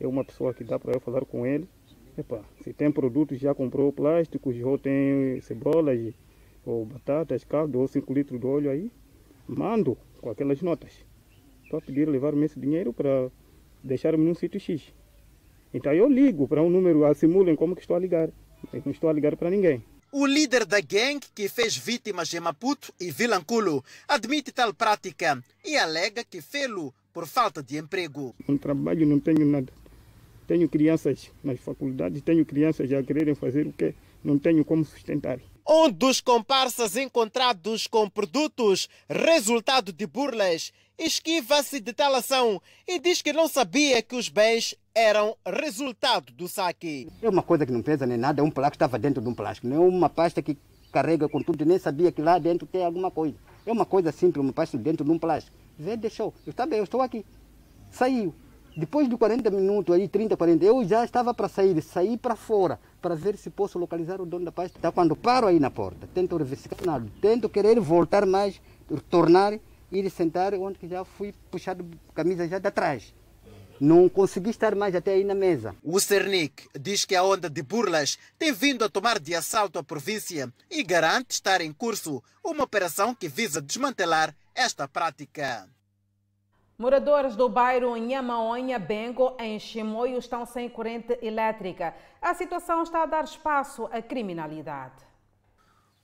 é 0.00 0.06
uma 0.06 0.24
pessoa 0.24 0.54
que 0.54 0.64
dá 0.64 0.78
para 0.78 0.92
eu 0.92 1.00
falar 1.00 1.24
com 1.24 1.46
ele, 1.46 1.68
epa, 2.16 2.44
se 2.62 2.72
tem 2.72 2.90
produtos, 2.90 3.38
já 3.38 3.54
comprou 3.54 3.92
plásticos, 3.92 4.56
já 4.56 4.78
tem 4.78 5.40
cebolas, 5.40 6.14
ou 6.64 6.84
batatas, 6.84 7.44
caldo, 7.44 7.78
ou 7.78 7.88
5 7.88 8.12
litros 8.12 8.40
de 8.40 8.46
óleo 8.46 8.70
aí, 8.70 8.90
mando 9.46 9.96
com 10.20 10.30
aquelas 10.30 10.60
notas. 10.60 10.92
Estou 11.64 11.78
a 11.78 11.82
pedir 11.82 12.08
levar-me 12.08 12.44
esse 12.44 12.58
dinheiro 12.58 12.92
para 12.92 13.30
deixar-me 13.82 14.24
num 14.24 14.34
sítio 14.34 14.60
X. 14.60 14.92
Então 15.72 15.92
eu 15.92 16.08
ligo 16.08 16.48
para 16.48 16.62
um 16.62 16.70
número, 16.70 17.12
simulem 17.14 17.56
como 17.56 17.74
que 17.74 17.82
estou 17.82 17.96
a 17.96 17.98
ligar. 17.98 18.30
Eu 18.72 18.82
não 18.84 18.92
estou 18.92 19.08
a 19.08 19.12
ligar 19.12 19.36
para 19.36 19.50
ninguém. 19.50 19.82
O 20.10 20.26
líder 20.26 20.64
da 20.64 20.80
gangue 20.80 21.26
que 21.34 21.48
fez 21.48 21.76
vítimas 21.76 22.32
em 22.32 22.40
Maputo 22.40 22.92
e 22.98 23.10
Vilanculo 23.10 23.84
admite 24.08 24.50
tal 24.50 24.72
prática 24.72 25.42
e 25.62 25.76
alega 25.76 26.24
que 26.24 26.40
fê-lo 26.40 26.94
por 27.12 27.26
falta 27.26 27.62
de 27.62 27.76
emprego. 27.76 28.34
No 28.48 28.58
trabalho 28.58 29.06
não 29.06 29.20
tenho 29.20 29.44
nada. 29.44 29.70
Tenho 30.48 30.66
crianças 30.66 31.30
nas 31.44 31.60
faculdades, 31.60 32.22
tenho 32.22 32.44
crianças 32.44 32.90
a 32.90 33.02
quererem 33.02 33.34
fazer 33.34 33.66
o 33.66 33.72
que 33.72 33.94
não 34.24 34.38
tenho 34.38 34.64
como 34.64 34.82
sustentar. 34.82 35.38
Um 35.68 35.90
dos 35.90 36.22
comparsas 36.22 36.96
encontrados 36.96 37.86
com 37.86 38.08
produtos 38.08 38.88
resultado 39.10 39.92
de 39.92 40.06
burlas 40.06 40.72
esquiva-se 40.98 41.80
de 41.80 41.92
tal 41.92 42.14
ação 42.14 42.62
e 42.86 42.98
diz 42.98 43.20
que 43.20 43.30
não 43.30 43.46
sabia 43.46 44.00
que 44.00 44.16
os 44.16 44.30
bens 44.30 44.74
eram 44.94 45.36
resultado 45.46 46.32
do 46.32 46.48
saque. 46.48 47.08
É 47.22 47.28
uma 47.28 47.42
coisa 47.42 47.66
que 47.66 47.72
não 47.72 47.82
pesa 47.82 48.06
nem 48.06 48.16
nada, 48.16 48.40
é 48.40 48.42
um 48.42 48.50
plástico 48.50 48.78
que 48.78 48.84
estava 48.84 48.98
dentro 48.98 49.22
de 49.22 49.28
um 49.28 49.34
plástico, 49.34 49.68
não 49.68 49.76
é 49.76 49.86
uma 49.86 50.08
pasta 50.08 50.40
que 50.40 50.56
carrega 50.90 51.28
com 51.28 51.42
tudo, 51.42 51.66
nem 51.66 51.78
sabia 51.78 52.10
que 52.10 52.22
lá 52.22 52.38
dentro 52.38 52.66
tem 52.66 52.82
alguma 52.82 53.10
coisa. 53.10 53.36
É 53.66 53.70
uma 53.70 53.84
coisa 53.84 54.10
simples, 54.10 54.42
uma 54.42 54.54
pasta 54.54 54.78
dentro 54.78 55.04
de 55.04 55.10
um 55.10 55.18
plástico. 55.18 55.54
Vê, 55.78 55.94
deixou. 55.94 56.32
Eu 56.46 56.52
está 56.52 56.64
bem, 56.64 56.78
eu 56.78 56.84
estou 56.84 57.02
aqui. 57.02 57.22
Saiu. 57.90 58.34
Depois 58.78 59.08
de 59.08 59.16
40 59.16 59.50
minutos, 59.50 59.92
aí 59.92 60.06
30, 60.06 60.36
40, 60.36 60.64
eu 60.64 60.84
já 60.84 61.04
estava 61.04 61.34
para 61.34 61.48
sair, 61.48 61.82
sair 61.82 62.16
para 62.16 62.36
fora, 62.36 62.78
para 63.02 63.16
ver 63.16 63.36
se 63.36 63.50
posso 63.50 63.76
localizar 63.76 64.20
o 64.20 64.24
dono 64.24 64.44
da 64.44 64.52
pasta. 64.52 64.78
Então, 64.78 64.92
quando 64.92 65.16
paro 65.16 65.48
aí 65.48 65.58
na 65.58 65.68
porta, 65.68 66.08
tento 66.14 66.36
revisitar 66.36 66.78
nada, 66.86 67.04
tento 67.20 67.48
querer 67.48 67.80
voltar 67.80 68.24
mais, 68.24 68.60
tornar, 69.10 69.58
ir 69.90 70.08
sentar 70.10 70.54
onde 70.54 70.78
já 70.86 71.04
fui 71.04 71.34
puxado 71.50 71.84
camisa 72.14 72.46
já 72.46 72.60
de 72.60 72.70
trás. 72.70 73.12
Não 73.80 74.08
consegui 74.08 74.50
estar 74.50 74.76
mais 74.76 74.94
até 74.94 75.14
aí 75.14 75.24
na 75.24 75.34
mesa. 75.34 75.74
O 75.82 75.98
Cernic 75.98 76.68
diz 76.78 77.04
que 77.04 77.16
a 77.16 77.24
onda 77.24 77.50
de 77.50 77.62
burlas 77.64 78.16
tem 78.38 78.52
vindo 78.52 78.84
a 78.84 78.88
tomar 78.88 79.18
de 79.18 79.34
assalto 79.34 79.80
a 79.80 79.82
província 79.82 80.52
e 80.70 80.84
garante 80.84 81.32
estar 81.32 81.60
em 81.60 81.72
curso 81.72 82.22
uma 82.44 82.62
operação 82.62 83.12
que 83.12 83.26
visa 83.26 83.60
desmantelar 83.60 84.36
esta 84.54 84.86
prática. 84.86 85.68
Moradores 86.80 87.34
do 87.34 87.48
bairro 87.48 87.96
Nhamaonha 87.96 88.78
Bengo, 88.78 89.34
em 89.40 89.58
Chimoio, 89.58 90.16
estão 90.16 90.46
sem 90.46 90.70
corrente 90.70 91.18
elétrica. 91.20 91.92
A 92.22 92.32
situação 92.34 92.84
está 92.84 93.02
a 93.02 93.06
dar 93.06 93.24
espaço 93.24 93.86
à 93.86 94.00
criminalidade. 94.00 94.94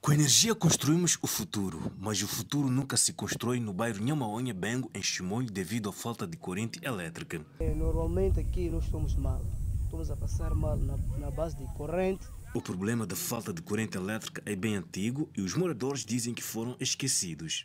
Com 0.00 0.12
energia 0.12 0.52
construímos 0.52 1.16
o 1.22 1.28
futuro, 1.28 1.92
mas 1.96 2.20
o 2.24 2.26
futuro 2.26 2.68
nunca 2.68 2.96
se 2.96 3.12
constrói 3.12 3.60
no 3.60 3.72
bairro 3.72 4.02
Nhamaonha 4.02 4.52
Bengo, 4.52 4.90
em 4.92 5.00
Chimoio, 5.00 5.48
devido 5.48 5.90
à 5.90 5.92
falta 5.92 6.26
de 6.26 6.36
corrente 6.36 6.80
elétrica. 6.84 7.40
É, 7.60 7.72
normalmente 7.72 8.40
aqui 8.40 8.68
nós 8.68 8.82
estamos 8.82 9.14
mal. 9.14 9.42
Estamos 9.84 10.10
a 10.10 10.16
passar 10.16 10.52
mal 10.56 10.76
na, 10.76 10.96
na 11.20 11.30
base 11.30 11.56
de 11.56 11.72
corrente. 11.74 12.26
O 12.52 12.60
problema 12.60 13.06
da 13.06 13.14
falta 13.14 13.52
de 13.52 13.62
corrente 13.62 13.96
elétrica 13.96 14.42
é 14.44 14.56
bem 14.56 14.74
antigo 14.74 15.30
e 15.36 15.40
os 15.40 15.54
moradores 15.54 16.04
dizem 16.04 16.34
que 16.34 16.42
foram 16.42 16.74
esquecidos. 16.80 17.64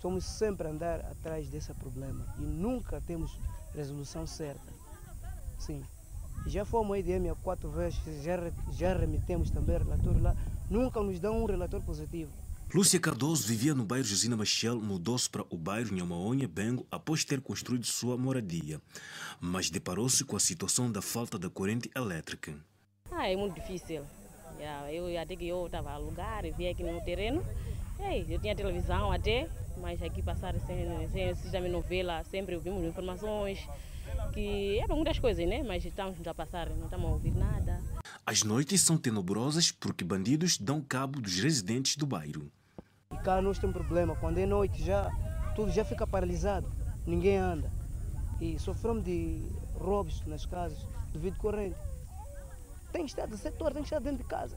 Estamos 0.00 0.24
sempre 0.24 0.66
a 0.66 0.70
andar 0.70 1.00
atrás 1.00 1.46
desse 1.50 1.74
problema 1.74 2.24
e 2.38 2.42
nunca 2.42 3.02
temos 3.02 3.38
resolução 3.74 4.26
certa. 4.26 4.72
Sim. 5.58 5.84
Já 6.46 6.64
fomos 6.64 6.94
aí 6.94 7.02
de 7.02 7.34
quatro 7.42 7.70
vezes, 7.70 8.00
já, 8.24 8.50
já 8.72 8.96
remetemos 8.96 9.50
também 9.50 9.76
relatório 9.76 10.22
lá, 10.22 10.34
nunca 10.70 11.02
nos 11.02 11.20
dão 11.20 11.42
um 11.42 11.44
relatório 11.44 11.84
positivo. 11.84 12.32
Lúcia 12.72 12.98
Cardoso 12.98 13.46
vivia 13.46 13.74
no 13.74 13.84
bairro 13.84 14.06
Josina 14.06 14.38
Machel, 14.38 14.80
mudou-se 14.80 15.28
para 15.28 15.44
o 15.50 15.58
bairro 15.58 15.94
Nhamaonha 15.94 16.48
Bengo 16.48 16.86
após 16.90 17.22
ter 17.22 17.42
construído 17.42 17.84
sua 17.84 18.16
moradia, 18.16 18.80
mas 19.38 19.68
deparou-se 19.68 20.24
com 20.24 20.34
a 20.34 20.40
situação 20.40 20.90
da 20.90 21.02
falta 21.02 21.38
da 21.38 21.50
corrente 21.50 21.90
elétrica. 21.94 22.54
Ah, 23.10 23.28
é 23.28 23.36
muito 23.36 23.54
difícil. 23.54 24.02
Eu 24.90 25.20
até 25.20 25.36
que 25.36 25.46
eu 25.46 25.66
estava 25.66 25.90
a 25.90 25.94
alugar, 25.94 26.44
vi 26.56 26.68
aqui 26.68 26.82
no 26.82 27.04
terreno, 27.04 27.44
Ei, 28.02 28.24
eu 28.28 28.40
tinha 28.40 28.56
televisão 28.56 29.12
até, 29.12 29.48
mas 29.80 30.02
aqui 30.02 30.22
passar 30.22 30.54
sem, 30.60 31.08
sem 31.08 31.30
assistir 31.30 31.60
novela, 31.68 32.22
sempre 32.24 32.54
ouvimos 32.54 32.84
informações 32.84 33.66
que 34.32 34.78
eram 34.78 34.96
muitas 34.96 35.18
coisas, 35.18 35.46
né? 35.48 35.62
Mas 35.62 35.84
estamos 35.84 36.26
a 36.26 36.34
passar, 36.34 36.68
não 36.70 36.84
estamos 36.84 37.06
a 37.06 37.10
ouvir 37.10 37.34
nada. 37.34 37.80
As 38.24 38.42
noites 38.42 38.80
são 38.80 38.96
tenebrosas 38.96 39.72
porque 39.72 40.04
bandidos 40.04 40.58
dão 40.58 40.80
cabo 40.80 41.20
dos 41.20 41.40
residentes 41.40 41.96
do 41.96 42.06
bairro. 42.06 42.50
E 43.12 43.16
cá 43.18 43.40
nós 43.42 43.58
temos 43.58 43.74
problema, 43.74 44.14
quando 44.16 44.38
é 44.38 44.46
noite 44.46 44.84
já 44.84 45.10
tudo 45.54 45.72
já 45.72 45.84
fica 45.84 46.06
paralisado, 46.06 46.70
ninguém 47.06 47.36
anda. 47.36 47.70
E 48.40 48.58
sofremos 48.58 49.04
de 49.04 49.42
roubos 49.74 50.24
nas 50.26 50.46
casas 50.46 50.78
devido 51.12 51.34
à 51.34 51.38
corrente. 51.38 51.76
Tem 52.92 53.04
que 53.04 53.10
estar 53.10 53.26
do 53.26 53.36
setor, 53.36 53.72
tem 53.72 53.82
que 53.82 53.86
estar 53.88 54.00
dentro 54.00 54.18
de 54.18 54.24
casa. 54.24 54.56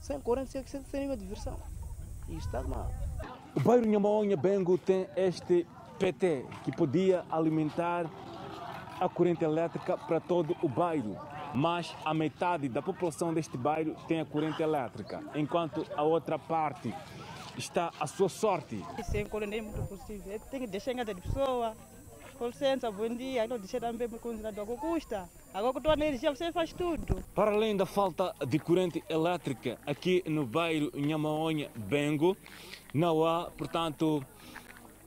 Sem 0.00 0.20
corrente, 0.20 0.50
sem, 0.50 0.64
sem, 0.64 0.82
nenhuma 0.94 1.16
diversão. 1.16 1.58
E 2.28 2.36
está 2.36 2.62
mal. 2.62 2.90
O 3.54 3.60
bairro 3.60 3.86
Nhamaonha 3.86 4.36
Bengo 4.36 4.76
tem 4.78 5.06
este 5.16 5.66
PT 5.98 6.44
que 6.64 6.70
podia 6.70 7.24
alimentar 7.30 8.06
a 9.00 9.08
corrente 9.08 9.44
elétrica 9.44 9.96
para 9.96 10.20
todo 10.20 10.56
o 10.62 10.68
bairro. 10.68 11.16
Mas 11.54 11.96
a 12.04 12.12
metade 12.12 12.68
da 12.68 12.82
população 12.82 13.32
deste 13.32 13.56
bairro 13.56 13.96
tem 14.06 14.20
a 14.20 14.24
corrente 14.24 14.62
elétrica, 14.62 15.22
enquanto 15.34 15.84
a 15.96 16.02
outra 16.02 16.38
parte 16.38 16.94
está 17.56 17.90
à 17.98 18.06
sua 18.06 18.28
sorte. 18.28 18.84
É 18.96 19.60
muito 19.62 19.88
possível. 19.88 20.40
Tem 20.50 20.60
que 20.60 20.66
deixar 20.66 20.92
de 20.92 21.14
pessoa. 21.14 21.74
Com 22.38 22.46
licença, 22.46 22.88
bom 22.88 23.08
dia. 23.08 23.48
Não 23.48 23.58
deixar 23.58 23.80
também 23.80 24.08
por 24.08 24.20
conta 24.20 24.52
do 24.52 24.64
que 24.64 24.76
custa. 24.76 25.28
Agora 25.52 25.72
com 25.72 25.78
a 25.80 25.82
tua 25.82 25.92
energia 25.94 26.30
você 26.30 26.52
faz 26.52 26.72
tudo. 26.72 27.20
Para 27.34 27.50
além 27.50 27.76
da 27.76 27.84
falta 27.84 28.32
de 28.46 28.60
corrente 28.60 29.02
elétrica 29.08 29.76
aqui 29.84 30.22
no 30.24 30.46
bairro 30.46 30.92
Nhamaonha 30.94 31.68
Bengo, 31.74 32.36
não 32.94 33.24
há, 33.26 33.50
portanto, 33.50 34.24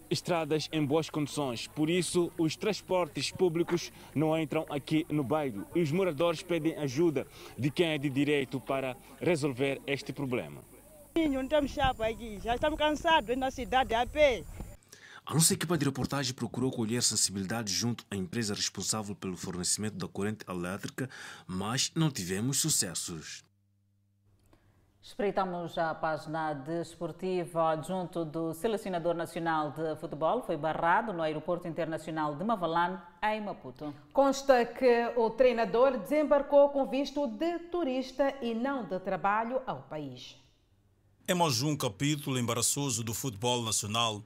estradas 0.09 0.67
em 0.73 0.85
boas 0.85 1.09
condições. 1.09 1.67
Por 1.67 1.89
isso, 1.89 2.29
os 2.37 2.57
transportes 2.57 3.31
públicos 3.31 3.93
não 4.13 4.37
entram 4.37 4.65
aqui 4.69 5.05
no 5.09 5.23
bairro 5.23 5.65
e 5.73 5.81
os 5.81 5.89
moradores 5.89 6.43
pedem 6.43 6.75
ajuda 6.75 7.25
de 7.57 7.71
quem 7.71 7.93
é 7.93 7.97
de 7.97 8.09
direito 8.09 8.59
para 8.59 8.97
resolver 9.21 9.81
este 9.87 10.11
problema. 10.11 10.61
Não 11.15 11.43
estamos 11.43 11.71
chapa 11.71 12.07
aqui, 12.07 12.39
já 12.43 12.55
estamos 12.55 12.77
cansados 12.77 13.37
na 13.37 13.49
cidade 13.51 13.93
a 13.93 14.05
pé. 14.05 14.43
A 15.31 15.33
nossa 15.33 15.53
equipa 15.53 15.77
de 15.77 15.85
reportagem 15.85 16.33
procurou 16.33 16.69
colher 16.69 17.01
sensibilidade 17.01 17.71
junto 17.71 18.03
à 18.11 18.17
empresa 18.17 18.53
responsável 18.53 19.15
pelo 19.15 19.37
fornecimento 19.37 19.95
da 19.95 20.05
corrente 20.05 20.43
elétrica, 20.45 21.09
mas 21.47 21.89
não 21.95 22.11
tivemos 22.11 22.59
sucessos. 22.59 23.41
Espreitamos 25.01 25.77
a 25.77 25.95
página 25.95 26.53
desportiva 26.53 27.71
adjunto 27.71 28.25
do 28.25 28.53
selecionador 28.53 29.15
nacional 29.15 29.71
de 29.71 29.95
futebol. 30.01 30.43
Foi 30.43 30.57
barrado 30.57 31.13
no 31.13 31.21
aeroporto 31.21 31.65
internacional 31.65 32.35
de 32.35 32.43
Mavalane, 32.43 32.99
em 33.23 33.39
Maputo. 33.39 33.95
Consta 34.11 34.65
que 34.65 35.13
o 35.15 35.29
treinador 35.29 35.97
desembarcou 35.97 36.71
com 36.71 36.85
visto 36.87 37.25
de 37.25 37.57
turista 37.71 38.35
e 38.41 38.53
não 38.53 38.83
de 38.83 38.99
trabalho 38.99 39.61
ao 39.65 39.83
país. 39.83 40.35
É 41.25 41.33
mais 41.33 41.61
um 41.61 41.77
capítulo 41.77 42.37
embaraçoso 42.37 43.01
do 43.01 43.13
futebol 43.13 43.63
nacional. 43.63 44.21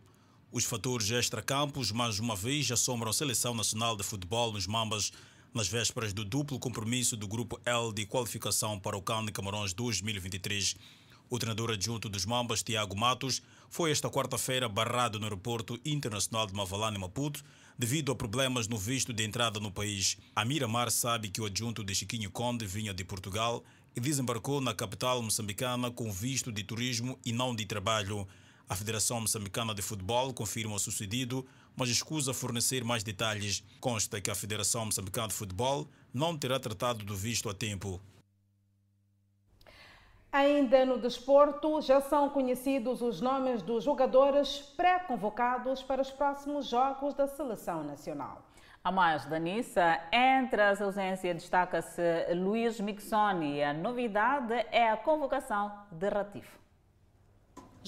Os 0.56 0.64
fatores 0.64 1.12
extra-campos 1.12 1.92
mais 1.92 2.18
uma 2.18 2.34
vez 2.34 2.72
assombram 2.72 3.10
a 3.10 3.14
seleção 3.14 3.54
nacional 3.54 3.98
de 3.98 4.04
futebol 4.04 4.54
nos 4.54 4.66
Mambas 4.66 5.12
nas 5.54 5.68
vésperas 5.68 6.14
do 6.14 6.24
duplo 6.24 6.58
compromisso 6.58 7.18
do 7.18 7.28
Grupo 7.28 7.60
L 7.66 7.92
de 7.94 8.06
qualificação 8.06 8.80
para 8.80 8.96
o 8.96 9.02
CAN 9.02 9.26
de 9.26 9.34
Camarões 9.34 9.74
2023. 9.74 10.78
O 11.30 11.38
treinador 11.38 11.72
adjunto 11.72 12.08
dos 12.08 12.26
Mambas, 12.26 12.64
Tiago 12.64 12.96
Matos, 12.96 13.42
foi 13.70 13.92
esta 13.92 14.10
quarta-feira 14.10 14.70
barrado 14.70 15.20
no 15.20 15.26
aeroporto 15.26 15.78
internacional 15.84 16.48
de 16.48 16.54
Mavalane, 16.54 16.98
Maputo, 16.98 17.44
devido 17.78 18.14
a 18.14 18.16
problemas 18.16 18.66
no 18.70 18.78
visto 18.78 19.12
de 19.12 19.26
entrada 19.26 19.60
no 19.60 19.74
país. 19.74 20.18
A 20.34 20.46
Miramar 20.46 20.90
sabe 20.90 21.28
que 21.28 21.42
o 21.42 21.46
adjunto 21.48 21.84
de 21.84 21.94
Chiquinho 21.94 22.32
Conde 22.32 22.66
vinha 22.66 22.94
de 22.94 23.04
Portugal 23.04 23.62
e 23.94 24.00
desembarcou 24.00 24.62
na 24.62 24.74
capital 24.74 25.22
moçambicana 25.22 25.92
com 25.92 26.10
visto 26.14 26.50
de 26.50 26.64
turismo 26.64 27.20
e 27.26 27.34
não 27.34 27.54
de 27.54 27.66
trabalho. 27.66 28.26
A 28.68 28.76
Federação 28.76 29.22
Moçambicana 29.22 29.76
de 29.76 29.82
Futebol 29.84 30.34
confirma 30.34 30.76
o 30.76 30.80
sucedido, 30.80 31.46
mas 31.76 31.88
escusa 31.88 32.34
fornecer 32.34 32.84
mais 32.84 33.04
detalhes. 33.04 33.64
Consta 33.80 34.20
que 34.20 34.32
a 34.32 34.36
Federação 34.36 34.86
Moçambicana 34.86 35.28
de 35.28 35.36
Futebol 35.36 35.88
não 36.12 36.36
terá 36.36 36.60
tratado 36.60 37.06
do 37.06 37.16
visto 37.16 37.48
a 37.48 37.54
tempo. 37.54 38.02
Ainda 40.32 40.84
no 40.84 40.98
desporto, 40.98 41.80
já 41.80 42.02
são 42.02 42.30
conhecidos 42.30 43.02
os 43.02 43.22
nomes 43.22 43.62
dos 43.62 43.84
jogadores 43.84 44.58
pré-convocados 44.76 45.84
para 45.84 46.02
os 46.02 46.10
próximos 46.10 46.68
jogos 46.68 47.14
da 47.14 47.28
Seleção 47.28 47.84
Nacional. 47.84 48.44
A 48.84 48.92
mais 48.92 49.26
da 49.28 49.40
Nissa, 49.40 50.02
entre 50.12 50.62
as 50.62 50.82
ausências 50.82 51.36
destaca-se 51.36 52.34
Luís 52.34 52.80
Mixoni. 52.80 53.64
A 53.64 53.74
novidade 53.74 54.54
é 54.72 54.90
a 54.90 54.98
convocação 54.98 55.72
de 55.92 56.10
Ratifo. 56.10 56.65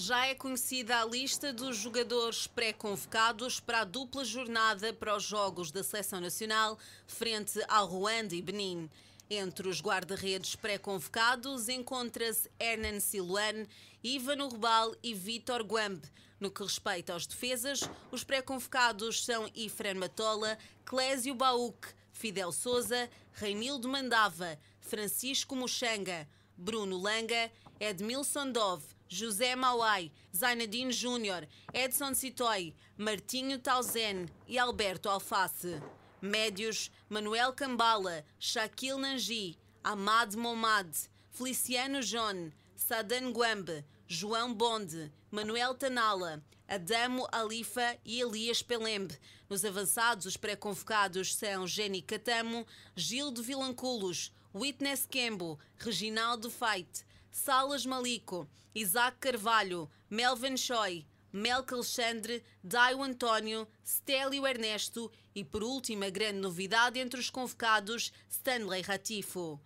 Já 0.00 0.28
é 0.28 0.34
conhecida 0.36 1.00
a 1.00 1.04
lista 1.04 1.52
dos 1.52 1.76
jogadores 1.76 2.46
pré-convocados 2.46 3.58
para 3.58 3.80
a 3.80 3.84
dupla 3.84 4.24
jornada 4.24 4.92
para 4.92 5.16
os 5.16 5.24
Jogos 5.24 5.72
da 5.72 5.82
Seleção 5.82 6.20
Nacional 6.20 6.78
frente 7.04 7.60
ao 7.66 7.88
Ruanda 7.88 8.32
e 8.32 8.40
Benin. 8.40 8.88
Entre 9.28 9.68
os 9.68 9.80
guarda-redes 9.80 10.54
pré-convocados 10.54 11.68
encontra-se 11.68 12.48
Hernan 12.60 13.00
Siluane, 13.00 13.68
Ivan 14.00 14.44
Urbal 14.44 14.94
e 15.02 15.12
Vitor 15.14 15.64
Guambe. 15.64 16.06
No 16.38 16.48
que 16.48 16.62
respeita 16.62 17.12
aos 17.12 17.26
defesas, 17.26 17.80
os 18.12 18.22
pré-convocados 18.22 19.24
são 19.24 19.50
Ifren 19.52 19.94
Matola, 19.94 20.56
Clésio 20.84 21.34
Bauk, 21.34 21.88
Fidel 22.12 22.52
Souza, 22.52 23.10
Reinildo 23.32 23.88
Mandava, 23.88 24.60
Francisco 24.80 25.56
Muxanga, 25.56 26.28
Bruno 26.56 26.96
Langa, 26.96 27.50
Edmilson 27.80 28.52
Dove, 28.52 28.97
José 29.08 29.56
Mauai, 29.56 30.12
Zainadine 30.34 30.92
Júnior, 30.92 31.46
Edson 31.72 32.14
Citoy, 32.14 32.74
Martinho 32.96 33.58
Tauzen 33.58 34.26
e 34.46 34.58
Alberto 34.58 35.08
Alface. 35.08 35.80
Médios, 36.20 36.90
Manuel 37.08 37.52
Cambala, 37.52 38.24
Shaquille 38.40 38.98
Nangi, 38.98 39.56
Ahmad 39.84 40.34
Momad, 40.34 40.88
Feliciano 41.30 42.00
John, 42.00 42.50
Sadan 42.74 43.32
Guambe, 43.32 43.84
João 44.08 44.52
Bonde, 44.52 45.12
Manuel 45.30 45.74
Tanala, 45.74 46.42
Adamo 46.68 47.26
Alifa 47.30 47.96
e 48.04 48.20
Elias 48.20 48.62
Pelembe. 48.62 49.16
Nos 49.48 49.64
avançados, 49.64 50.26
os 50.26 50.36
pré-convocados 50.36 51.34
são 51.34 51.66
Jenny 51.66 52.02
Catamo, 52.02 52.66
Gil 52.96 53.30
de 53.30 53.40
Vilanculos, 53.40 54.32
Witness 54.54 55.06
Kembo, 55.06 55.58
Reginaldo 55.78 56.50
Feit, 56.50 57.06
Salas 57.38 57.86
Malico, 57.86 58.48
Isaac 58.74 59.18
Carvalho, 59.20 59.88
Melvin 60.10 60.56
Choi, 60.56 61.06
Melco 61.32 61.76
Alexandre, 61.76 62.42
Daio 62.64 63.00
António, 63.00 63.66
Stélio 63.86 64.44
Ernesto 64.44 65.10
e, 65.32 65.44
por 65.44 65.62
último, 65.62 66.04
a 66.04 66.10
grande 66.10 66.40
novidade 66.40 66.98
entre 66.98 67.20
os 67.20 67.30
convocados, 67.30 68.12
Stanley 68.28 68.82
Ratifo. 68.82 69.60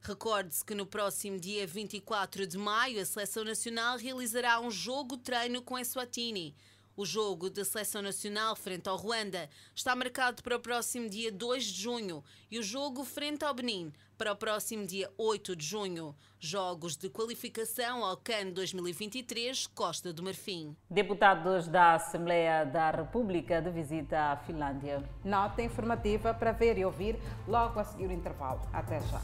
Recorde-se 0.00 0.64
que 0.64 0.74
no 0.74 0.86
próximo 0.86 1.38
dia 1.38 1.66
24 1.66 2.46
de 2.46 2.56
maio 2.56 3.02
a 3.02 3.04
Seleção 3.04 3.42
Nacional 3.42 3.98
realizará 3.98 4.60
um 4.60 4.70
jogo-treino 4.70 5.60
com 5.62 5.76
Eswatini. 5.76 6.54
O 6.96 7.04
jogo 7.04 7.50
da 7.50 7.64
Seleção 7.64 8.00
Nacional 8.00 8.54
frente 8.54 8.88
ao 8.88 8.96
Ruanda 8.96 9.50
está 9.74 9.94
marcado 9.96 10.42
para 10.42 10.56
o 10.56 10.60
próximo 10.60 11.10
dia 11.10 11.30
2 11.30 11.64
de 11.64 11.82
junho 11.82 12.24
e 12.50 12.58
o 12.58 12.62
jogo 12.62 13.04
frente 13.04 13.44
ao 13.44 13.52
Benin 13.52 13.92
para 14.16 14.32
o 14.32 14.36
próximo 14.36 14.86
dia 14.86 15.10
8 15.18 15.54
de 15.54 15.64
junho. 15.64 16.14
Jogos 16.38 16.96
de 16.96 17.08
qualificação 17.08 18.04
ao 18.04 18.16
CAN 18.16 18.50
2023 18.52 19.66
Costa 19.68 20.12
do 20.12 20.22
Marfim. 20.22 20.76
Deputados 20.90 21.68
da 21.68 21.94
Assembleia 21.94 22.64
da 22.64 22.90
República 22.90 23.60
de 23.60 23.70
visita 23.70 24.32
à 24.32 24.36
Finlândia. 24.36 25.02
Nota 25.24 25.62
informativa 25.62 26.34
para 26.34 26.52
ver 26.52 26.78
e 26.78 26.84
ouvir 26.84 27.18
logo 27.46 27.78
a 27.78 27.84
seguir 27.84 28.08
o 28.08 28.12
intervalo. 28.12 28.60
Até 28.72 29.00
já. 29.00 29.20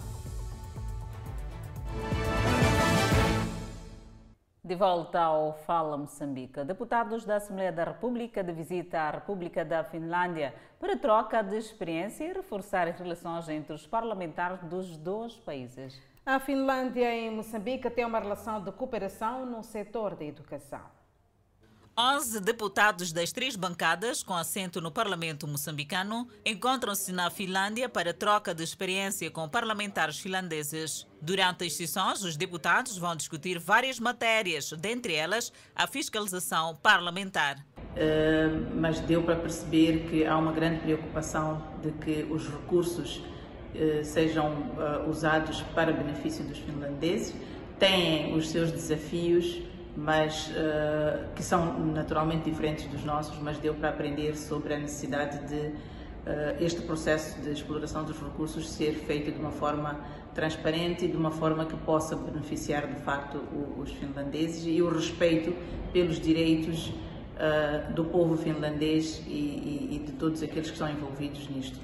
De 4.64 4.76
volta 4.76 5.20
ao 5.20 5.54
Fala 5.66 5.96
Moçambique. 5.96 6.62
Deputados 6.62 7.24
da 7.24 7.34
Assembleia 7.34 7.72
da 7.72 7.82
República 7.82 8.44
de 8.44 8.52
visita 8.52 8.96
à 9.00 9.10
República 9.10 9.64
da 9.64 9.82
Finlândia 9.82 10.54
para 10.78 10.96
troca 10.96 11.42
de 11.42 11.56
experiência 11.56 12.22
e 12.22 12.32
reforçar 12.32 12.86
as 12.86 12.96
relações 12.96 13.48
entre 13.48 13.72
os 13.72 13.88
parlamentares 13.88 14.62
dos 14.62 14.96
dois 14.96 15.36
países. 15.36 16.00
A 16.24 16.38
Finlândia 16.38 17.12
e 17.12 17.28
Moçambique 17.28 17.90
têm 17.90 18.04
uma 18.04 18.20
relação 18.20 18.62
de 18.62 18.70
cooperação 18.70 19.44
no 19.44 19.64
setor 19.64 20.14
da 20.14 20.24
educação. 20.24 21.01
11 22.04 22.40
deputados 22.40 23.12
das 23.12 23.30
três 23.30 23.54
bancadas, 23.54 24.24
com 24.24 24.34
assento 24.34 24.80
no 24.80 24.90
Parlamento 24.90 25.46
moçambicano, 25.46 26.26
encontram-se 26.44 27.12
na 27.12 27.30
Finlândia 27.30 27.88
para 27.88 28.12
troca 28.12 28.52
de 28.52 28.64
experiência 28.64 29.30
com 29.30 29.48
parlamentares 29.48 30.18
finlandeses. 30.18 31.06
Durante 31.20 31.62
as 31.64 31.74
sessões, 31.74 32.24
os 32.24 32.36
deputados 32.36 32.98
vão 32.98 33.14
discutir 33.14 33.56
várias 33.60 34.00
matérias, 34.00 34.72
dentre 34.72 35.14
elas 35.14 35.52
a 35.76 35.86
fiscalização 35.86 36.74
parlamentar. 36.82 37.58
Uh, 37.78 38.74
mas 38.74 38.98
deu 38.98 39.22
para 39.22 39.36
perceber 39.36 40.08
que 40.10 40.26
há 40.26 40.36
uma 40.36 40.50
grande 40.50 40.80
preocupação 40.80 41.62
de 41.80 41.92
que 41.92 42.26
os 42.28 42.48
recursos 42.48 43.22
sejam 44.04 44.70
usados 45.08 45.62
para 45.74 45.92
benefício 45.92 46.44
dos 46.44 46.58
finlandeses. 46.58 47.34
Têm 47.78 48.34
os 48.36 48.50
seus 48.50 48.70
desafios, 48.70 49.62
mas 49.96 50.50
que 51.36 51.42
são 51.42 51.78
naturalmente 51.86 52.48
diferentes 52.50 52.86
dos 52.86 53.04
nossos, 53.04 53.38
mas 53.40 53.58
deu 53.58 53.74
para 53.74 53.90
aprender 53.90 54.36
sobre 54.36 54.74
a 54.74 54.78
necessidade 54.78 55.46
de 55.46 55.72
este 56.60 56.80
processo 56.82 57.40
de 57.40 57.50
exploração 57.50 58.04
dos 58.04 58.16
recursos 58.16 58.70
ser 58.70 58.92
feito 58.92 59.32
de 59.32 59.38
uma 59.38 59.50
forma 59.50 60.00
transparente 60.34 61.04
e 61.04 61.08
de 61.08 61.16
uma 61.16 61.30
forma 61.30 61.66
que 61.66 61.76
possa 61.76 62.16
beneficiar 62.16 62.86
de 62.86 63.00
facto 63.02 63.42
os 63.76 63.90
finlandeses 63.92 64.64
e 64.66 64.80
o 64.80 64.88
respeito 64.88 65.54
pelos 65.92 66.18
direitos 66.18 66.88
uh, 66.88 67.92
do 67.92 68.04
povo 68.04 68.36
finlandês 68.36 69.22
e, 69.26 69.30
e, 69.30 69.88
e 69.92 69.98
de 70.06 70.12
todos 70.12 70.42
aqueles 70.42 70.68
que 70.68 70.74
estão 70.74 70.90
envolvidos 70.90 71.48
nisto. 71.48 71.78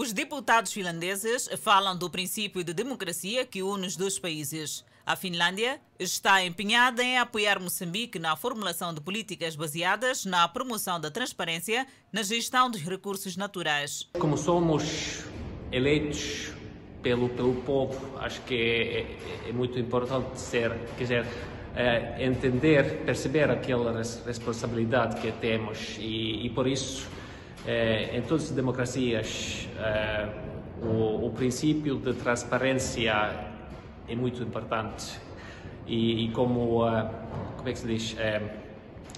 Os 0.00 0.14
deputados 0.14 0.72
finlandeses 0.72 1.46
falam 1.58 1.94
do 1.94 2.08
princípio 2.08 2.64
de 2.64 2.72
democracia 2.72 3.44
que 3.44 3.62
une 3.62 3.86
os 3.86 3.96
dois 3.96 4.18
países. 4.18 4.82
A 5.04 5.14
Finlândia 5.14 5.78
está 5.98 6.42
empenhada 6.42 7.04
em 7.04 7.18
apoiar 7.18 7.60
Moçambique 7.60 8.18
na 8.18 8.34
formulação 8.34 8.94
de 8.94 9.00
políticas 9.02 9.54
baseadas 9.56 10.24
na 10.24 10.48
promoção 10.48 10.98
da 10.98 11.10
transparência 11.10 11.86
na 12.10 12.22
gestão 12.22 12.70
dos 12.70 12.80
recursos 12.80 13.36
naturais. 13.36 14.08
Como 14.18 14.38
somos 14.38 15.22
eleitos 15.70 16.50
pelo, 17.02 17.28
pelo 17.28 17.56
povo. 17.56 18.18
Acho 18.20 18.40
que 18.44 18.54
é, 18.54 19.00
é, 19.46 19.50
é 19.50 19.52
muito 19.52 19.78
importante 19.78 20.40
ser, 20.40 20.78
quiser 20.96 21.26
é, 21.76 22.24
entender, 22.24 23.04
perceber 23.04 23.50
aquela 23.50 23.92
res, 23.92 24.22
responsabilidade 24.24 25.20
que 25.20 25.30
temos 25.30 25.98
e, 25.98 26.46
e 26.46 26.48
por 26.48 26.66
isso, 26.66 27.06
é, 27.66 28.16
em 28.16 28.22
todas 28.22 28.44
as 28.44 28.50
democracias, 28.50 29.68
é, 29.78 30.28
o, 30.82 31.26
o, 31.26 31.32
princípio 31.34 31.98
de 31.98 32.14
transparência 32.14 33.12
é 34.08 34.14
muito 34.14 34.42
importante 34.42 35.18
e, 35.86 36.24
e 36.24 36.30
como, 36.30 36.80
como 37.56 37.68
é 37.68 37.72
que 37.72 37.78
se 37.78 37.86
diz? 37.86 38.16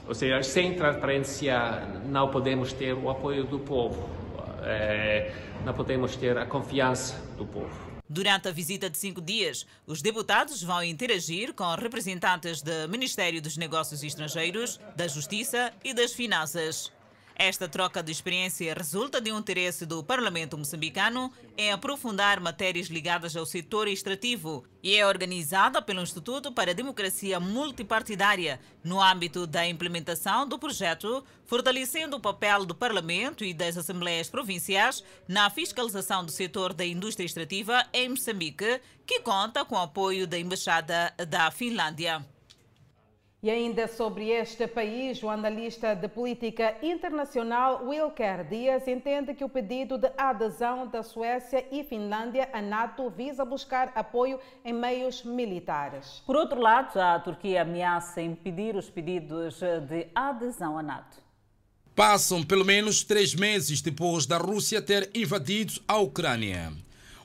ou 0.09 0.14
seja, 0.14 0.42
sem 0.42 0.74
transparência 0.74 1.87
não 2.07 2.28
podemos 2.28 2.72
ter 2.72 2.92
o 2.92 3.09
apoio 3.09 3.44
do 3.44 3.61
povo 3.61 4.22
é, 4.62 5.33
não 5.64 5.74
podemos 5.74 6.16
ter 6.16 6.37
a 6.38 6.46
confiança 6.46 7.20
do 7.37 7.44
povo. 7.44 7.92
Durante 8.09 8.48
a 8.48 8.52
visita 8.52 8.90
de 8.90 8.98
cinco 8.98 9.20
dias, 9.20 9.66
os 9.87 10.02
deputados 10.02 10.62
vão 10.62 10.83
interagir 10.83 11.55
com 11.55 11.74
representantes 11.74 12.61
do 12.61 12.88
Ministério 12.88 13.40
dos 13.40 13.57
Negócios 13.57 14.02
Estrangeiros, 14.02 14.78
da 14.94 15.09
Justiça 15.09 15.72
e 15.83 15.94
das 15.94 16.12
Finanças. 16.12 16.92
Esta 17.44 17.68
troca 17.68 18.05
de 18.05 18.12
experiência 18.12 18.72
resulta 18.72 19.20
de 19.20 19.33
um 19.33 19.40
interesse 19.40 19.85
do 19.85 20.00
Parlamento 20.05 20.57
moçambicano 20.57 21.28
em 21.59 21.72
aprofundar 21.72 22.38
matérias 22.38 22.87
ligadas 22.87 23.35
ao 23.37 23.44
setor 23.44 23.88
extrativo 23.88 24.62
e 24.81 24.94
é 24.94 25.05
organizada 25.05 25.83
pelo 25.83 26.02
Instituto 26.02 26.52
para 26.52 26.70
a 26.70 26.74
Democracia 26.74 27.40
Multipartidária 27.40 28.61
no 28.85 29.02
âmbito 29.02 29.44
da 29.44 29.66
implementação 29.66 30.46
do 30.46 30.57
projeto, 30.57 31.24
fortalecendo 31.44 32.16
o 32.16 32.20
papel 32.20 32.64
do 32.64 32.76
Parlamento 32.76 33.44
e 33.44 33.52
das 33.52 33.76
Assembleias 33.76 34.31
Provinciais 34.31 35.02
na 35.26 35.50
fiscalização 35.50 36.24
do 36.24 36.31
setor 36.31 36.72
da 36.72 36.87
indústria 36.87 37.26
extrativa 37.26 37.85
em 37.92 38.11
Moçambique, 38.11 38.81
que 39.05 39.18
conta 39.18 39.64
com 39.64 39.74
o 39.74 39.83
apoio 39.83 40.28
da 40.28 40.38
Embaixada 40.38 41.12
da 41.26 41.50
Finlândia. 41.50 42.24
E 43.44 43.50
ainda 43.50 43.88
sobre 43.88 44.28
este 44.28 44.68
país, 44.68 45.20
o 45.20 45.28
analista 45.28 45.96
de 45.96 46.07
política 46.07 46.76
internacional 46.81 47.85
Wilker 47.85 48.44
Dias 48.48 48.87
entende 48.87 49.35
que 49.35 49.42
o 49.42 49.48
pedido 49.48 49.98
de 49.98 50.09
adesão 50.16 50.87
da 50.87 51.02
Suécia 51.02 51.66
e 51.72 51.83
Finlândia 51.83 52.48
à 52.52 52.62
NATO 52.62 53.11
visa 53.11 53.44
buscar 53.44 53.90
apoio 53.96 54.38
em 54.64 54.72
meios 54.72 55.24
militares. 55.24 56.22
Por 56.24 56.37
outro 56.37 56.61
lado, 56.61 56.96
a 57.00 57.18
Turquia 57.18 57.62
ameaça 57.62 58.22
impedir 58.22 58.76
os 58.76 58.88
pedidos 58.88 59.59
de 59.88 60.07
adesão 60.14 60.78
à 60.78 60.83
NATO. 60.85 61.20
Passam 61.96 62.44
pelo 62.44 62.64
menos 62.64 63.02
três 63.02 63.35
meses 63.35 63.83
depois 63.83 64.24
da 64.24 64.38
Rússia 64.38 64.81
ter 64.81 65.11
invadido 65.12 65.83
a 65.88 65.98
Ucrânia. 65.98 66.70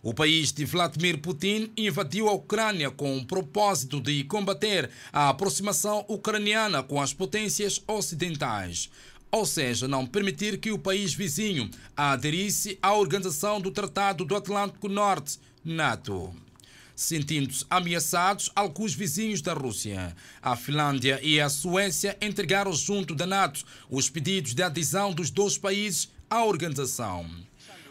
O 0.08 0.14
país 0.14 0.54
de 0.54 0.64
Vladimir 0.64 1.18
Putin 1.18 1.70
invadiu 1.76 2.30
a 2.30 2.32
Ucrânia 2.32 2.90
com 2.90 3.18
o 3.18 3.26
propósito 3.26 4.00
de 4.00 4.24
combater 4.24 4.90
a 5.12 5.28
aproximação 5.28 6.06
ucraniana 6.08 6.82
com 6.82 7.02
as 7.02 7.12
potências 7.12 7.84
ocidentais, 7.86 8.90
ou 9.30 9.46
seja, 9.46 9.86
não 9.86 10.06
permitir 10.06 10.60
que 10.60 10.72
o 10.72 10.80
país 10.80 11.14
vizinho 11.14 11.70
aderisse 11.94 12.80
à 12.82 12.94
Organização 12.94 13.60
do 13.60 13.70
Tratado 13.70 14.24
do 14.24 14.34
Atlântico 14.34 14.88
Norte, 14.88 15.40
NATO. 15.62 16.34
Sentindo-se 16.96 17.66
ameaçados, 17.70 18.50
alguns 18.56 18.94
vizinhos 18.94 19.42
da 19.42 19.52
Rússia, 19.52 20.16
a 20.42 20.56
Finlândia 20.56 21.20
e 21.22 21.42
a 21.42 21.50
Suécia 21.50 22.18
entregaram 22.22 22.72
junto 22.72 23.14
da 23.14 23.28
NATO 23.28 23.66
os 23.90 24.10
pedidos 24.10 24.54
de 24.54 24.64
adesão 24.64 25.12
dos 25.12 25.30
dois 25.30 25.58
países 25.58 26.10
à 26.30 26.46
organização. 26.46 27.30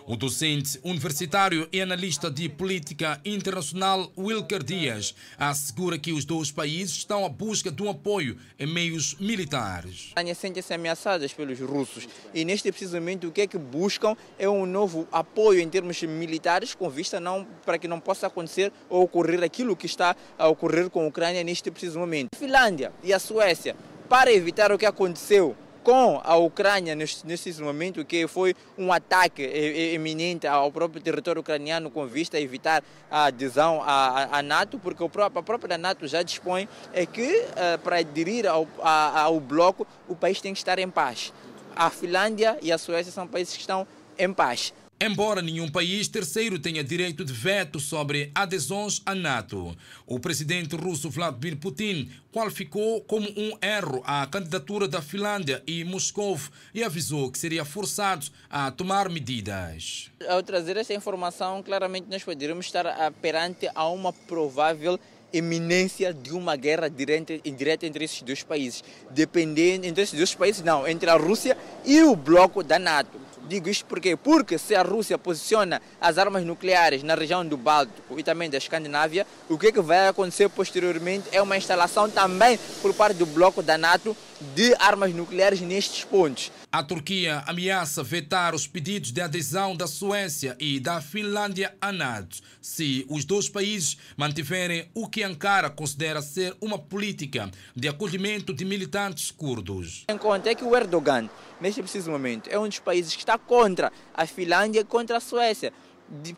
O 0.08 0.14
docente 0.14 0.78
universitário 0.84 1.68
e 1.72 1.80
analista 1.80 2.30
de 2.30 2.48
política 2.48 3.20
internacional 3.24 4.08
Wilker 4.16 4.62
Dias 4.62 5.12
assegura 5.36 5.98
que 5.98 6.12
os 6.12 6.24
dois 6.24 6.52
países 6.52 6.98
estão 6.98 7.26
à 7.26 7.28
busca 7.28 7.72
de 7.72 7.82
um 7.82 7.90
apoio 7.90 8.36
em 8.56 8.68
meios 8.68 9.16
militares. 9.18 10.12
A 10.14 10.34
sente-se 10.34 10.72
ameaçadas 10.72 11.32
pelos 11.32 11.58
russos 11.58 12.06
e 12.32 12.44
neste 12.44 12.70
precisamente 12.70 13.26
o 13.26 13.32
que 13.32 13.40
é 13.40 13.46
que 13.48 13.58
buscam 13.58 14.16
é 14.38 14.48
um 14.48 14.64
novo 14.64 15.08
apoio 15.10 15.58
em 15.58 15.68
termos 15.68 16.00
militares 16.04 16.72
com 16.72 16.88
vista 16.88 17.18
não 17.18 17.44
para 17.64 17.76
que 17.76 17.88
não 17.88 17.98
possa 17.98 18.28
acontecer 18.28 18.72
ou 18.88 19.02
ocorrer 19.02 19.42
aquilo 19.42 19.74
que 19.74 19.86
está 19.86 20.14
a 20.38 20.46
ocorrer 20.46 20.88
com 20.88 21.02
a 21.02 21.08
Ucrânia 21.08 21.42
neste 21.42 21.68
preciso 21.68 21.98
momento. 21.98 22.28
A 22.32 22.38
Finlândia 22.38 22.92
e 23.02 23.12
a 23.12 23.18
Suécia 23.18 23.74
para 24.08 24.32
evitar 24.32 24.70
o 24.70 24.78
que 24.78 24.86
aconteceu 24.86 25.56
com 25.86 26.20
a 26.24 26.34
Ucrânia 26.34 26.96
nesse, 26.96 27.24
nesse 27.24 27.62
momento, 27.62 28.04
que 28.04 28.26
foi 28.26 28.56
um 28.76 28.92
ataque 28.92 29.40
eminente 29.40 30.44
ao 30.44 30.72
próprio 30.72 31.00
território 31.00 31.38
ucraniano 31.38 31.92
com 31.92 32.04
vista 32.08 32.36
a 32.36 32.40
evitar 32.40 32.82
a 33.08 33.26
adesão 33.26 33.80
à, 33.84 34.36
à 34.36 34.42
NATO, 34.42 34.80
porque 34.80 35.00
o 35.00 35.08
próprio, 35.08 35.38
a 35.38 35.42
própria 35.44 35.78
NATO 35.78 36.08
já 36.08 36.24
dispõe 36.24 36.68
é 36.92 37.06
que 37.06 37.22
uh, 37.22 37.78
para 37.84 38.00
aderir 38.00 38.48
ao, 38.48 38.66
ao 38.82 39.38
bloco 39.38 39.86
o 40.08 40.16
país 40.16 40.40
tem 40.40 40.52
que 40.52 40.58
estar 40.58 40.76
em 40.80 40.90
paz. 40.90 41.32
A 41.76 41.88
Finlândia 41.88 42.58
e 42.60 42.72
a 42.72 42.78
Suécia 42.78 43.12
são 43.12 43.28
países 43.28 43.54
que 43.54 43.60
estão 43.60 43.86
em 44.18 44.32
paz. 44.32 44.72
Embora 44.98 45.42
nenhum 45.42 45.68
país 45.68 46.08
terceiro 46.08 46.58
tenha 46.58 46.82
direito 46.82 47.22
de 47.22 47.30
veto 47.30 47.78
sobre 47.78 48.30
adesões 48.34 49.02
à 49.04 49.14
NATO, 49.14 49.76
o 50.06 50.18
presidente 50.18 50.74
russo 50.74 51.10
Vladimir 51.10 51.58
Putin 51.58 52.10
qualificou 52.32 53.02
como 53.02 53.28
um 53.36 53.58
erro 53.60 54.02
a 54.06 54.26
candidatura 54.26 54.88
da 54.88 55.02
Finlândia 55.02 55.62
e 55.66 55.84
Moscou 55.84 56.40
e 56.72 56.82
avisou 56.82 57.30
que 57.30 57.38
seria 57.38 57.62
forçado 57.62 58.24
a 58.48 58.70
tomar 58.70 59.10
medidas. 59.10 60.10
Ao 60.26 60.42
trazer 60.42 60.78
essa 60.78 60.94
informação, 60.94 61.62
claramente 61.62 62.06
nós 62.08 62.24
poderíamos 62.24 62.64
estar 62.64 62.86
perante 63.20 63.68
a 63.74 63.86
uma 63.88 64.14
provável 64.14 64.98
iminência 65.30 66.14
de 66.14 66.32
uma 66.32 66.56
guerra 66.56 66.88
direta, 66.88 67.34
indireta 67.44 67.84
entre 67.84 68.02
esses 68.06 68.22
dois 68.22 68.42
países, 68.42 68.82
dependendo 69.10 69.86
entre 69.86 70.04
esses 70.04 70.16
dois 70.16 70.34
países 70.34 70.62
não, 70.62 70.88
entre 70.88 71.10
a 71.10 71.16
Rússia 71.16 71.54
e 71.84 72.02
o 72.02 72.16
bloco 72.16 72.62
da 72.62 72.78
NATO. 72.78 73.25
Digo 73.48 73.68
isto 73.68 73.84
porque, 73.86 74.16
porque 74.16 74.58
se 74.58 74.74
a 74.74 74.82
Rússia 74.82 75.16
posiciona 75.16 75.80
as 76.00 76.18
armas 76.18 76.44
nucleares 76.44 77.04
na 77.04 77.14
região 77.14 77.46
do 77.46 77.56
Báltico 77.56 78.18
e 78.18 78.22
também 78.22 78.50
da 78.50 78.58
Escandinávia, 78.58 79.24
o 79.48 79.56
que, 79.56 79.68
é 79.68 79.72
que 79.72 79.80
vai 79.80 80.08
acontecer 80.08 80.48
posteriormente 80.48 81.28
é 81.30 81.40
uma 81.40 81.56
instalação 81.56 82.10
também 82.10 82.58
por 82.82 82.92
parte 82.92 83.16
do 83.16 83.24
bloco 83.24 83.62
da 83.62 83.78
NATO 83.78 84.16
de 84.54 84.74
armas 84.80 85.14
nucleares 85.14 85.60
nestes 85.60 86.02
pontos. 86.02 86.50
A 86.72 86.82
Turquia 86.82 87.42
ameaça 87.46 88.02
vetar 88.02 88.54
os 88.54 88.66
pedidos 88.66 89.12
de 89.12 89.20
adesão 89.20 89.74
da 89.74 89.86
Suécia 89.86 90.56
e 90.58 90.80
da 90.80 91.00
Finlândia 91.00 91.74
à 91.80 91.92
NATO 91.92 92.38
se 92.60 93.06
os 93.08 93.24
dois 93.24 93.48
países 93.48 93.96
mantiverem 94.16 94.90
o 94.92 95.08
que 95.08 95.22
Ankara 95.22 95.70
considera 95.70 96.20
ser 96.20 96.54
uma 96.60 96.76
política 96.76 97.50
de 97.74 97.88
acolhimento 97.88 98.52
de 98.52 98.64
militantes 98.64 99.30
curdos. 99.30 100.04
Em 100.08 100.18
conta 100.18 100.50
é 100.50 100.54
que 100.54 100.64
o 100.64 100.76
Erdogan, 100.76 101.30
neste 101.60 101.80
preciso 101.80 102.10
momento, 102.10 102.50
é 102.50 102.58
um 102.58 102.68
dos 102.68 102.80
países 102.80 103.14
que 103.14 103.22
está 103.22 103.38
contra 103.38 103.90
a 104.12 104.26
Finlândia 104.26 104.80
e 104.80 104.84
contra 104.84 105.16
a 105.16 105.20
Suécia. 105.20 105.72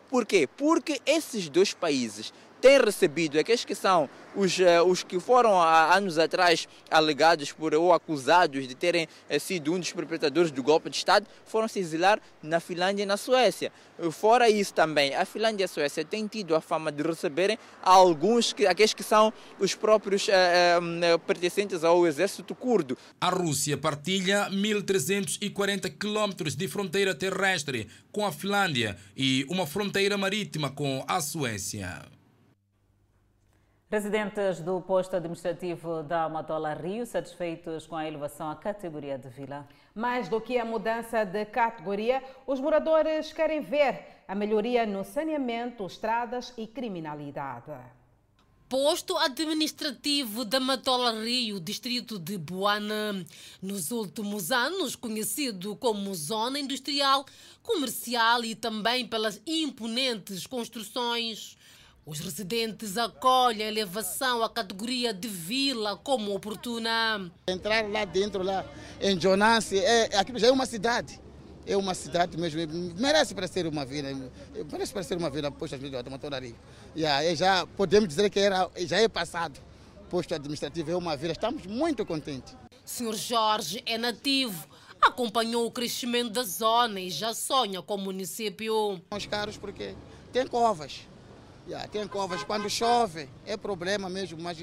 Por 0.09 0.25
quê? 0.25 0.47
Porque 0.47 1.01
esses 1.05 1.49
dois 1.49 1.73
países 1.73 2.31
tem 2.59 2.79
recebido, 2.79 3.39
aqueles 3.39 3.65
que 3.65 3.75
são 3.75 4.09
os, 4.35 4.57
uh, 4.59 4.83
os 4.85 5.03
que 5.03 5.19
foram 5.19 5.59
há 5.61 5.95
anos 5.95 6.17
atrás 6.17 6.67
alegados 6.89 7.51
por, 7.51 7.73
ou 7.73 7.93
acusados 7.93 8.67
de 8.67 8.75
terem 8.75 9.07
uh, 9.29 9.39
sido 9.39 9.73
um 9.73 9.79
dos 9.79 9.91
perpetradores 9.91 10.51
do 10.51 10.61
golpe 10.61 10.89
de 10.89 10.97
Estado, 10.97 11.25
foram 11.45 11.67
se 11.67 11.79
exilar 11.79 12.19
na 12.41 12.59
Finlândia 12.59 13.03
e 13.03 13.05
na 13.05 13.17
Suécia. 13.17 13.71
Fora 14.11 14.49
isso 14.49 14.73
também, 14.73 15.13
a 15.13 15.25
Finlândia 15.25 15.63
e 15.63 15.65
a 15.65 15.67
Suécia 15.67 16.05
têm 16.05 16.25
tido 16.25 16.55
a 16.55 16.61
fama 16.61 16.91
de 16.91 17.03
receberem 17.03 17.57
alguns, 17.81 18.53
que, 18.53 18.65
aqueles 18.65 18.93
que 18.93 19.03
são 19.03 19.33
os 19.59 19.75
próprios 19.75 20.27
uh, 20.27 21.19
pertencentes 21.25 21.83
ao 21.83 22.05
exército 22.07 22.55
curdo. 22.55 22.97
A 23.19 23.29
Rússia 23.29 23.77
partilha 23.77 24.49
1.340 24.51 25.91
quilômetros 25.97 26.55
de 26.55 26.67
fronteira 26.67 27.13
terrestre 27.13 27.89
com 28.11 28.25
a 28.25 28.31
Finlândia 28.31 28.97
e 29.15 29.45
uma 29.49 29.67
fronteira 29.67 30.17
marítima 30.17 30.69
com 30.69 31.03
a 31.07 31.19
Suécia. 31.19 32.18
Residentes 33.91 34.59
do 34.59 34.79
posto 34.81 35.15
administrativo 35.15 36.03
da 36.03 36.29
Matola 36.29 36.75
Rio 36.75 37.07
satisfeitos 37.07 37.87
com 37.87 37.95
a 37.95 38.07
elevação 38.07 38.47
à 38.51 38.55
categoria 38.55 39.17
de 39.17 39.27
vila. 39.29 39.67
Mais 39.95 40.29
do 40.29 40.39
que 40.39 40.59
a 40.59 40.63
mudança 40.63 41.25
de 41.25 41.43
categoria, 41.45 42.23
os 42.45 42.59
moradores 42.59 43.33
querem 43.33 43.61
ver 43.61 44.21
a 44.27 44.35
melhoria 44.35 44.85
no 44.85 45.03
saneamento, 45.03 45.87
estradas 45.87 46.53
e 46.55 46.67
criminalidade. 46.67 47.71
Posto 48.69 49.17
administrativo 49.17 50.45
da 50.45 50.59
Matola 50.59 51.23
Rio, 51.23 51.59
distrito 51.59 52.19
de 52.19 52.37
Boana. 52.37 53.25
Nos 53.59 53.89
últimos 53.89 54.51
anos, 54.51 54.95
conhecido 54.95 55.75
como 55.75 56.13
zona 56.13 56.59
industrial, 56.59 57.25
comercial 57.63 58.45
e 58.45 58.53
também 58.53 59.07
pelas 59.07 59.41
imponentes 59.47 60.45
construções. 60.45 61.57
Os 62.09 62.21
residentes 62.21 62.97
acolhem 62.97 63.67
a 63.67 63.67
elevação 63.67 64.43
à 64.43 64.49
categoria 64.49 65.13
de 65.13 65.27
vila 65.27 65.95
como 65.95 66.33
oportuna. 66.33 67.31
Entrar 67.47 67.87
lá 67.87 68.03
dentro, 68.03 68.41
lá 68.41 68.65
em 68.99 69.21
Jonas, 69.21 69.71
é, 69.71 70.17
aquilo 70.17 70.39
já 70.39 70.47
é 70.47 70.51
uma 70.51 70.65
cidade. 70.65 71.21
É 71.67 71.77
uma 71.77 71.93
cidade 71.93 72.35
mesmo, 72.35 72.95
merece 72.97 73.35
para 73.35 73.47
ser 73.47 73.67
uma 73.67 73.85
vila, 73.85 74.09
merece 74.71 74.91
para 74.91 75.03
ser 75.03 75.19
uma 75.19 75.29
vila 75.29 75.51
posto 75.51 75.75
administrativo 75.75 76.29
da 76.31 76.39
Rio. 76.39 76.55
Yeah, 76.97 77.35
já 77.35 77.67
podemos 77.77 78.09
dizer 78.09 78.27
que 78.31 78.39
era, 78.39 78.67
já 78.75 78.97
é 78.97 79.07
passado. 79.07 79.59
Posto 80.09 80.33
administrativo 80.33 80.89
é 80.89 80.95
uma 80.95 81.15
vila, 81.15 81.33
estamos 81.33 81.67
muito 81.67 82.03
contentes. 82.07 82.57
Senhor 82.83 83.13
Jorge 83.13 83.83
é 83.85 83.99
nativo, 83.99 84.67
acompanhou 84.99 85.67
o 85.67 85.69
crescimento 85.69 86.31
da 86.31 86.41
zona 86.41 86.99
e 86.99 87.11
já 87.11 87.35
sonha 87.35 87.83
com 87.83 87.93
o 87.93 87.97
município. 87.99 88.99
Os 89.15 89.27
caros 89.27 89.57
porque 89.57 89.93
tem 90.33 90.47
covas, 90.47 91.01
Yeah, 91.69 91.87
tem 91.87 92.07
covas, 92.07 92.43
quando 92.43 92.67
chove 92.67 93.29
é 93.45 93.55
problema 93.55 94.09
mesmo, 94.09 94.41
mas 94.41 94.57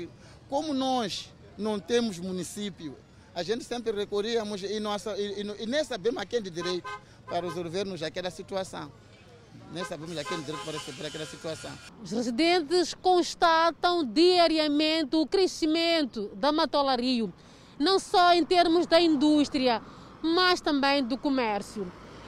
como 0.48 0.74
nós 0.74 1.32
não 1.56 1.78
temos 1.78 2.18
município, 2.18 2.96
a 3.32 3.44
gente 3.44 3.62
sempre 3.62 3.92
recorríamos 3.92 4.60
e, 4.64 4.80
nossa, 4.80 5.16
e, 5.16 5.40
e, 5.40 5.62
e 5.62 5.66
nem 5.66 5.84
sabemos 5.84 6.20
a 6.20 6.26
quem 6.26 6.42
de 6.42 6.50
direito 6.50 6.90
para 7.24 7.46
resolvermos 7.46 8.02
aquela 8.02 8.28
situação. 8.28 8.90
Nem 9.72 9.84
sabemos 9.84 10.18
a 10.18 10.24
quem 10.24 10.36
de 10.38 10.46
direito 10.46 10.64
para 10.64 10.78
resolver 10.78 11.06
aquela 11.06 11.26
situação. 11.26 11.70
Os 12.02 12.10
residentes 12.10 12.92
constatam 12.94 14.04
diariamente 14.04 15.14
o 15.14 15.28
crescimento 15.28 16.32
da 16.34 16.50
Matola 16.50 16.96
Rio, 16.96 17.32
não 17.78 18.00
só 18.00 18.34
em 18.34 18.44
termos 18.44 18.84
da 18.84 19.00
indústria, 19.00 19.80
mas 20.20 20.60
também 20.60 21.04
do 21.04 21.16
comércio. 21.16 21.86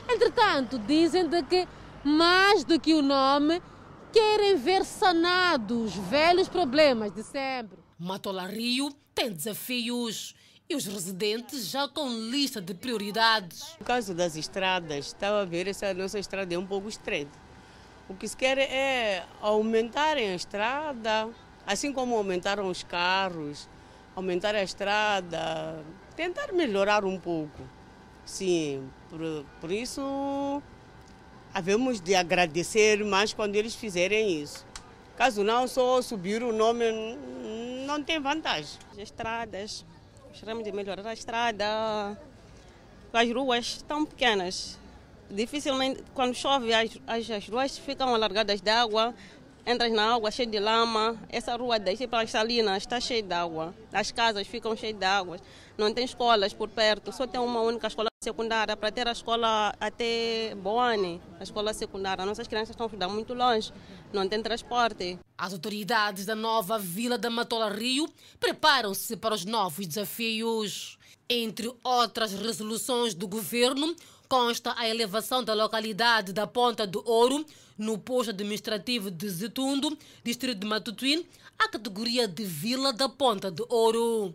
Entretanto, 0.09 0.79
dizem 0.79 1.29
de 1.29 1.43
que 1.43 1.66
mais 2.05 2.62
do 2.62 2.79
que 2.79 2.95
o 2.95 3.03
nome, 3.03 3.61
querem 4.12 4.56
ver 4.56 4.84
sanados 4.84 5.94
velhos 5.94 6.48
problemas 6.48 7.12
de 7.12 7.22
sempre. 7.22 7.78
Matola 7.98 8.46
Rio 8.46 8.90
tem 9.14 9.32
desafios 9.32 10.34
e 10.68 10.76
os 10.76 10.86
residentes 10.86 11.68
já 11.68 11.88
com 11.88 12.09
lista 12.09 12.61
de 12.61 12.74
prioridades. 12.74 13.76
No 13.80 13.86
caso 13.86 14.14
das 14.14 14.36
estradas, 14.36 15.06
estava 15.06 15.42
a 15.42 15.44
ver 15.44 15.66
essa 15.66 15.92
nossa 15.94 16.18
estrada 16.18 16.54
é 16.54 16.59
um 16.59 16.66
pouco 16.66 16.88
estreita. 16.88 17.38
O 18.09 18.14
que 18.14 18.28
se 18.28 18.36
quer 18.36 18.59
é 18.59 19.24
aumentarem 19.40 20.30
a 20.30 20.34
estrada, 20.34 21.28
assim 21.66 21.92
como 21.92 22.16
aumentaram 22.16 22.68
os 22.68 22.82
carros, 22.82 23.68
aumentar 24.14 24.54
a 24.54 24.62
estrada, 24.62 25.84
tentar 26.16 26.52
melhorar 26.52 27.04
um 27.04 27.18
pouco. 27.18 27.62
Sim, 28.24 28.88
por, 29.09 29.20
por 29.61 29.72
isso 29.72 30.62
havemos 31.53 32.01
de 32.01 32.14
agradecer 32.14 33.05
mais 33.05 33.32
quando 33.32 33.57
eles 33.57 33.74
fizerem 33.74 34.42
isso. 34.42 34.66
Caso 35.16 35.42
não, 35.42 35.66
só 35.66 36.01
subir 36.01 36.42
o 36.42 36.53
nome 36.53 36.84
não 37.86 38.03
tem 38.03 38.20
vantagem. 38.20 38.78
As 38.92 38.99
estradas, 38.99 39.84
gostaríamos 40.28 40.62
de 40.62 40.70
melhorar 40.72 41.07
a 41.07 41.12
estrada. 41.12 41.64
As 43.12 43.32
ruas 43.32 43.66
estão 43.66 44.05
pequenas. 44.05 44.78
Dificilmente, 45.30 46.05
quando 46.14 46.34
chove, 46.34 46.72
as, 46.72 46.90
as, 47.07 47.30
as 47.30 47.49
ruas 47.49 47.76
ficam 47.78 48.14
alargadas 48.14 48.61
de 48.61 48.70
água. 48.70 49.14
Entras 49.66 49.92
na 49.92 50.14
água 50.14 50.30
cheia 50.30 50.48
de 50.48 50.59
lama. 50.59 51.16
Essa 51.28 51.54
rua 51.56 51.78
daí 51.78 52.06
para 52.06 52.22
as 52.22 52.30
salinas 52.30 52.78
está 52.78 53.00
cheia 53.00 53.22
de 53.22 53.34
água. 53.34 53.74
As 53.92 54.11
casas 54.11 54.46
ficam 54.46 54.74
cheias 54.76 54.96
de 54.96 55.04
água. 55.04 55.38
Não 55.76 55.92
tem 55.92 56.04
escolas 56.04 56.52
por 56.52 56.68
perto, 56.68 57.12
só 57.12 57.26
tem 57.26 57.40
uma 57.40 57.61
única 57.61 57.86
escola 57.86 58.09
secundária 58.20 58.76
para 58.76 58.90
ter 58.90 59.06
a 59.06 59.12
escola 59.12 59.72
até 59.78 60.54
Boane, 60.56 61.20
a 61.38 61.42
escola 61.42 61.72
secundária. 61.72 62.26
Nossas 62.26 62.48
crianças 62.48 62.70
estão 62.70 62.86
a 62.86 62.88
estudar 62.88 63.09
muito 63.09 63.32
longe, 63.32 63.72
não 64.12 64.28
tem 64.28 64.42
transporte. 64.42 65.18
As 65.36 65.52
autoridades 65.52 66.26
da 66.26 66.34
nova 66.34 66.78
Vila 66.78 67.16
da 67.16 67.30
Matola 67.30 67.70
Rio 67.70 68.09
preparam-se 68.40 69.16
para 69.16 69.34
os 69.34 69.44
novos 69.44 69.86
desafios. 69.86 70.98
Entre 71.30 71.70
outras 71.84 72.32
resoluções 72.32 73.14
do 73.14 73.28
governo, 73.28 73.94
consta 74.29 74.74
a 74.76 74.87
elevação 74.87 75.43
da 75.43 75.55
localidade 75.55 76.33
da 76.33 76.47
Ponta 76.47 76.87
do 76.87 77.03
Ouro, 77.09 77.45
no 77.76 77.99
posto 77.99 78.31
administrativo 78.31 79.11
de 79.11 79.29
Zitundo, 79.29 79.97
distrito 80.22 80.59
de 80.59 80.66
Matutuíne, 80.66 81.26
à 81.59 81.68
categoria 81.68 82.29
de 82.29 82.45
Vila 82.45 82.93
da 82.93 83.09
Ponta 83.09 83.51
do 83.51 83.66
Ouro. 83.70 84.35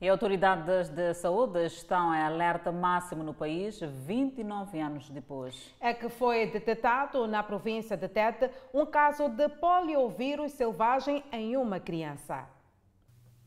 E 0.00 0.08
autoridades 0.08 0.88
de 0.90 1.14
saúde 1.14 1.64
estão 1.64 2.14
em 2.14 2.20
alerta 2.20 2.70
máximo 2.70 3.22
no 3.22 3.32
país 3.32 3.80
29 3.80 4.78
anos 4.78 5.08
depois. 5.08 5.74
É 5.80 5.94
que 5.94 6.08
foi 6.08 6.46
detectado 6.46 7.26
na 7.26 7.42
província 7.42 7.96
de 7.96 8.08
Tete 8.08 8.50
um 8.72 8.84
caso 8.84 9.28
de 9.28 9.48
poliovírus 9.48 10.52
selvagem 10.52 11.24
em 11.32 11.56
uma 11.56 11.80
criança. 11.80 12.53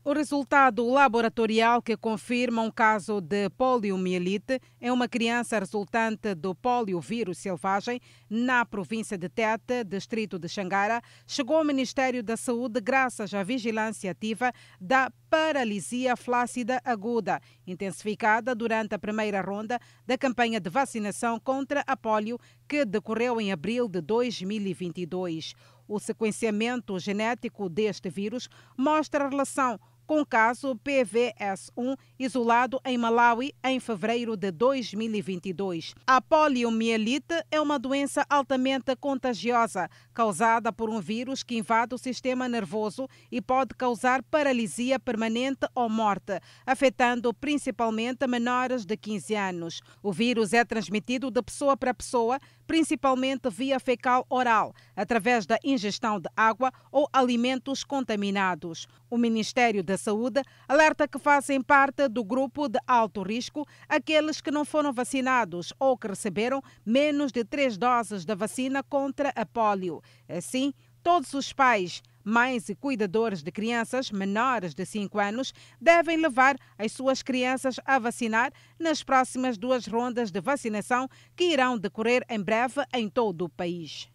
O 0.08 0.14
resultado 0.14 0.88
laboratorial 0.88 1.82
que 1.82 1.94
confirma 1.94 2.62
um 2.62 2.70
caso 2.70 3.20
de 3.20 3.50
poliomielite 3.50 4.58
em 4.80 4.90
uma 4.90 5.06
criança 5.06 5.58
resultante 5.58 6.34
do 6.34 6.54
poliovírus 6.54 7.36
selvagem 7.36 8.00
na 8.30 8.64
província 8.64 9.18
de 9.18 9.28
Tete, 9.28 9.84
distrito 9.84 10.38
de 10.38 10.48
Xangara, 10.48 11.02
chegou 11.26 11.58
ao 11.58 11.64
Ministério 11.64 12.22
da 12.22 12.38
Saúde 12.38 12.80
graças 12.80 13.34
à 13.34 13.42
vigilância 13.42 14.10
ativa 14.10 14.50
da 14.80 15.12
paralisia 15.28 16.16
flácida 16.16 16.80
aguda, 16.86 17.38
intensificada 17.66 18.54
durante 18.54 18.94
a 18.94 18.98
primeira 18.98 19.42
ronda 19.42 19.78
da 20.06 20.16
campanha 20.16 20.58
de 20.58 20.70
vacinação 20.70 21.38
contra 21.38 21.84
a 21.86 21.94
polio 21.94 22.38
que 22.66 22.86
decorreu 22.86 23.38
em 23.38 23.52
abril 23.52 23.86
de 23.86 24.00
2022. 24.00 25.52
O 25.86 25.98
sequenciamento 25.98 26.98
genético 26.98 27.68
deste 27.68 28.08
vírus 28.08 28.48
mostra 28.74 29.24
a 29.24 29.28
relação 29.28 29.78
com 30.08 30.22
o 30.22 30.26
caso 30.26 30.74
PVS1 30.76 31.94
isolado 32.18 32.80
em 32.82 32.96
Malawi 32.96 33.52
em 33.62 33.78
fevereiro 33.78 34.38
de 34.38 34.50
2022. 34.50 35.94
A 36.06 36.18
poliomielite 36.18 37.44
é 37.50 37.60
uma 37.60 37.78
doença 37.78 38.24
altamente 38.30 38.96
contagiosa, 38.96 39.86
causada 40.14 40.72
por 40.72 40.88
um 40.88 40.98
vírus 40.98 41.42
que 41.42 41.58
invade 41.58 41.94
o 41.94 41.98
sistema 41.98 42.48
nervoso 42.48 43.06
e 43.30 43.42
pode 43.42 43.74
causar 43.74 44.22
paralisia 44.22 44.98
permanente 44.98 45.68
ou 45.74 45.90
morte, 45.90 46.40
afetando 46.66 47.34
principalmente 47.34 48.26
menores 48.26 48.86
de 48.86 48.96
15 48.96 49.34
anos. 49.34 49.80
O 50.02 50.10
vírus 50.10 50.54
é 50.54 50.64
transmitido 50.64 51.30
de 51.30 51.42
pessoa 51.42 51.76
para 51.76 51.92
pessoa, 51.92 52.40
principalmente 52.68 53.48
via 53.48 53.80
fecal 53.80 54.26
oral, 54.28 54.74
através 54.94 55.46
da 55.46 55.58
ingestão 55.64 56.20
de 56.20 56.28
água 56.36 56.70
ou 56.92 57.08
alimentos 57.10 57.82
contaminados. 57.82 58.86
O 59.10 59.16
Ministério 59.16 59.82
da 59.82 59.96
Saúde 59.96 60.42
alerta 60.68 61.08
que 61.08 61.18
fazem 61.18 61.62
parte 61.62 62.06
do 62.08 62.22
grupo 62.22 62.68
de 62.68 62.78
alto 62.86 63.22
risco 63.22 63.66
aqueles 63.88 64.42
que 64.42 64.50
não 64.50 64.66
foram 64.66 64.92
vacinados 64.92 65.72
ou 65.80 65.96
que 65.96 66.08
receberam 66.08 66.62
menos 66.84 67.32
de 67.32 67.42
três 67.42 67.78
doses 67.78 68.26
da 68.26 68.34
vacina 68.34 68.82
contra 68.82 69.32
a 69.34 69.46
polio. 69.46 70.02
Assim, 70.28 70.74
todos 71.02 71.32
os 71.32 71.54
pais, 71.54 72.02
mães 72.24 72.68
e 72.68 72.74
cuidadores 72.74 73.42
de 73.42 73.50
crianças 73.50 74.10
menores 74.10 74.74
de 74.74 74.84
5 74.84 75.18
anos 75.18 75.52
devem 75.80 76.16
levar 76.16 76.56
as 76.76 76.92
suas 76.92 77.22
crianças 77.22 77.80
a 77.84 77.98
vacinar 77.98 78.52
nas 78.78 79.02
próximas 79.02 79.56
duas 79.56 79.86
rondas 79.86 80.30
de 80.30 80.40
vacinação 80.40 81.08
que 81.36 81.52
irão 81.52 81.78
decorrer 81.78 82.24
em 82.28 82.40
breve 82.40 82.82
em 82.92 83.08
todo 83.08 83.44
o 83.44 83.48
país. 83.48 84.10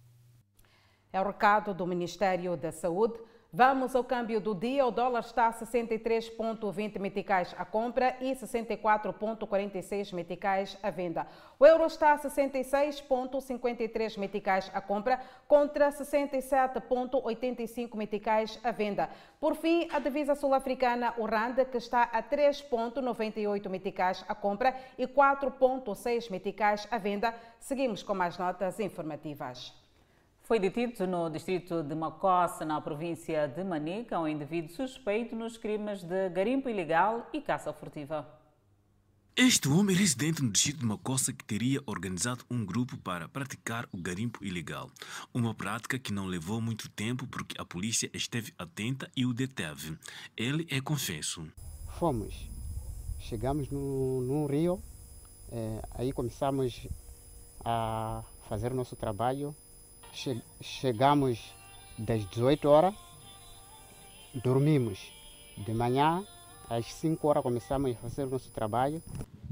É 1.11 1.21
o 1.21 1.25
recado 1.25 1.73
do 1.73 1.85
Ministério 1.85 2.57
da 2.57 2.71
Saúde. 2.71 3.19
Vamos 3.55 3.95
ao 3.95 4.03
câmbio 4.03 4.41
do 4.41 4.55
dia. 4.55 4.83
O 4.83 4.89
dólar 4.89 5.19
está 5.19 5.45
a 5.45 5.53
63,20 5.53 6.97
meticais 6.97 7.53
à 7.55 7.63
compra 7.63 8.17
e 8.19 8.31
64,46 8.31 10.11
meticais 10.11 10.75
à 10.81 10.89
venda. 10.89 11.27
O 11.59 11.65
euro 11.67 11.85
está 11.85 12.13
a 12.13 12.17
66,53 12.17 14.17
meticais 14.17 14.71
à 14.73 14.81
compra 14.81 15.21
contra 15.47 15.91
67,85 15.91 17.95
meticais 17.95 18.59
à 18.63 18.71
venda. 18.71 19.07
Por 19.39 19.55
fim, 19.55 19.87
a 19.91 19.99
divisa 19.99 20.33
sul-africana, 20.33 21.13
o 21.19 21.27
RAND, 21.27 21.63
que 21.65 21.77
está 21.77 22.09
a 22.11 22.23
3,98 22.23 23.69
meticais 23.69 24.25
à 24.27 24.33
compra 24.33 24.75
e 24.97 25.05
4,6 25.05 26.31
meticais 26.31 26.87
à 26.89 26.97
venda. 26.97 27.31
Seguimos 27.59 28.01
com 28.01 28.15
mais 28.15 28.35
notas 28.35 28.79
informativas. 28.79 29.82
Foi 30.45 30.59
detido 30.59 31.07
no 31.07 31.29
distrito 31.29 31.81
de 31.81 31.95
Macossa, 31.95 32.65
na 32.65 32.81
província 32.81 33.47
de 33.47 33.63
Manica, 33.63 34.19
um 34.19 34.27
indivíduo 34.27 34.75
suspeito 34.75 35.37
nos 35.37 35.57
crimes 35.57 36.03
de 36.03 36.29
garimpo 36.31 36.67
ilegal 36.67 37.29
e 37.31 37.39
caça 37.39 37.71
furtiva. 37.71 38.27
Este 39.37 39.69
homem 39.69 39.95
residente 39.95 40.43
no 40.43 40.51
distrito 40.51 40.79
de 40.79 40.85
Macossa 40.85 41.31
que 41.31 41.45
teria 41.45 41.81
organizado 41.85 42.43
um 42.51 42.65
grupo 42.65 42.97
para 42.97 43.29
praticar 43.29 43.87
o 43.93 43.97
garimpo 43.97 44.43
ilegal. 44.43 44.91
Uma 45.33 45.55
prática 45.55 45.97
que 45.97 46.11
não 46.11 46.25
levou 46.25 46.59
muito 46.59 46.89
tempo 46.89 47.25
porque 47.25 47.55
a 47.57 47.63
polícia 47.63 48.09
esteve 48.13 48.53
atenta 48.57 49.09
e 49.15 49.25
o 49.25 49.33
deteve. 49.33 49.97
Ele 50.35 50.67
é 50.69 50.81
confesso. 50.81 51.47
Fomos. 51.97 52.49
Chegamos 53.21 53.69
no, 53.69 54.19
no 54.21 54.45
rio, 54.45 54.83
é, 55.49 55.81
aí 55.91 56.11
começamos 56.11 56.85
a 57.63 58.21
fazer 58.49 58.73
o 58.73 58.75
nosso 58.75 58.97
trabalho 58.97 59.55
chegamos 60.61 61.39
das 61.97 62.25
18 62.29 62.69
horas, 62.69 62.95
dormimos. 64.33 65.11
De 65.57 65.73
manhã, 65.73 66.25
às 66.69 66.85
5 66.93 67.27
horas, 67.27 67.43
começamos 67.43 67.91
a 67.91 67.95
fazer 67.95 68.23
o 68.23 68.29
nosso 68.29 68.51
trabalho. 68.51 69.01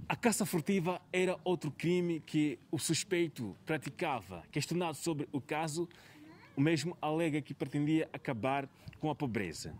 A 0.10 0.16
caça 0.16 0.46
furtiva 0.46 1.00
era 1.12 1.40
outro 1.44 1.72
crime 1.72 2.20
que 2.20 2.60
o 2.72 2.80
suspeito 2.80 3.56
praticava. 3.66 4.44
Questionado 4.52 4.98
sobre 4.98 5.28
o 5.32 5.40
caso, 5.40 5.88
o 6.56 6.62
mesmo 6.62 6.98
alega 7.02 7.42
que 7.42 7.54
pretendia 7.54 8.10
acabar 8.12 8.68
com 9.00 9.10
a 9.10 9.16
pobreza. 9.16 9.74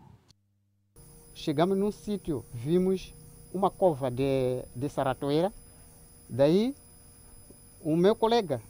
Chegamos 1.34 1.76
num 1.76 1.90
sítio, 1.90 2.44
vimos 2.52 3.12
uma 3.52 3.70
cova 3.70 4.10
de, 4.10 4.64
de 4.74 4.88
saratoeira. 4.88 5.52
Daí, 6.28 6.74
o 7.80 7.96
meu 7.96 8.14
colega 8.14 8.62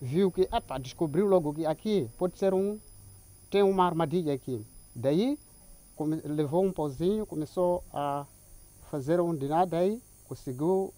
viu 0.00 0.30
que, 0.30 0.42
epa, 0.52 0.78
descobriu 0.78 1.26
logo 1.26 1.54
que 1.54 1.66
aqui 1.66 2.08
pode 2.18 2.38
ser 2.38 2.52
um, 2.52 2.78
tem 3.50 3.62
uma 3.62 3.86
armadilha 3.86 4.34
aqui. 4.34 4.64
Daí 4.94 5.38
come, 5.94 6.20
levou 6.24 6.64
um 6.64 6.72
pauzinho, 6.72 7.26
começou 7.26 7.82
a 7.92 8.26
fazer 8.90 9.20
um 9.20 9.34
de 9.34 9.48
nada 9.48 9.78
aí, 9.78 10.00
conseguiu 10.24 10.92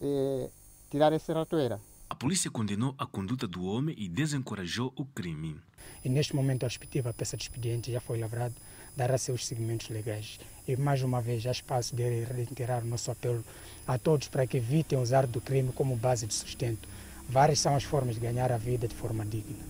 eh, 0.00 0.50
tirar 0.90 1.12
essa 1.12 1.32
ratoeira. 1.32 1.80
A 2.08 2.14
polícia 2.14 2.50
condenou 2.50 2.94
a 2.98 3.06
conduta 3.06 3.46
do 3.46 3.64
homem 3.64 3.94
e 3.98 4.08
desencorajou 4.08 4.92
o 4.96 5.04
crime. 5.04 5.58
E 6.04 6.08
neste 6.08 6.36
momento 6.36 6.64
a 6.64 6.68
respectiva 6.68 7.12
peça 7.12 7.36
de 7.36 7.44
expediente 7.44 7.92
já 7.92 8.00
foi 8.00 8.18
lavrada, 8.18 8.54
dará 8.96 9.16
seus 9.16 9.46
segmentos 9.46 9.88
legais. 9.88 10.38
E 10.68 10.76
mais 10.76 11.02
uma 11.02 11.20
vez 11.20 11.42
já 11.42 11.50
espaço 11.50 11.96
de 11.96 12.24
reiterar 12.24 12.82
o 12.82 12.86
nosso 12.86 13.10
apelo 13.10 13.42
a 13.86 13.98
todos 13.98 14.28
para 14.28 14.46
que 14.46 14.58
evitem 14.58 14.98
usar 14.98 15.26
do 15.26 15.40
crime 15.40 15.72
como 15.72 15.96
base 15.96 16.26
de 16.26 16.34
sustento 16.34 16.88
Várias 17.32 17.60
são 17.60 17.74
as 17.74 17.82
formas 17.82 18.16
de 18.16 18.20
ganhar 18.20 18.52
a 18.52 18.58
vida 18.58 18.86
de 18.86 18.94
forma 18.94 19.24
digna. 19.24 19.64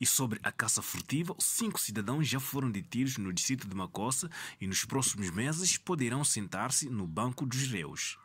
E 0.00 0.06
sobre 0.06 0.38
a 0.44 0.52
caça 0.52 0.80
furtiva, 0.80 1.34
cinco 1.40 1.80
cidadãos 1.80 2.28
já 2.28 2.38
foram 2.38 2.70
detidos 2.70 3.18
no 3.18 3.32
distrito 3.32 3.66
de 3.66 3.74
Macossa 3.74 4.30
e 4.60 4.66
nos 4.68 4.84
próximos 4.84 5.28
meses 5.28 5.76
poderão 5.76 6.22
sentar-se 6.22 6.88
no 6.88 7.08
banco 7.08 7.44
dos 7.44 7.66
réus. 7.66 8.16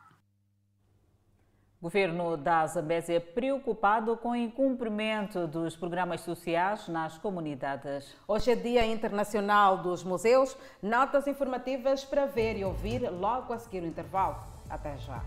O 1.80 1.86
governo 1.86 2.36
da 2.36 2.64
Zambésia 2.64 3.16
é 3.16 3.20
preocupado 3.20 4.16
com 4.18 4.30
o 4.30 4.36
incumprimento 4.36 5.48
dos 5.48 5.74
programas 5.74 6.20
sociais 6.20 6.86
nas 6.86 7.18
comunidades. 7.18 8.14
Hoje 8.28 8.52
é 8.52 8.54
Dia 8.54 8.86
Internacional 8.86 9.82
dos 9.82 10.04
Museus. 10.04 10.56
Notas 10.80 11.26
informativas 11.26 12.04
para 12.04 12.26
ver 12.26 12.56
e 12.56 12.64
ouvir 12.64 13.00
logo 13.10 13.52
a 13.52 13.58
seguir 13.58 13.82
o 13.82 13.86
intervalo. 13.86 14.36
Até 14.70 14.96
já. 14.98 15.24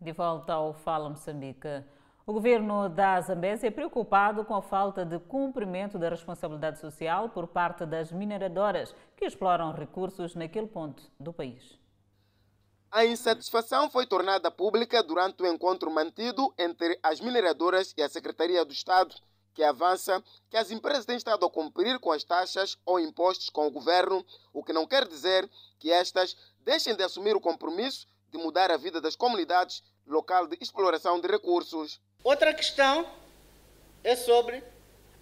De 0.00 0.12
volta 0.12 0.52
ao 0.52 0.72
Fala 0.72 1.10
Moçambique. 1.10 1.82
O 2.24 2.32
governo 2.32 2.88
da 2.88 3.20
Zambésia 3.20 3.66
é 3.66 3.70
preocupado 3.70 4.44
com 4.44 4.54
a 4.54 4.62
falta 4.62 5.04
de 5.04 5.18
cumprimento 5.18 5.98
da 5.98 6.08
responsabilidade 6.08 6.78
social 6.78 7.30
por 7.30 7.48
parte 7.48 7.84
das 7.84 8.12
mineradoras 8.12 8.94
que 9.16 9.24
exploram 9.24 9.72
recursos 9.72 10.36
naquele 10.36 10.68
ponto 10.68 11.02
do 11.18 11.32
país. 11.32 11.80
A 12.92 13.04
insatisfação 13.04 13.90
foi 13.90 14.06
tornada 14.06 14.52
pública 14.52 15.02
durante 15.02 15.42
o 15.42 15.46
encontro 15.46 15.90
mantido 15.90 16.54
entre 16.56 16.96
as 17.02 17.20
mineradoras 17.20 17.92
e 17.96 18.02
a 18.02 18.08
Secretaria 18.08 18.64
do 18.64 18.72
Estado, 18.72 19.16
que 19.52 19.64
avança 19.64 20.22
que 20.48 20.56
as 20.56 20.70
empresas 20.70 21.04
têm 21.04 21.16
estado 21.16 21.44
a 21.44 21.50
cumprir 21.50 21.98
com 21.98 22.12
as 22.12 22.22
taxas 22.22 22.78
ou 22.86 23.00
impostos 23.00 23.50
com 23.50 23.66
o 23.66 23.70
governo, 23.72 24.24
o 24.52 24.62
que 24.62 24.72
não 24.72 24.86
quer 24.86 25.08
dizer 25.08 25.50
que 25.76 25.90
estas 25.90 26.36
deixem 26.60 26.94
de 26.94 27.02
assumir 27.02 27.34
o 27.34 27.40
compromisso 27.40 28.06
de 28.30 28.38
mudar 28.38 28.70
a 28.70 28.76
vida 28.76 29.00
das 29.00 29.16
comunidades 29.16 29.82
local 30.06 30.46
de 30.46 30.56
exploração 30.60 31.20
de 31.20 31.28
recursos. 31.28 32.00
Outra 32.22 32.52
questão 32.52 33.06
é 34.02 34.16
sobre 34.16 34.62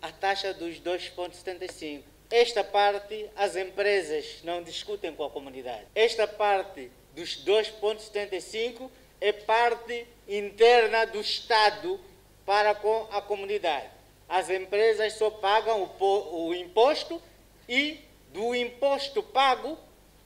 a 0.01 0.13
taxa 0.13 0.53
dos 0.55 0.81
2,75. 0.81 2.03
Esta 2.31 2.65
parte 2.65 3.31
as 3.37 3.57
empresas 3.57 4.41
não 4.43 4.63
discutem 4.63 5.15
com 5.15 5.25
a 5.25 5.31
comunidade. 5.31 5.87
Esta 5.95 6.27
parte 6.27 6.91
dos 7.15 7.45
2,75 7.45 8.91
é 9.21 9.33
parte 9.33 10.07
interna 10.29 11.07
do 11.07 11.21
Estado 11.21 12.01
para 12.45 12.75
com 12.75 13.09
a 13.11 13.23
comunidade. 13.23 13.89
As 14.29 14.51
empresas 14.51 15.15
só 15.15 15.31
pagam 15.31 15.91
o, 15.99 16.49
o 16.49 16.55
imposto 16.55 17.23
e 17.69 18.01
do 18.33 18.55
imposto 18.55 19.23
pago 19.23 19.79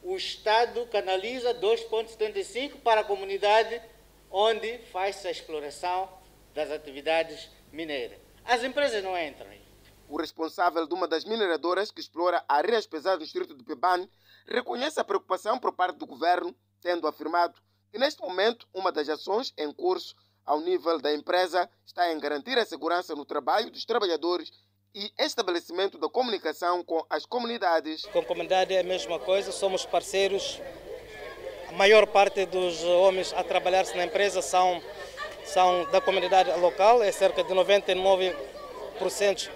o 0.02 0.16
Estado 0.16 0.86
canaliza 0.86 1.54
2,75 1.54 2.80
para 2.82 3.02
a 3.02 3.04
comunidade 3.04 3.80
onde 4.30 4.78
faz-se 4.92 5.28
a 5.28 5.30
exploração 5.30 6.08
das 6.54 6.70
atividades 6.70 7.50
mineiras. 7.72 8.18
As 8.44 8.62
empresas 8.64 9.02
não 9.02 9.18
entram. 9.18 9.50
O 10.08 10.16
responsável 10.16 10.86
de 10.86 10.94
uma 10.94 11.06
das 11.06 11.24
mineradoras 11.24 11.90
que 11.90 12.00
explora 12.00 12.44
areias 12.48 12.86
pesadas 12.86 13.20
no 13.20 13.24
distrito 13.24 13.54
de 13.54 13.62
Peban 13.62 14.08
reconhece 14.46 14.98
a 14.98 15.04
preocupação 15.04 15.58
por 15.58 15.72
parte 15.72 15.98
do 15.98 16.06
governo, 16.06 16.54
tendo 16.80 17.06
afirmado 17.06 17.60
que 17.92 17.98
neste 17.98 18.20
momento 18.20 18.66
uma 18.74 18.90
das 18.90 19.08
ações 19.08 19.52
em 19.56 19.72
curso 19.72 20.16
ao 20.44 20.60
nível 20.60 20.98
da 21.00 21.14
empresa 21.14 21.70
está 21.86 22.12
em 22.12 22.18
garantir 22.18 22.58
a 22.58 22.64
segurança 22.64 23.14
no 23.14 23.24
trabalho 23.24 23.70
dos 23.70 23.84
trabalhadores 23.84 24.50
e 24.94 25.12
estabelecimento 25.18 25.98
da 25.98 26.08
comunicação 26.08 26.82
com 26.82 27.04
as 27.08 27.24
comunidades. 27.24 28.04
Com 28.06 28.20
a 28.20 28.24
comunidade 28.24 28.74
é 28.74 28.80
a 28.80 28.84
mesma 28.84 29.18
coisa, 29.18 29.52
somos 29.52 29.86
parceiros. 29.86 30.60
A 31.68 31.72
maior 31.72 32.06
parte 32.06 32.44
dos 32.46 32.82
homens 32.82 33.32
a 33.32 33.44
trabalhar 33.44 33.84
na 33.94 34.04
empresa 34.04 34.42
são, 34.42 34.82
são 35.44 35.88
da 35.90 36.00
comunidade 36.00 36.50
local, 36.58 37.02
é 37.02 37.12
cerca 37.12 37.44
de 37.44 37.54
99% 37.54 39.50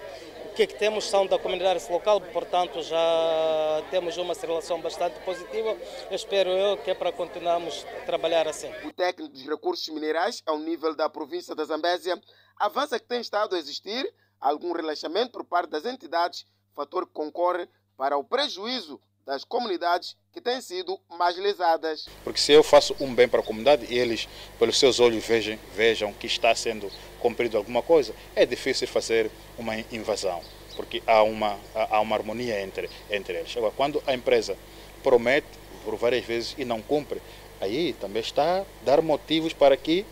que, 0.55 0.63
é 0.63 0.67
que 0.67 0.75
temos 0.75 1.03
são 1.09 1.27
da 1.27 1.37
comunidade 1.37 1.85
local, 1.91 2.21
portanto 2.21 2.81
já 2.81 3.83
temos 3.91 4.15
uma 4.15 4.33
relação 4.33 4.79
bastante 4.79 5.19
positiva. 5.19 5.77
Eu 6.09 6.15
espero 6.15 6.49
eu 6.49 6.77
que 6.77 6.91
é 6.91 6.93
para 6.93 7.11
continuarmos 7.11 7.85
a 8.01 8.05
trabalhar 8.05 8.47
assim. 8.47 8.71
O 8.85 8.93
técnico 8.93 9.33
dos 9.33 9.45
recursos 9.45 9.87
minerais 9.89 10.41
ao 10.45 10.57
nível 10.57 10.95
da 10.95 11.09
província 11.09 11.53
da 11.53 11.65
Zambésia 11.65 12.19
avança 12.57 12.97
que 12.97 13.05
tem 13.05 13.19
estado 13.19 13.55
a 13.55 13.59
existir 13.59 14.09
algum 14.49 14.73
relaxamento 14.73 15.31
por 15.31 15.43
parte 15.43 15.71
das 15.71 15.85
entidades, 15.85 16.45
fator 16.75 17.07
que 17.07 17.13
concorre 17.13 17.67
para 17.97 18.15
o 18.15 18.23
prejuízo 18.23 19.01
das 19.25 19.43
comunidades 19.43 20.15
que 20.31 20.39
têm 20.39 20.61
sido 20.61 20.99
mais 21.17 21.35
lesadas. 21.35 22.07
Porque 22.23 22.39
se 22.39 22.51
eu 22.51 22.61
faço 22.61 22.95
um 22.99 23.13
bem 23.15 23.27
para 23.27 23.39
a 23.39 23.43
comunidade 23.43 23.91
e 23.91 23.97
eles, 23.97 24.29
pelos 24.59 24.77
seus 24.77 24.99
olhos, 24.99 25.25
vejam, 25.25 25.57
vejam 25.73 26.13
que 26.13 26.27
está 26.27 26.53
sendo 26.53 26.91
cumprido 27.19 27.57
alguma 27.57 27.81
coisa, 27.81 28.13
é 28.35 28.45
difícil 28.45 28.87
fazer 28.87 29.31
uma 29.57 29.75
invasão, 29.91 30.43
porque 30.75 31.01
há 31.07 31.23
uma, 31.23 31.57
há 31.73 31.99
uma 31.99 32.15
harmonia 32.15 32.61
entre, 32.61 32.87
entre 33.09 33.39
eles. 33.39 33.57
Agora, 33.57 33.73
quando 33.75 34.03
a 34.05 34.13
empresa 34.13 34.55
promete 35.01 35.47
por 35.83 35.95
várias 35.95 36.23
vezes 36.23 36.53
e 36.55 36.63
não 36.63 36.83
cumpre, 36.83 37.19
aí 37.59 37.93
também 37.93 38.21
está 38.21 38.59
a 38.59 38.65
dar 38.83 39.01
motivos 39.01 39.53
para 39.53 39.75
que 39.75 40.05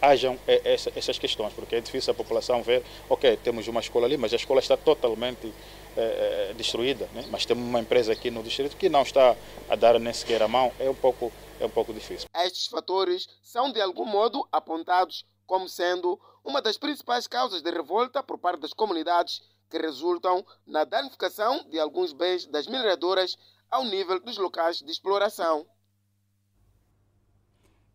hajam 0.00 0.38
essas 0.46 1.18
questões, 1.18 1.52
porque 1.52 1.76
é 1.76 1.80
difícil 1.80 2.12
a 2.12 2.14
população 2.14 2.62
ver, 2.62 2.82
ok, 3.08 3.36
temos 3.38 3.68
uma 3.68 3.80
escola 3.80 4.06
ali, 4.06 4.16
mas 4.16 4.32
a 4.32 4.36
escola 4.36 4.60
está 4.60 4.76
totalmente 4.76 5.52
é, 5.96 6.54
destruída, 6.56 7.08
né? 7.12 7.26
mas 7.30 7.44
temos 7.44 7.62
uma 7.64 7.80
empresa 7.80 8.12
aqui 8.12 8.30
no 8.30 8.42
distrito 8.42 8.76
que 8.76 8.88
não 8.88 9.02
está 9.02 9.36
a 9.68 9.76
dar 9.76 9.98
nem 9.98 10.12
sequer 10.12 10.42
a 10.42 10.48
mão, 10.48 10.72
é 10.78 10.88
um 10.88 10.94
pouco, 10.94 11.32
é 11.58 11.66
um 11.66 11.70
pouco 11.70 11.92
difícil. 11.92 12.28
Estes 12.36 12.66
fatores 12.66 13.28
são 13.42 13.72
de 13.72 13.80
algum 13.80 14.04
modo 14.04 14.46
apontados 14.50 15.24
como 15.46 15.68
sendo 15.68 16.18
uma 16.44 16.62
das 16.62 16.78
principais 16.78 17.26
causas 17.26 17.62
de 17.62 17.70
revolta 17.70 18.22
por 18.22 18.38
parte 18.38 18.60
das 18.60 18.72
comunidades 18.72 19.42
que 19.68 19.78
resultam 19.78 20.44
na 20.66 20.84
danificação 20.84 21.64
de 21.68 21.78
alguns 21.78 22.12
bens 22.12 22.46
das 22.46 22.66
mineradoras 22.66 23.36
ao 23.70 23.84
nível 23.84 24.18
dos 24.20 24.36
locais 24.36 24.78
de 24.78 24.90
exploração. 24.90 25.66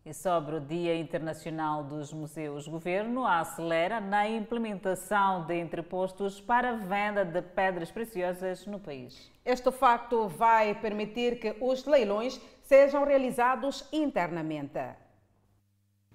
E 0.08 0.14
sobre 0.14 0.54
o 0.54 0.60
Dia 0.60 0.96
Internacional 0.96 1.82
dos 1.82 2.12
Museus, 2.12 2.68
o 2.68 2.70
governo 2.70 3.26
acelera 3.26 4.00
na 4.00 4.28
implementação 4.28 5.44
de 5.44 5.58
entrepostos 5.58 6.40
para 6.40 6.70
a 6.70 6.76
venda 6.76 7.24
de 7.24 7.42
pedras 7.42 7.90
preciosas 7.90 8.64
no 8.66 8.78
país. 8.78 9.32
Este 9.44 9.72
facto 9.72 10.28
vai 10.28 10.76
permitir 10.76 11.40
que 11.40 11.56
os 11.60 11.84
leilões 11.86 12.40
sejam 12.62 13.04
realizados 13.04 13.84
internamente. 13.92 14.94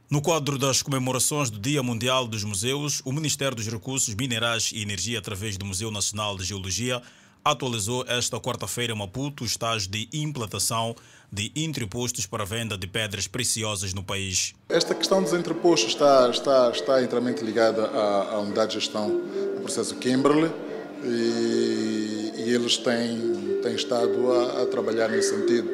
No 0.10 0.22
quadro 0.22 0.58
das 0.58 0.82
comemorações 0.82 1.50
do 1.50 1.60
Dia 1.60 1.84
Mundial 1.84 2.26
dos 2.26 2.46
Museus, 2.46 3.02
o 3.04 3.12
Ministério 3.12 3.58
dos 3.58 3.68
Recursos 3.68 4.16
Minerais 4.16 4.72
e 4.74 4.82
Energia, 4.82 5.20
através 5.20 5.58
do 5.58 5.66
Museu 5.66 5.92
Nacional 5.92 6.38
de 6.38 6.46
Geologia, 6.46 7.02
atualizou 7.44 8.06
esta 8.08 8.40
quarta-feira 8.40 8.96
Maputo 8.96 9.44
o 9.44 9.48
estágio 9.48 9.90
de 9.90 10.08
implantação 10.14 10.96
de 11.32 11.52
entrepostos 11.56 12.26
para 12.26 12.46
venda 12.46 12.78
de 12.78 12.88
pedras 12.88 13.28
preciosas 13.28 13.94
no 13.94 14.04
país. 14.04 14.54
Esta 14.68 14.94
questão 14.94 15.24
dos 15.24 15.34
entrepostos 15.34 15.92
está, 15.92 16.30
está, 16.30 16.72
está 16.72 17.02
inteiramente 17.02 17.44
ligada 17.44 17.86
à, 17.88 18.34
à 18.34 18.40
unidade 18.40 18.74
de 18.74 18.80
gestão 18.80 19.10
do 19.10 19.62
processo 19.62 19.96
Kimberley 19.96 20.52
e, 21.04 22.34
e 22.36 22.54
eles 22.54 22.78
têm, 22.78 23.60
têm 23.64 23.76
estado 23.76 24.32
a, 24.32 24.64
a 24.64 24.66
trabalhar 24.66 25.08
nesse 25.10 25.30
sentido 25.30 25.70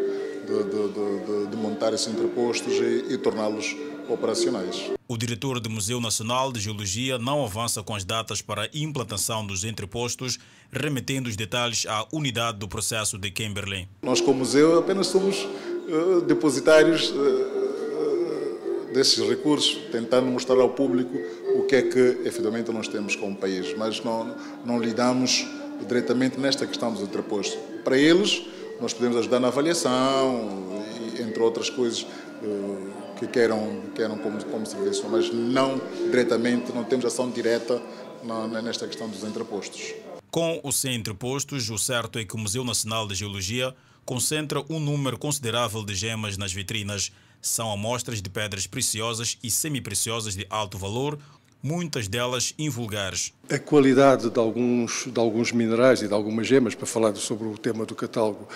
de, 0.45 0.63
de, 0.63 1.45
de, 1.45 1.47
de 1.47 1.57
montar 1.57 1.93
esses 1.93 2.07
entrepostos 2.07 2.74
e, 2.74 3.13
e 3.13 3.18
torná-los 3.18 3.76
operacionais. 4.10 4.91
O 5.08 5.18
diretor 5.18 5.60
do 5.60 5.70
Museu 5.70 6.01
Nacional 6.01 6.51
de 6.51 6.60
Geologia 6.60 7.18
não 7.18 7.43
avança 7.43 7.82
com 7.82 7.95
as 7.95 8.03
datas 8.03 8.41
para 8.41 8.64
a 8.64 8.70
implantação 8.74 9.45
dos 9.45 9.64
entrepostos, 9.64 10.38
remetendo 10.72 11.30
os 11.30 11.36
detalhes 11.36 11.86
à 11.88 12.05
unidade 12.12 12.58
do 12.60 12.68
processo 12.68 13.18
de 13.18 13.32
Kimberley. 13.32 13.88
Nós, 14.01 14.20
como 14.20 14.39
museu, 14.39 14.80
apenas 14.80 15.08
somos 15.08 15.43
uh, 15.43 16.22
depositários 16.22 17.10
uh, 17.10 18.93
desses 18.93 19.20
recursos, 19.28 19.78
tentando 19.91 20.28
mostrar 20.28 20.60
ao 20.60 20.70
público 20.70 21.18
o 21.55 21.64
que 21.64 21.76
é 21.76 21.82
que 21.82 21.99
efetivamente 22.26 22.72
nós 22.72 22.88
temos 22.88 23.16
como 23.16 23.36
país, 23.36 23.76
mas 23.78 24.03
não, 24.03 24.36
não 24.66 24.80
lidamos 24.80 25.45
diretamente 25.88 26.39
nesta 26.39 26.66
questão 26.66 26.91
dos 26.91 27.01
entrepostos. 27.01 27.58
Para 27.84 27.97
eles, 27.97 28.43
nós 28.82 28.93
podemos 28.93 29.18
ajudar 29.18 29.39
na 29.39 29.47
avaliação, 29.47 30.84
entre 31.20 31.41
outras 31.41 31.70
coisas. 31.70 32.05
Uh, 32.42 33.16
que 33.18 33.28
queiram, 33.28 33.82
queiram 33.96 34.18
como, 34.20 34.44
como 34.46 34.66
serviço, 34.66 35.08
mas 35.10 35.34
não 35.34 35.82
diretamente, 36.06 36.72
não 36.72 36.84
temos 36.84 37.06
ação 37.06 37.32
direta 37.32 37.82
nesta 38.64 38.88
questão 38.88 39.10
dos 39.10 39.24
entrepostos. 39.24 39.94
Com 40.30 40.62
sem 40.72 40.96
entrepostos, 40.96 41.70
o 41.70 41.78
certo 41.78 42.20
é 42.20 42.26
que 42.26 42.36
o 42.36 42.38
Museu 42.38 42.64
Nacional 42.64 43.08
de 43.08 43.16
Geologia 43.16 43.74
concentra 44.06 44.64
um 44.70 44.80
número 44.80 45.18
considerável 45.18 45.84
de 45.84 45.96
gemas 45.96 46.38
nas 46.38 46.54
vitrinas. 46.54 47.12
São 47.42 47.72
amostras 47.72 48.22
de 48.22 48.30
pedras 48.30 48.68
preciosas 48.68 49.38
e 49.42 49.50
semi-preciosas 49.50 50.36
de 50.36 50.46
alto 50.50 50.78
valor, 50.78 51.18
muitas 51.62 52.08
delas 52.08 52.53
invulgares. 52.58 53.34
A 53.49 53.58
qualidade 53.58 54.30
de 54.30 54.39
alguns, 54.39 55.08
de 55.08 55.20
alguns 55.20 55.51
minerais 55.51 56.01
e 56.01 56.08
de 56.08 56.14
algumas 56.14 56.45
gemas, 56.45 56.76
para 56.76 56.86
falar 56.86 57.16
sobre 57.16 57.47
o 57.47 57.58
tema 57.58 57.86
do 57.86 57.95
catálogo, 57.95 58.47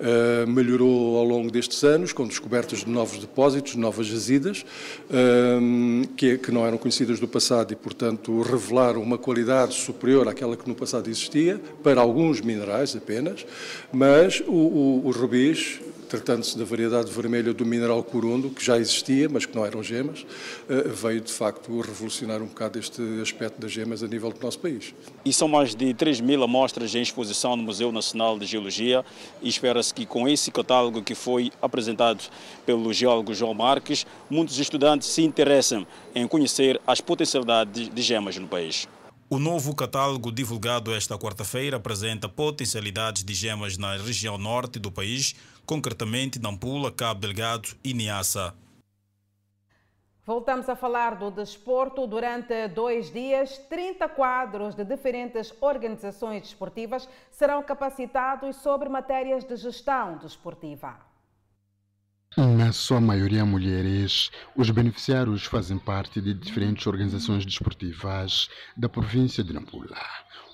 uh, 0.00 0.46
melhorou 0.46 1.18
ao 1.18 1.24
longo 1.24 1.50
destes 1.50 1.84
anos, 1.84 2.12
com 2.12 2.26
descobertas 2.26 2.80
de 2.80 2.88
novos 2.88 3.18
depósitos, 3.18 3.76
novas 3.76 4.06
jazidas, 4.06 4.64
uh, 5.08 6.08
que, 6.16 6.38
que, 6.38 6.50
não 6.50 6.66
eram 6.66 6.78
conhecidas 6.78 7.20
do 7.20 7.28
passado 7.28 7.72
e, 7.72 7.76
portanto, 7.76 8.42
revelaram 8.42 9.02
uma 9.02 9.18
qualidade 9.18 9.74
superior 9.74 10.28
àquela 10.28 10.56
que 10.56 10.68
no 10.68 10.74
passado 10.74 11.08
existia, 11.08 11.60
para 11.82 12.00
alguns 12.00 12.40
minerais 12.40 12.96
apenas, 12.96 13.46
mas 13.92 14.42
o, 14.46 15.02
o 15.04 15.10
rubis 15.12 15.80
tratando-se 16.10 16.58
da 16.58 16.64
variedade 16.64 17.08
vermelha 17.12 17.54
do 17.54 17.64
mineral 17.64 18.02
corundo, 18.02 18.50
que 18.50 18.64
já 18.64 18.76
existia, 18.76 19.28
mas 19.28 19.46
que 19.46 19.54
não 19.54 19.64
eram 19.64 19.80
gemas, 19.80 20.26
eh, 20.68 20.88
veio 20.88 21.20
de 21.20 21.32
facto 21.32 21.80
revolucionar 21.80 22.42
um 22.42 22.46
bocado 22.46 22.80
este 22.80 23.00
aspecto 23.22 23.60
das 23.60 23.70
gemas 23.70 24.02
a 24.02 24.08
nível 24.08 24.32
do 24.32 24.40
nosso 24.40 24.58
país. 24.58 24.92
E 25.24 25.32
são 25.32 25.46
mais 25.46 25.72
de 25.72 25.94
3 25.94 26.20
mil 26.20 26.42
amostras 26.42 26.92
em 26.96 27.00
exposição 27.00 27.54
no 27.54 27.62
Museu 27.62 27.92
Nacional 27.92 28.36
de 28.38 28.44
Geologia 28.44 29.04
e 29.40 29.48
espera-se 29.48 29.94
que 29.94 30.04
com 30.04 30.28
esse 30.28 30.50
catálogo 30.50 31.00
que 31.00 31.14
foi 31.14 31.52
apresentado 31.62 32.24
pelo 32.66 32.92
geólogo 32.92 33.32
João 33.32 33.54
Marques, 33.54 34.04
muitos 34.28 34.58
estudantes 34.58 35.08
se 35.08 35.22
interessem 35.22 35.86
em 36.12 36.26
conhecer 36.26 36.80
as 36.84 37.00
potencialidades 37.00 37.88
de 37.88 38.02
gemas 38.02 38.36
no 38.36 38.48
país. 38.48 38.88
O 39.32 39.38
novo 39.38 39.76
catálogo 39.76 40.32
divulgado 40.32 40.92
esta 40.92 41.16
quarta-feira 41.16 41.76
apresenta 41.76 42.28
potencialidades 42.28 43.22
de 43.22 43.32
gemas 43.32 43.78
na 43.78 43.96
região 43.96 44.36
norte 44.36 44.80
do 44.80 44.90
país, 44.90 45.36
concretamente 45.70 46.40
Nampula, 46.40 46.90
Cabo 46.90 47.20
Delgado 47.20 47.68
e 47.84 47.94
Niassa. 47.94 48.52
Voltamos 50.26 50.68
a 50.68 50.74
falar 50.74 51.14
do 51.14 51.30
desporto. 51.30 52.08
Durante 52.08 52.66
dois 52.66 53.12
dias, 53.12 53.56
30 53.68 54.08
quadros 54.08 54.74
de 54.74 54.84
diferentes 54.84 55.54
organizações 55.60 56.42
desportivas 56.42 57.08
serão 57.30 57.62
capacitados 57.62 58.56
sobre 58.56 58.88
matérias 58.88 59.44
de 59.44 59.54
gestão 59.54 60.18
desportiva. 60.18 60.98
Na 62.36 62.72
sua 62.72 63.00
maioria 63.00 63.44
mulheres, 63.44 64.28
os 64.56 64.70
beneficiários 64.70 65.44
fazem 65.44 65.78
parte 65.78 66.20
de 66.20 66.34
diferentes 66.34 66.84
organizações 66.84 67.46
desportivas 67.46 68.48
da 68.76 68.88
província 68.88 69.44
de 69.44 69.52
Nampula. 69.52 69.96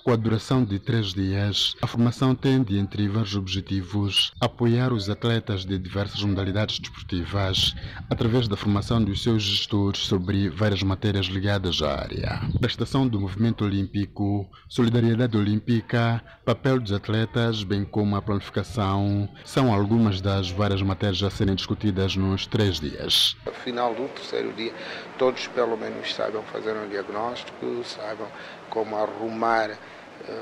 Com 0.07 0.13
a 0.13 0.15
duração 0.15 0.63
de 0.63 0.79
três 0.79 1.07
dias, 1.07 1.75
a 1.81 1.85
formação 1.85 2.33
tende, 2.33 2.77
entre 2.77 3.09
vários 3.09 3.35
objetivos, 3.35 4.31
apoiar 4.39 4.93
os 4.93 5.09
atletas 5.09 5.65
de 5.65 5.77
diversas 5.77 6.23
modalidades 6.23 6.79
desportivas 6.79 7.75
através 8.09 8.47
da 8.47 8.55
formação 8.55 9.03
dos 9.03 9.21
seus 9.21 9.43
gestores 9.43 10.05
sobre 10.05 10.47
várias 10.47 10.81
matérias 10.81 11.25
ligadas 11.25 11.81
à 11.81 11.99
área. 11.99 12.39
Prestação 12.61 13.05
do 13.05 13.19
movimento 13.19 13.65
olímpico, 13.65 14.49
solidariedade 14.69 15.35
olímpica, 15.35 16.23
papel 16.45 16.79
dos 16.79 16.93
atletas, 16.93 17.63
bem 17.63 17.83
como 17.83 18.15
a 18.15 18.21
planificação, 18.21 19.27
são 19.43 19.73
algumas 19.73 20.21
das 20.21 20.49
várias 20.49 20.81
matérias 20.81 21.21
a 21.21 21.29
serem 21.29 21.53
discutidas 21.53 22.15
nos 22.15 22.47
três 22.47 22.79
dias. 22.79 23.35
No 23.45 23.51
final 23.51 23.93
do 23.93 24.07
terceiro 24.07 24.53
dia, 24.53 24.73
todos 25.17 25.47
pelo 25.47 25.75
menos 25.75 26.13
saibam 26.13 26.43
fazer 26.43 26.77
um 26.77 26.87
diagnóstico, 26.87 27.83
saibam 27.83 28.29
como 28.69 28.95
arrumar 28.95 29.71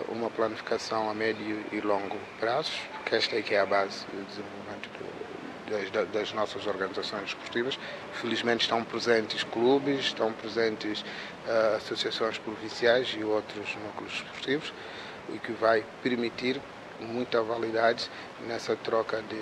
uma 0.10 0.30
planificação 0.30 1.10
a 1.10 1.14
médio 1.14 1.64
e 1.72 1.80
longo 1.82 2.18
prazo, 2.40 2.72
porque 2.94 3.16
esta 3.16 3.36
é 3.36 3.42
que 3.42 3.54
é 3.54 3.60
a 3.60 3.66
base 3.66 4.06
do 4.08 4.26
desenvolvimento 4.26 4.90
das, 5.70 6.10
das, 6.12 6.34
nossas 6.34 6.66
organizações 6.68 7.30
esportivas. 7.30 7.78
Felizmente 8.14 8.64
estão 8.64 8.84
presentes 8.84 9.44
clubes, 9.44 10.06
estão 10.06 10.32
presentes 10.34 11.02
uh, 11.02 11.76
associações 11.78 12.38
provinciais 12.38 13.16
e 13.18 13.24
outros 13.24 13.76
núcleos 13.84 14.14
esportivos, 14.14 14.74
o 15.30 15.40
que 15.40 15.52
vai 15.54 15.84
permitir 16.04 16.62
muita 17.00 17.42
validade 17.42 18.10
nessa 18.48 18.76
troca 18.76 19.22
de 19.24 19.36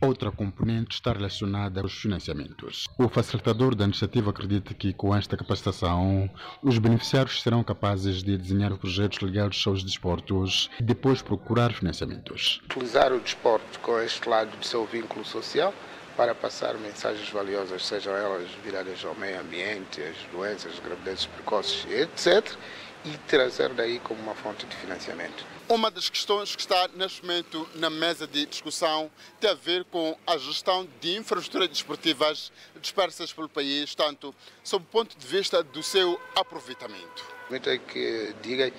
Outra 0.00 0.30
componente 0.30 0.96
está 0.96 1.12
relacionada 1.12 1.80
aos 1.80 1.94
financiamentos. 1.94 2.86
O 2.98 3.08
facilitador 3.08 3.74
da 3.74 3.84
iniciativa 3.84 4.30
acredita 4.30 4.74
que 4.74 4.92
com 4.92 5.14
esta 5.14 5.36
capacitação, 5.36 6.30
os 6.62 6.78
beneficiários 6.78 7.42
serão 7.42 7.62
capazes 7.62 8.22
de 8.22 8.36
desenhar 8.36 8.76
projetos 8.76 9.18
ligados 9.18 9.64
aos 9.66 9.82
desportos 9.82 10.70
e 10.78 10.82
depois 10.82 11.22
procurar 11.22 11.72
financiamentos. 11.72 12.60
Utilizar 12.64 13.12
o 13.12 13.20
desporto 13.20 13.78
com 13.80 13.98
este 14.00 14.28
lado 14.28 14.56
do 14.56 14.66
seu 14.66 14.84
vínculo 14.84 15.24
social 15.24 15.72
para 16.16 16.34
passar 16.34 16.74
mensagens 16.74 17.28
valiosas, 17.30 17.84
sejam 17.84 18.14
elas 18.14 18.48
viradas 18.64 19.04
ao 19.04 19.14
meio 19.14 19.40
ambiente, 19.40 20.00
as 20.00 20.16
doenças, 20.32 20.72
as 20.72 20.78
gravidezes 20.78 21.26
precoces, 21.26 21.86
etc., 21.90 22.56
e 23.04 23.18
trazer 23.28 23.70
daí 23.70 23.98
como 23.98 24.20
uma 24.22 24.34
fonte 24.34 24.64
de 24.66 24.74
financiamento. 24.76 25.44
Uma 25.68 25.90
das 25.90 26.08
questões 26.08 26.54
que 26.54 26.62
está 26.62 26.88
neste 26.94 27.22
momento 27.22 27.68
na 27.74 27.90
mesa 27.90 28.26
de 28.26 28.46
discussão 28.46 29.10
tem 29.40 29.50
a 29.50 29.54
ver 29.54 29.84
com 29.84 30.16
a 30.26 30.36
gestão 30.38 30.88
de 31.00 31.16
infraestruturas 31.16 31.68
desportivas 31.68 32.52
dispersas 32.80 33.32
pelo 33.32 33.48
país, 33.48 33.94
tanto 33.94 34.34
sob 34.62 34.84
o 34.84 34.88
ponto 34.88 35.16
de 35.16 35.26
vista 35.26 35.62
do 35.62 35.82
seu 35.82 36.20
aproveitamento. 36.34 37.24
É 37.50 37.78
que 37.78 38.34
diga 38.42 38.72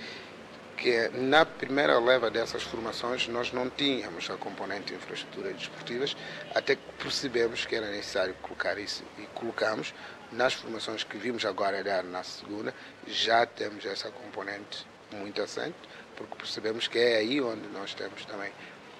que 0.75 1.09
na 1.09 1.45
primeira 1.45 1.99
leva 1.99 2.29
dessas 2.29 2.63
formações 2.63 3.27
nós 3.27 3.51
não 3.51 3.69
tínhamos 3.69 4.29
a 4.29 4.35
componente 4.35 4.87
de 4.87 4.95
infraestruturas 4.95 5.55
desportivas, 5.55 6.15
até 6.53 6.75
que 6.75 6.81
percebemos 6.99 7.65
que 7.65 7.75
era 7.75 7.89
necessário 7.89 8.35
colocar 8.41 8.77
isso 8.77 9.03
e 9.17 9.23
colocamos 9.27 9.93
nas 10.35 10.53
formações 10.53 11.03
que 11.03 11.17
vimos 11.17 11.45
agora 11.45 11.83
dar 11.83 12.03
na 12.03 12.23
segunda, 12.23 12.73
já 13.07 13.45
temos 13.45 13.85
essa 13.85 14.09
componente 14.11 14.85
muito 15.11 15.41
assente 15.41 15.75
porque 16.15 16.35
percebemos 16.35 16.87
que 16.87 16.97
é 16.97 17.17
aí 17.17 17.41
onde 17.41 17.67
nós 17.69 17.93
temos 17.93 18.25
também 18.25 18.51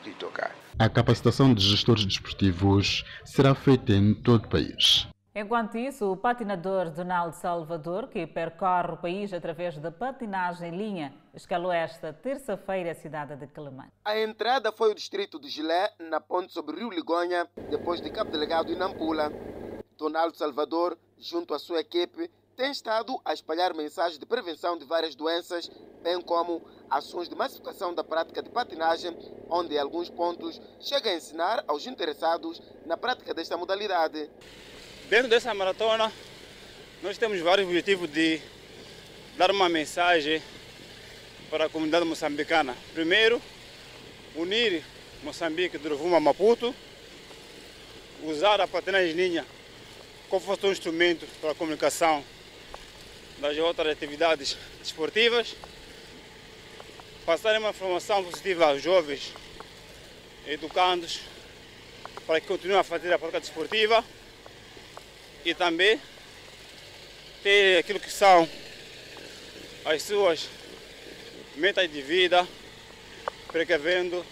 de 0.03 0.11
tocar. 0.13 0.53
A 0.77 0.89
capacitação 0.89 1.53
de 1.53 1.63
gestores 1.63 2.05
desportivos 2.05 3.03
será 3.23 3.55
feita 3.55 3.91
em 3.91 4.13
todo 4.13 4.45
o 4.45 4.49
país. 4.49 5.07
Enquanto 5.38 5.77
isso, 5.77 6.09
o 6.09 6.15
patinador 6.15 6.89
Donaldo 6.89 7.36
Salvador, 7.36 8.07
que 8.07 8.25
percorre 8.25 8.93
o 8.93 8.97
país 8.97 9.33
através 9.33 9.77
da 9.77 9.91
patinagem 9.91 10.73
em 10.73 10.77
linha, 10.77 11.13
escalou 11.33 11.73
esta 11.73 12.13
terça-feira 12.13 12.91
a 12.91 12.95
cidade 12.95 13.36
de 13.36 13.45
Quelimane. 13.47 13.91
A 14.05 14.17
entrada 14.17 14.71
foi 14.71 14.91
o 14.91 14.95
distrito 14.95 15.38
de 15.38 15.49
Gilé, 15.49 15.89
na 15.99 16.21
ponte 16.21 16.53
sobre 16.53 16.75
o 16.75 16.79
Rio 16.79 16.89
Ligonha, 16.89 17.49
depois 17.69 17.99
de 17.99 18.09
Cabo 18.11 18.31
Delegado 18.31 18.71
e 18.71 18.77
Nampula. 18.77 19.29
Donaldo 19.97 20.37
Salvador, 20.37 20.97
junto 21.17 21.53
à 21.53 21.59
sua 21.59 21.79
equipe, 21.79 22.29
tem 22.55 22.71
estado 22.71 23.19
a 23.25 23.33
espalhar 23.33 23.73
mensagens 23.73 24.17
de 24.17 24.25
prevenção 24.25 24.77
de 24.77 24.85
várias 24.85 25.15
doenças, 25.15 25.69
bem 26.01 26.21
como 26.21 26.65
ações 26.89 27.27
de 27.27 27.35
massificação 27.35 27.93
da 27.93 28.03
prática 28.03 28.41
de 28.41 28.49
patinagem, 28.49 29.15
onde 29.49 29.75
em 29.75 29.77
alguns 29.77 30.09
pontos 30.09 30.61
chega 30.79 31.09
a 31.09 31.15
ensinar 31.15 31.63
aos 31.67 31.85
interessados 31.85 32.61
na 32.85 32.95
prática 32.95 33.33
desta 33.33 33.57
modalidade. 33.57 34.29
Dentro 35.09 35.29
dessa 35.29 35.53
maratona, 35.53 36.11
nós 37.03 37.17
temos 37.17 37.39
vários 37.41 37.67
objetivos 37.67 38.09
de 38.09 38.41
dar 39.37 39.51
uma 39.51 39.67
mensagem 39.67 40.41
para 41.49 41.65
a 41.65 41.69
comunidade 41.69 42.05
moçambicana. 42.05 42.75
Primeiro, 42.93 43.41
unir 44.35 44.83
Moçambique 45.23 45.77
do 45.77 45.89
Rovuma 45.89 46.17
a 46.17 46.19
Maputo, 46.19 46.73
usar 48.23 48.61
a 48.61 48.67
patinagem 48.67 49.13
linha 49.13 49.45
como 50.30 50.41
fosse 50.41 50.65
um 50.65 50.71
instrumento 50.71 51.26
para 51.39 51.51
a 51.51 51.55
comunicação 51.55 52.23
das 53.38 53.57
outras 53.57 53.91
atividades 53.91 54.57
desportivas, 54.80 55.55
passar 57.26 57.57
uma 57.59 57.69
informação 57.69 58.23
positiva 58.23 58.65
aos 58.67 58.82
jovens 58.82 59.34
educandos 60.47 61.21
para 62.26 62.39
que 62.39 62.47
continuem 62.47 62.80
a 62.80 62.84
fazer 62.84 63.13
a 63.13 63.19
prática 63.19 63.39
desportiva 63.39 64.03
e 65.43 65.53
também 65.53 65.99
ter 67.43 67.80
aquilo 67.80 67.99
que 67.99 68.11
são 68.11 68.49
as 69.86 70.01
suas 70.01 70.47
metas 71.55 71.91
de 71.91 72.01
vida, 72.01 72.47
precavendo 73.47 74.26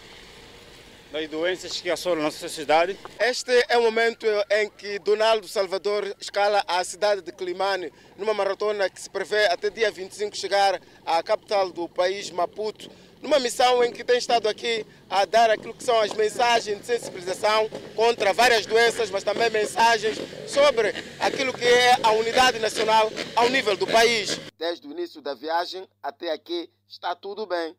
das 1.14 1.30
doenças 1.30 1.80
que 1.80 1.92
assolam 1.92 2.22
a 2.22 2.24
nossa 2.24 2.40
sociedade. 2.40 2.98
Este 3.20 3.52
é 3.70 3.78
o 3.78 3.84
momento 3.84 4.26
em 4.50 4.68
que 4.68 4.98
Donaldo 4.98 5.48
Salvador 5.48 6.16
escala 6.20 6.64
a 6.68 6.84
cidade 6.84 7.22
de 7.22 7.32
Climane 7.32 7.94
numa 8.18 8.34
maratona 8.34 8.90
que 8.90 9.00
se 9.00 9.08
prevê 9.08 9.46
até 9.46 9.70
dia 9.70 9.92
25 9.92 10.36
chegar 10.36 10.82
à 11.06 11.22
capital 11.22 11.72
do 11.72 11.88
país, 11.88 12.32
Maputo, 12.32 12.90
numa 13.22 13.38
missão 13.38 13.84
em 13.84 13.92
que 13.92 14.04
tem 14.04 14.18
estado 14.18 14.50
aqui 14.50 14.84
a 15.08 15.24
dar 15.26 15.52
aquilo 15.52 15.76
que 15.76 15.84
são 15.84 16.02
as 16.02 16.12
mensagens 16.14 16.80
de 16.80 16.86
sensibilização 16.88 17.70
contra 17.96 18.34
várias 18.34 18.66
doenças, 18.66 19.12
mas 19.12 19.24
também 19.24 19.52
mensagens 19.52 20.18
sobre 20.48 20.96
aquilo 21.20 21.54
que 21.54 21.64
é 21.64 21.96
a 22.02 22.12
unidade 22.14 22.58
nacional 22.58 23.12
ao 23.36 23.50
nível 23.50 23.78
do 23.78 23.86
país. 23.86 24.40
Desde 24.58 24.88
o 24.88 24.92
início 24.92 25.22
da 25.22 25.36
viagem 25.36 25.88
até 26.02 26.32
aqui 26.32 26.72
está 26.88 27.14
tudo 27.16 27.46
bem. 27.46 27.76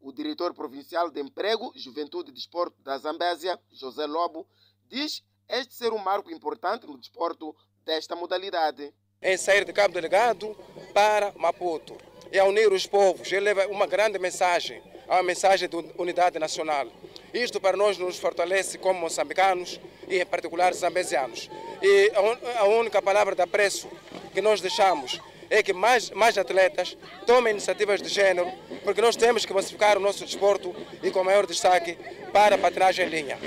O 0.00 0.12
diretor 0.12 0.54
provincial 0.54 1.10
de 1.10 1.20
Emprego, 1.20 1.72
Juventude 1.76 2.30
e 2.30 2.34
Desporto 2.34 2.80
da 2.82 2.96
Zambésia, 2.96 3.58
José 3.70 4.06
Lobo, 4.06 4.46
diz 4.88 5.22
este 5.46 5.74
ser 5.74 5.92
um 5.92 5.98
marco 5.98 6.30
importante 6.30 6.86
no 6.86 6.96
desporto 6.96 7.54
desta 7.84 8.16
modalidade. 8.16 8.94
Em 9.20 9.36
sair 9.36 9.64
de 9.64 9.72
Cabo 9.74 9.92
Delegado 9.92 10.56
para 10.94 11.32
Maputo 11.36 11.96
e 12.32 12.38
a 12.38 12.44
unir 12.46 12.72
os 12.72 12.86
povos, 12.86 13.30
ele 13.30 13.40
leva 13.40 13.66
uma 13.66 13.86
grande 13.86 14.18
mensagem, 14.18 14.82
uma 15.06 15.22
mensagem 15.22 15.68
de 15.68 15.76
unidade 15.98 16.38
nacional. 16.38 16.86
Isto 17.34 17.60
para 17.60 17.76
nós 17.76 17.98
nos 17.98 18.18
fortalece 18.18 18.78
como 18.78 19.00
moçambicanos 19.00 19.78
e 20.08 20.18
em 20.18 20.26
particular 20.26 20.72
zambesianos. 20.72 21.50
E 21.82 22.12
a 22.56 22.64
única 22.64 23.02
palavra 23.02 23.34
de 23.34 23.42
apreço 23.42 23.88
que 24.32 24.40
nós 24.40 24.62
deixamos 24.62 25.20
é 25.50 25.62
que 25.64 25.72
mais, 25.72 26.10
mais 26.10 26.38
atletas 26.38 26.96
tomem 27.26 27.50
iniciativas 27.52 28.00
de 28.00 28.08
género, 28.08 28.50
porque 28.84 29.02
nós 29.02 29.16
temos 29.16 29.44
que 29.44 29.52
massificar 29.52 29.98
o 29.98 30.00
nosso 30.00 30.24
desporto 30.24 30.74
e 31.02 31.10
com 31.10 31.24
maior 31.24 31.44
destaque 31.44 31.98
para 32.32 32.54
a 32.54 32.58
patinagem 32.58 33.06
em 33.06 33.10
linha. 33.10 33.38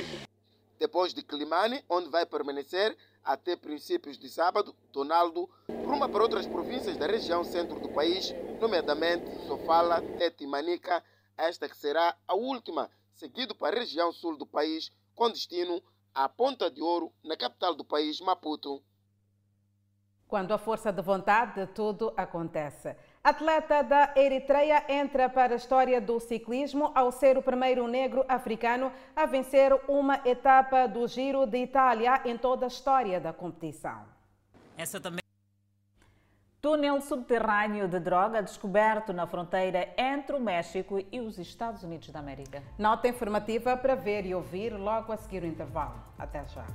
Depois 0.77 1.13
de 1.13 1.23
Climane, 1.23 1.81
onde 1.89 2.09
vai 2.09 2.25
permanecer 2.25 2.95
até 3.23 3.55
princípios 3.55 4.17
de 4.19 4.27
sábado, 4.27 4.75
Donaldo 4.91 5.49
ruma 5.69 6.09
para 6.09 6.21
outras 6.21 6.45
províncias 6.45 6.97
da 6.97 7.07
região 7.07 7.41
centro 7.45 7.79
do 7.79 7.87
país, 7.87 8.35
nomeadamente 8.59 9.25
Sofala, 9.47 10.01
Tete 10.17 10.43
e 10.43 10.47
Manica, 10.47 11.01
esta 11.37 11.69
que 11.69 11.77
será 11.77 12.15
a 12.27 12.35
última, 12.35 12.91
seguido 13.13 13.55
para 13.55 13.77
a 13.77 13.79
região 13.79 14.11
sul 14.11 14.35
do 14.35 14.45
país, 14.45 14.91
com 15.15 15.29
destino 15.29 15.81
à 16.13 16.27
Ponta 16.27 16.69
de 16.69 16.81
Ouro, 16.81 17.13
na 17.23 17.37
capital 17.37 17.73
do 17.73 17.85
país, 17.85 18.19
Maputo. 18.19 18.83
Quando 20.33 20.51
a 20.51 20.57
força 20.57 20.91
de 20.91 20.99
vontade, 20.99 21.67
tudo 21.75 22.11
acontece. 22.17 22.95
Atleta 23.23 23.83
da 23.83 24.13
Eritreia 24.15 24.83
entra 24.89 25.29
para 25.29 25.53
a 25.53 25.55
história 25.55 26.01
do 26.01 26.19
ciclismo 26.19 26.91
ao 26.95 27.11
ser 27.11 27.37
o 27.37 27.43
primeiro 27.43 27.87
negro 27.87 28.25
africano 28.27 28.91
a 29.15 29.27
vencer 29.27 29.71
uma 29.87 30.21
etapa 30.25 30.87
do 30.87 31.07
Giro 31.07 31.45
de 31.45 31.59
Itália 31.59 32.19
em 32.25 32.35
toda 32.35 32.65
a 32.65 32.67
história 32.67 33.21
da 33.21 33.31
competição. 33.31 34.05
Essa 34.75 34.99
também. 34.99 35.21
Túnel 36.59 36.99
subterrâneo 36.99 37.87
de 37.87 37.99
droga 37.99 38.41
descoberto 38.41 39.13
na 39.13 39.27
fronteira 39.27 39.93
entre 39.95 40.35
o 40.35 40.39
México 40.39 40.97
e 41.11 41.19
os 41.19 41.37
Estados 41.37 41.83
Unidos 41.83 42.09
da 42.09 42.17
América. 42.17 42.63
Nota 42.79 43.07
informativa 43.07 43.77
para 43.77 43.93
ver 43.93 44.25
e 44.25 44.33
ouvir 44.33 44.71
logo 44.71 45.13
a 45.13 45.17
seguir 45.17 45.43
o 45.43 45.45
intervalo. 45.45 45.93
Até 46.17 46.43
já. 46.47 46.65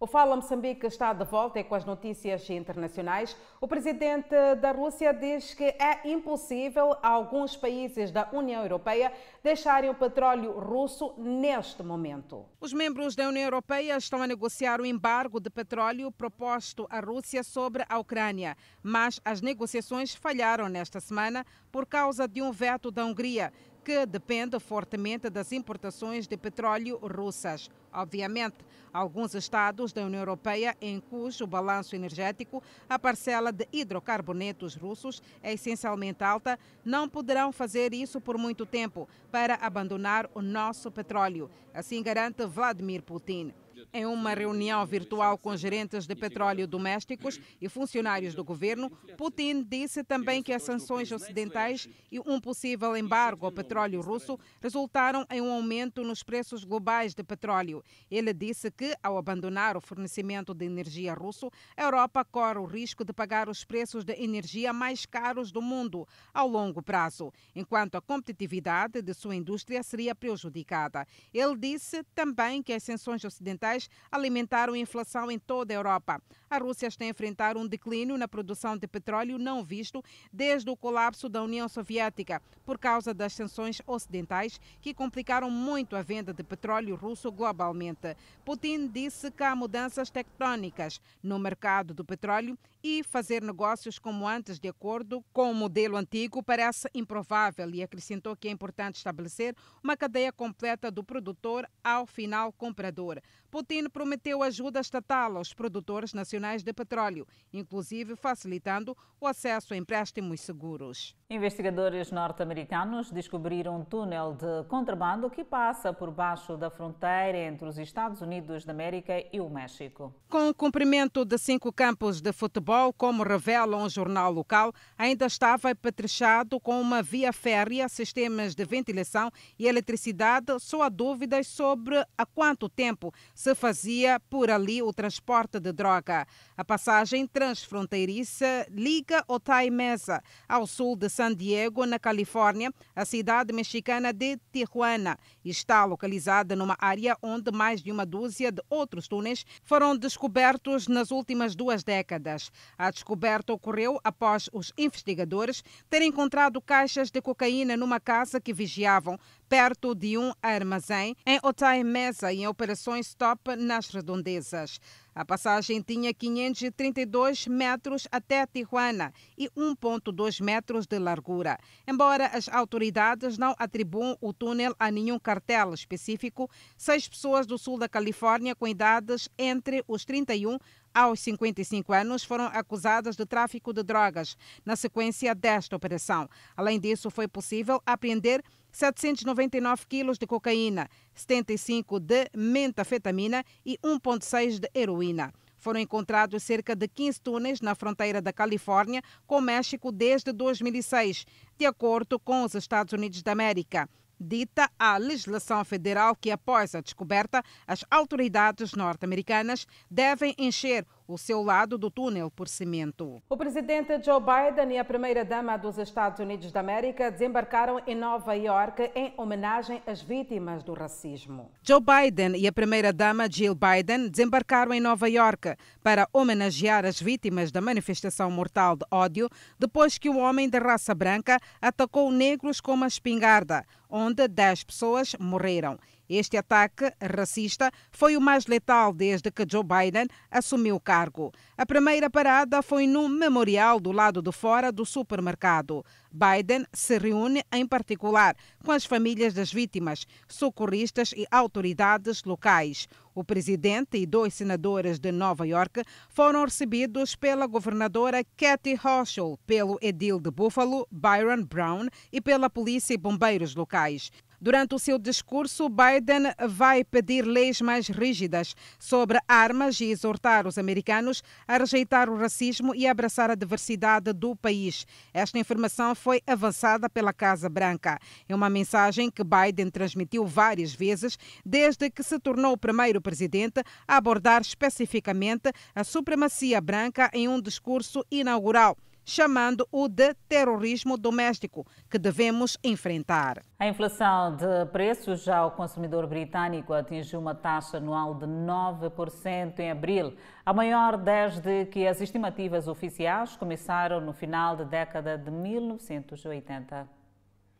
O 0.00 0.08
Fala 0.08 0.34
Moçambique 0.34 0.86
está 0.86 1.12
de 1.12 1.24
volta 1.24 1.62
com 1.62 1.74
as 1.74 1.84
notícias 1.84 2.50
internacionais. 2.50 3.36
O 3.60 3.68
presidente 3.68 4.34
da 4.60 4.72
Rússia 4.72 5.14
diz 5.14 5.54
que 5.54 5.64
é 5.64 6.00
impossível 6.04 6.96
alguns 7.00 7.56
países 7.56 8.10
da 8.10 8.28
União 8.32 8.62
Europeia 8.62 9.12
deixarem 9.42 9.88
o 9.88 9.94
petróleo 9.94 10.58
russo 10.58 11.14
neste 11.16 11.84
momento. 11.84 12.44
Os 12.60 12.72
membros 12.72 13.14
da 13.14 13.28
União 13.28 13.44
Europeia 13.44 13.96
estão 13.96 14.20
a 14.20 14.26
negociar 14.26 14.80
o 14.80 14.86
embargo 14.86 15.38
de 15.38 15.48
petróleo 15.48 16.10
proposto 16.10 16.88
à 16.90 16.98
Rússia 16.98 17.44
sobre 17.44 17.84
a 17.88 17.96
Ucrânia, 17.96 18.56
mas 18.82 19.20
as 19.24 19.40
negociações 19.40 20.12
falharam 20.12 20.68
nesta 20.68 20.98
semana 20.98 21.46
por 21.70 21.86
causa 21.86 22.26
de 22.26 22.42
um 22.42 22.50
veto 22.50 22.90
da 22.90 23.04
Hungria 23.04 23.52
que 23.84 24.06
depende 24.06 24.58
fortemente 24.58 25.28
das 25.28 25.52
importações 25.52 26.26
de 26.26 26.36
petróleo 26.36 26.96
russas. 26.96 27.70
Obviamente, 27.92 28.56
alguns 28.92 29.34
estados 29.34 29.92
da 29.92 30.04
União 30.04 30.20
Europeia 30.20 30.74
em 30.80 30.98
cujo 30.98 31.46
balanço 31.46 31.94
energético 31.94 32.62
a 32.88 32.98
parcela 32.98 33.52
de 33.52 33.68
hidrocarbonetos 33.72 34.74
russos 34.74 35.22
é 35.42 35.52
essencialmente 35.52 36.24
alta, 36.24 36.58
não 36.84 37.08
poderão 37.08 37.52
fazer 37.52 37.92
isso 37.92 38.20
por 38.20 38.38
muito 38.38 38.64
tempo 38.64 39.08
para 39.30 39.56
abandonar 39.56 40.28
o 40.34 40.40
nosso 40.40 40.90
petróleo. 40.90 41.50
Assim 41.72 42.02
garante 42.02 42.44
Vladimir 42.46 43.02
Putin. 43.02 43.52
Em 43.92 44.06
uma 44.06 44.34
reunião 44.34 44.84
virtual 44.86 45.38
com 45.38 45.56
gerentes 45.56 46.06
de 46.06 46.14
petróleo 46.14 46.66
domésticos 46.66 47.40
e 47.60 47.68
funcionários 47.68 48.34
do 48.34 48.44
governo, 48.44 48.90
Putin 49.16 49.62
disse 49.62 50.04
também 50.04 50.42
que 50.42 50.52
as 50.52 50.62
sanções 50.62 51.10
ocidentais 51.10 51.88
e 52.10 52.20
um 52.20 52.40
possível 52.40 52.96
embargo 52.96 53.46
ao 53.46 53.52
petróleo 53.52 54.00
russo 54.00 54.38
resultaram 54.60 55.26
em 55.30 55.40
um 55.40 55.52
aumento 55.52 56.02
nos 56.02 56.22
preços 56.22 56.64
globais 56.64 57.14
de 57.14 57.24
petróleo. 57.24 57.82
Ele 58.10 58.32
disse 58.32 58.70
que, 58.70 58.94
ao 59.02 59.18
abandonar 59.18 59.76
o 59.76 59.80
fornecimento 59.80 60.54
de 60.54 60.64
energia 60.64 61.14
russo, 61.14 61.50
a 61.76 61.82
Europa 61.82 62.24
corre 62.24 62.58
o 62.58 62.64
risco 62.64 63.04
de 63.04 63.12
pagar 63.12 63.48
os 63.48 63.64
preços 63.64 64.04
de 64.04 64.12
energia 64.12 64.72
mais 64.72 65.04
caros 65.06 65.50
do 65.50 65.60
mundo 65.60 66.06
ao 66.32 66.46
longo 66.46 66.82
prazo, 66.82 67.32
enquanto 67.54 67.96
a 67.96 68.00
competitividade 68.00 69.02
de 69.02 69.14
sua 69.14 69.34
indústria 69.34 69.82
seria 69.82 70.14
prejudicada. 70.14 71.06
Ele 71.32 71.56
disse 71.56 72.04
também 72.14 72.62
que 72.62 72.72
as 72.72 72.82
sanções 72.82 73.24
ocidentais 73.24 73.73
alimentaram 74.10 74.74
a 74.74 74.78
inflação 74.78 75.30
em 75.30 75.38
toda 75.38 75.72
a 75.72 75.76
Europa. 75.76 76.20
A 76.54 76.58
Rússia 76.58 76.86
está 76.86 77.04
a 77.04 77.08
enfrentar 77.08 77.56
um 77.56 77.66
declínio 77.66 78.16
na 78.16 78.28
produção 78.28 78.76
de 78.76 78.86
petróleo 78.86 79.38
não 79.38 79.64
visto 79.64 80.00
desde 80.32 80.70
o 80.70 80.76
colapso 80.76 81.28
da 81.28 81.42
União 81.42 81.68
Soviética, 81.68 82.40
por 82.64 82.78
causa 82.78 83.12
das 83.12 83.32
sanções 83.32 83.82
ocidentais 83.84 84.60
que 84.80 84.94
complicaram 84.94 85.50
muito 85.50 85.96
a 85.96 86.02
venda 86.02 86.32
de 86.32 86.44
petróleo 86.44 86.94
russo 86.94 87.32
globalmente. 87.32 88.16
Putin 88.44 88.86
disse 88.86 89.32
que 89.32 89.42
há 89.42 89.56
mudanças 89.56 90.10
tectônicas 90.10 91.00
no 91.20 91.40
mercado 91.40 91.92
do 91.92 92.04
petróleo 92.04 92.56
e 92.84 93.02
fazer 93.02 93.42
negócios 93.42 93.98
como 93.98 94.28
antes, 94.28 94.60
de 94.60 94.68
acordo 94.68 95.24
com 95.32 95.50
o 95.50 95.54
modelo 95.54 95.96
antigo, 95.96 96.40
parece 96.40 96.88
improvável 96.94 97.68
e 97.70 97.82
acrescentou 97.82 98.36
que 98.36 98.46
é 98.46 98.50
importante 98.52 98.96
estabelecer 98.96 99.56
uma 99.82 99.96
cadeia 99.96 100.30
completa 100.30 100.88
do 100.88 101.02
produtor 101.02 101.68
ao 101.82 102.06
final 102.06 102.52
comprador. 102.52 103.20
Putin 103.50 103.88
prometeu 103.88 104.42
ajuda 104.42 104.80
estatal 104.80 105.36
aos 105.36 105.54
produtores 105.54 106.12
nacionais 106.12 106.43
internacionais 106.44 106.62
de 106.62 106.72
petróleo, 106.72 107.26
inclusive 107.52 108.16
facilitando 108.16 108.96
o 109.20 109.26
acesso 109.26 109.72
a 109.72 109.76
empréstimos 109.76 110.40
seguros. 110.40 111.16
Investigadores 111.30 112.12
norte-americanos 112.12 113.10
descobriram 113.10 113.80
um 113.80 113.84
túnel 113.84 114.34
de 114.34 114.68
contrabando 114.68 115.30
que 115.30 115.42
passa 115.42 115.92
por 115.92 116.10
baixo 116.10 116.56
da 116.56 116.70
fronteira 116.70 117.38
entre 117.38 117.66
os 117.66 117.78
Estados 117.78 118.20
Unidos 118.20 118.64
da 118.64 118.72
América 118.72 119.14
e 119.32 119.40
o 119.40 119.48
México. 119.48 120.14
Com 120.28 120.50
o 120.50 120.54
cumprimento 120.54 121.24
de 121.24 121.38
cinco 121.38 121.72
campos 121.72 122.20
de 122.20 122.32
futebol, 122.32 122.92
como 122.92 123.22
revela 123.22 123.76
um 123.76 123.88
jornal 123.88 124.30
local, 124.30 124.72
ainda 124.98 125.26
estava 125.26 125.70
apetrechado 125.70 126.60
com 126.60 126.80
uma 126.80 127.02
via 127.02 127.32
férrea, 127.32 127.88
sistemas 127.88 128.54
de 128.54 128.64
ventilação 128.64 129.30
e 129.58 129.66
eletricidade. 129.66 130.58
Só 130.60 130.82
há 130.82 130.88
dúvidas 130.88 131.46
sobre 131.46 131.96
há 132.18 132.26
quanto 132.26 132.68
tempo 132.68 133.12
se 133.34 133.54
fazia 133.54 134.20
por 134.28 134.50
ali 134.50 134.82
o 134.82 134.92
transporte 134.92 135.58
de 135.58 135.72
droga. 135.72 136.23
A 136.56 136.64
passagem 136.64 137.26
transfronteiriça 137.26 138.66
liga 138.70 139.24
Otay 139.26 139.70
Mesa, 139.70 140.22
ao 140.48 140.66
sul 140.66 140.96
de 140.96 141.08
San 141.08 141.34
Diego, 141.34 141.86
na 141.86 141.98
Califórnia, 141.98 142.72
a 142.94 143.04
cidade 143.04 143.52
mexicana 143.52 144.12
de 144.12 144.38
Tijuana. 144.52 145.18
Está 145.44 145.84
localizada 145.84 146.54
numa 146.54 146.76
área 146.78 147.16
onde 147.22 147.50
mais 147.50 147.82
de 147.82 147.90
uma 147.90 148.06
dúzia 148.06 148.52
de 148.52 148.62
outros 148.68 149.08
túneis 149.08 149.44
foram 149.62 149.96
descobertos 149.96 150.88
nas 150.88 151.10
últimas 151.10 151.54
duas 151.54 151.82
décadas. 151.82 152.50
A 152.76 152.90
descoberta 152.90 153.52
ocorreu 153.52 153.98
após 154.04 154.48
os 154.52 154.72
investigadores 154.76 155.62
terem 155.88 156.08
encontrado 156.08 156.60
caixas 156.60 157.10
de 157.10 157.20
cocaína 157.20 157.76
numa 157.76 158.00
casa 158.00 158.40
que 158.40 158.52
vigiavam 158.52 159.18
perto 159.48 159.94
de 159.94 160.18
um 160.18 160.32
armazém 160.42 161.16
em 161.26 161.38
Otay 161.42 161.84
Mesa 161.84 162.32
em 162.32 162.46
operações 162.46 163.06
stop 163.08 163.56
nas 163.56 163.88
redondezas. 163.88 164.80
A 165.14 165.24
passagem 165.24 165.80
tinha 165.80 166.12
532 166.12 167.46
metros 167.46 168.08
até 168.10 168.44
Tijuana 168.46 169.12
e 169.38 169.48
1,2 169.50 170.42
metros 170.42 170.86
de 170.86 170.98
largura. 170.98 171.56
Embora 171.86 172.26
as 172.26 172.48
autoridades 172.48 173.38
não 173.38 173.54
atribuam 173.58 174.16
o 174.20 174.32
túnel 174.32 174.74
a 174.78 174.90
nenhum 174.90 175.18
cartel 175.18 175.72
específico, 175.72 176.50
seis 176.76 177.08
pessoas 177.08 177.46
do 177.46 177.56
sul 177.56 177.78
da 177.78 177.88
Califórnia 177.88 178.56
com 178.56 178.66
idades 178.66 179.28
entre 179.38 179.84
os 179.86 180.04
31 180.04 180.58
aos 180.92 181.20
55 181.20 181.92
anos 181.92 182.22
foram 182.22 182.46
acusadas 182.46 183.16
de 183.16 183.26
tráfico 183.26 183.72
de 183.72 183.82
drogas 183.82 184.36
na 184.64 184.76
sequência 184.76 185.34
desta 185.34 185.74
operação. 185.74 186.28
Além 186.56 186.78
disso, 186.78 187.10
foi 187.10 187.26
possível 187.26 187.82
apreender 187.84 188.42
799 188.74 189.86
quilos 189.88 190.18
de 190.18 190.26
cocaína, 190.26 190.90
75 191.14 192.00
de 192.00 192.28
metafetamina 192.34 193.44
e 193.64 193.78
1,6 193.78 194.58
de 194.58 194.68
heroína. 194.74 195.32
Foram 195.56 195.78
encontrados 195.78 196.42
cerca 196.42 196.74
de 196.74 196.88
15 196.88 197.20
túneis 197.20 197.60
na 197.60 197.76
fronteira 197.76 198.20
da 198.20 198.32
Califórnia 198.32 199.00
com 199.28 199.38
o 199.38 199.40
México 199.40 199.92
desde 199.92 200.32
2006, 200.32 201.24
de 201.56 201.64
acordo 201.64 202.18
com 202.18 202.42
os 202.42 202.54
Estados 202.54 202.92
Unidos 202.92 203.22
da 203.22 203.30
América 203.30 203.88
dita 204.18 204.70
a 204.78 204.96
legislação 204.96 205.64
federal 205.64 206.16
que, 206.16 206.30
após 206.30 206.74
a 206.74 206.80
descoberta, 206.80 207.42
as 207.66 207.84
autoridades 207.90 208.72
norte-americanas 208.72 209.66
devem 209.90 210.34
encher 210.38 210.86
o 211.06 211.18
seu 211.18 211.42
lado 211.42 211.76
do 211.76 211.90
túnel 211.90 212.30
por 212.30 212.48
cimento. 212.48 213.22
O 213.28 213.36
presidente 213.36 214.02
Joe 214.02 214.20
Biden 214.20 214.76
e 214.76 214.78
a 214.78 214.84
primeira-dama 214.84 215.56
dos 215.56 215.78
Estados 215.78 216.20
Unidos 216.20 216.50
da 216.50 216.60
América 216.60 217.10
desembarcaram 217.10 217.80
em 217.86 217.94
Nova 217.94 218.34
York 218.34 218.90
em 218.94 219.12
homenagem 219.16 219.82
às 219.86 220.02
vítimas 220.02 220.62
do 220.62 220.72
racismo. 220.72 221.50
Joe 221.62 221.80
Biden 221.80 222.36
e 222.36 222.46
a 222.46 222.52
primeira-dama 222.52 223.28
Jill 223.30 223.54
Biden 223.54 224.08
desembarcaram 224.08 224.72
em 224.72 224.80
Nova 224.80 225.08
York 225.08 225.54
para 225.82 226.08
homenagear 226.12 226.84
as 226.84 227.00
vítimas 227.00 227.52
da 227.52 227.60
manifestação 227.60 228.30
mortal 228.30 228.76
de 228.76 228.84
ódio 228.90 229.28
depois 229.58 229.98
que 229.98 230.08
um 230.08 230.20
homem 230.20 230.48
de 230.48 230.58
raça 230.58 230.94
branca 230.94 231.38
atacou 231.60 232.10
negros 232.10 232.60
com 232.60 232.72
uma 232.72 232.86
espingarda, 232.86 233.64
onde 233.88 234.26
10 234.26 234.64
pessoas 234.64 235.14
morreram. 235.18 235.78
Este 236.08 236.36
ataque 236.36 236.92
racista 237.00 237.70
foi 237.90 238.16
o 238.16 238.20
mais 238.20 238.46
letal 238.46 238.92
desde 238.92 239.30
que 239.30 239.46
Joe 239.48 239.64
Biden 239.64 240.06
assumiu 240.30 240.76
o 240.76 240.80
cargo. 240.80 241.32
A 241.56 241.64
primeira 241.64 242.10
parada 242.10 242.62
foi 242.62 242.86
no 242.86 243.08
memorial 243.08 243.80
do 243.80 243.92
lado 243.92 244.20
de 244.20 244.32
fora 244.32 244.70
do 244.70 244.84
supermercado. 244.84 245.84
Biden 246.14 246.64
se 246.72 246.96
reúne, 246.96 247.42
em 247.52 247.66
particular, 247.66 248.36
com 248.64 248.70
as 248.70 248.84
famílias 248.84 249.34
das 249.34 249.52
vítimas, 249.52 250.06
socorristas 250.28 251.12
e 251.16 251.26
autoridades 251.28 252.22
locais. 252.22 252.86
O 253.12 253.24
presidente 253.24 253.98
e 253.98 254.06
dois 254.06 254.32
senadores 254.32 255.00
de 255.00 255.10
Nova 255.10 255.44
York 255.44 255.82
foram 256.08 256.44
recebidos 256.44 257.16
pela 257.16 257.48
governadora 257.48 258.24
Kathy 258.36 258.74
Hochul, 258.74 259.38
pelo 259.44 259.76
edil 259.82 260.20
de 260.20 260.30
Buffalo, 260.30 260.86
Byron 260.88 261.42
Brown, 261.42 261.88
e 262.12 262.20
pela 262.20 262.48
polícia 262.48 262.94
e 262.94 262.98
bombeiros 262.98 263.56
locais. 263.56 264.12
Durante 264.44 264.74
o 264.74 264.78
seu 264.78 264.98
discurso, 264.98 265.70
Biden 265.70 266.24
vai 266.46 266.84
pedir 266.84 267.24
leis 267.24 267.62
mais 267.62 267.88
rígidas 267.88 268.54
sobre 268.78 269.18
armas 269.26 269.80
e 269.80 269.86
exortar 269.86 270.46
os 270.46 270.58
americanos 270.58 271.22
a 271.48 271.56
rejeitar 271.56 272.10
o 272.10 272.16
racismo 272.18 272.74
e 272.74 272.86
abraçar 272.86 273.30
a 273.30 273.34
diversidade 273.34 274.12
do 274.12 274.36
país. 274.36 274.86
Esta 275.14 275.38
informação 275.38 275.94
foi 276.04 276.20
avançada 276.26 276.90
pela 276.90 277.14
Casa 277.14 277.48
Branca. 277.48 277.98
É 278.28 278.34
uma 278.34 278.50
mensagem 278.50 279.10
que 279.10 279.24
Biden 279.24 279.70
transmitiu 279.70 280.26
várias 280.26 280.74
vezes 280.74 281.16
desde 281.42 281.88
que 281.88 282.02
se 282.02 282.18
tornou 282.18 282.52
o 282.52 282.58
primeiro 282.58 283.00
presidente 283.00 283.62
a 283.88 283.96
abordar 283.96 284.42
especificamente 284.42 285.50
a 285.74 285.82
supremacia 285.82 286.60
branca 286.60 287.10
em 287.14 287.26
um 287.26 287.40
discurso 287.40 288.04
inaugural 288.10 288.76
chamando-o 289.04 289.88
de 289.88 290.14
terrorismo 290.28 290.96
doméstico 290.96 291.66
que 291.90 291.98
devemos 291.98 292.56
enfrentar. 292.62 293.42
A 293.58 293.68
inflação 293.68 294.36
de 294.36 294.66
preços 294.72 295.22
já 295.22 295.38
ao 295.38 295.50
consumidor 295.52 296.06
britânico 296.06 296.72
atingiu 296.72 297.20
uma 297.20 297.34
taxa 297.34 297.76
anual 297.76 298.14
de 298.14 298.26
9% 298.26 299.58
em 299.58 299.70
abril, 299.70 300.16
a 300.44 300.52
maior 300.52 300.96
desde 300.96 301.66
que 301.66 301.86
as 301.86 302.00
estimativas 302.00 302.68
oficiais 302.68 303.36
começaram 303.36 304.00
no 304.00 304.12
final 304.12 304.56
da 304.56 304.64
década 304.64 305.18
de 305.18 305.30
1980. 305.30 306.88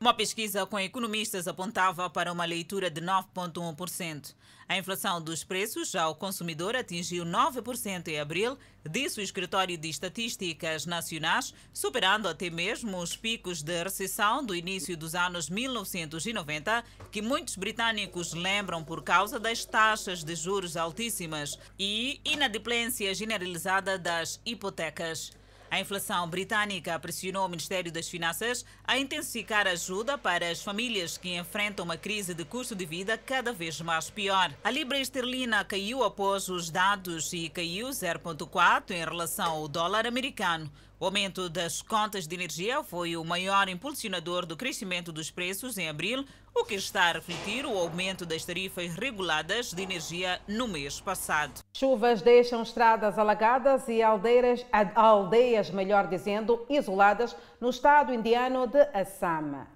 Uma 0.01 0.12
pesquisa 0.12 0.66
com 0.66 0.78
economistas 0.78 1.49
apontava 1.49 2.11
para 2.11 2.30
uma 2.30 2.45
leitura 2.45 2.90
de 2.90 3.01
9,1%. 3.01 4.34
A 4.67 4.79
inflação 4.79 5.21
dos 5.21 5.45
preços 5.45 5.95
ao 5.95 6.15
consumidor 6.15 6.75
atingiu 6.75 7.25
9% 7.25 8.09
em 8.09 8.19
abril, 8.19 8.59
disse 8.89 9.21
o 9.21 9.23
Escritório 9.23 9.77
de 9.77 9.89
Estatísticas 9.89 10.87
Nacionais, 10.87 11.53
superando 11.73 12.27
até 12.29 12.49
mesmo 12.49 12.99
os 12.99 13.15
picos 13.15 13.62
de 13.62 13.83
recessão 13.83 14.45
do 14.45 14.55
início 14.55 14.97
dos 14.97 15.15
anos 15.15 15.51
1990, 15.51 16.83
que 17.11 17.21
muitos 17.21 17.57
britânicos 17.57 18.33
lembram 18.33 18.83
por 18.83 19.03
causa 19.03 19.39
das 19.39 19.67
taxas 19.67 20.25
de 20.25 20.35
juros 20.35 20.77
altíssimas 20.77 21.59
e 21.79 22.21
inadimplência 22.25 23.15
generalizada 23.15 23.99
das 23.99 24.41
hipotecas. 24.47 25.43
A 25.75 25.81
inflação 25.81 26.29
britânica 26.29 26.97
pressionou 27.01 27.45
o 27.45 27.49
Ministério 27.49 27.91
das 27.91 28.09
Finanças 28.09 28.64
a 28.85 28.97
intensificar 28.97 29.66
ajuda 29.66 30.16
para 30.16 30.49
as 30.49 30.62
famílias 30.62 31.18
que 31.18 31.37
enfrentam 31.37 31.85
uma 31.85 31.97
crise 31.97 32.33
de 32.33 32.45
custo 32.45 32.77
de 32.77 32.87
vida 32.87 33.18
cada 33.18 33.53
vez 33.53 33.81
mais 33.81 34.09
pior. 34.09 34.55
A 34.62 34.70
libra 34.70 35.01
esterlina 35.01 35.64
caiu 35.64 36.05
após 36.05 36.49
os 36.49 36.70
dados 36.70 37.33
e 37.33 37.49
caiu 37.49 37.89
0,4 37.89 38.93
em 38.93 39.01
relação 39.05 39.51
ao 39.51 39.66
dólar 39.66 40.07
americano. 40.07 40.70
O 41.05 41.07
aumento 41.07 41.50
das 41.50 41.82
contas 41.82 42.26
de 42.26 42.34
energia 42.34 42.82
foi 42.82 43.14
o 43.14 43.22
maior 43.22 43.68
impulsionador 43.68 44.46
do 44.46 44.57
crescimento 44.57 45.12
dos 45.12 45.30
preços 45.30 45.76
em 45.76 45.86
abril, 45.86 46.24
o 46.55 46.64
que 46.64 46.76
está 46.76 47.11
a 47.11 47.12
refletir 47.12 47.66
o 47.66 47.76
aumento 47.76 48.24
das 48.24 48.42
tarifas 48.42 48.94
reguladas 48.94 49.74
de 49.74 49.82
energia 49.82 50.40
no 50.48 50.66
mês 50.66 51.02
passado. 51.02 51.61
Chuvas 51.76 52.22
deixam 52.22 52.62
estradas 52.62 53.18
alagadas 53.18 53.86
e 53.86 54.02
aldeias, 54.02 54.64
aldeias 54.94 55.70
melhor 55.70 56.07
dizendo, 56.07 56.64
isoladas 56.70 57.36
no 57.61 57.68
estado 57.68 58.14
indiano 58.14 58.66
de 58.66 58.80
Assam. 58.94 59.74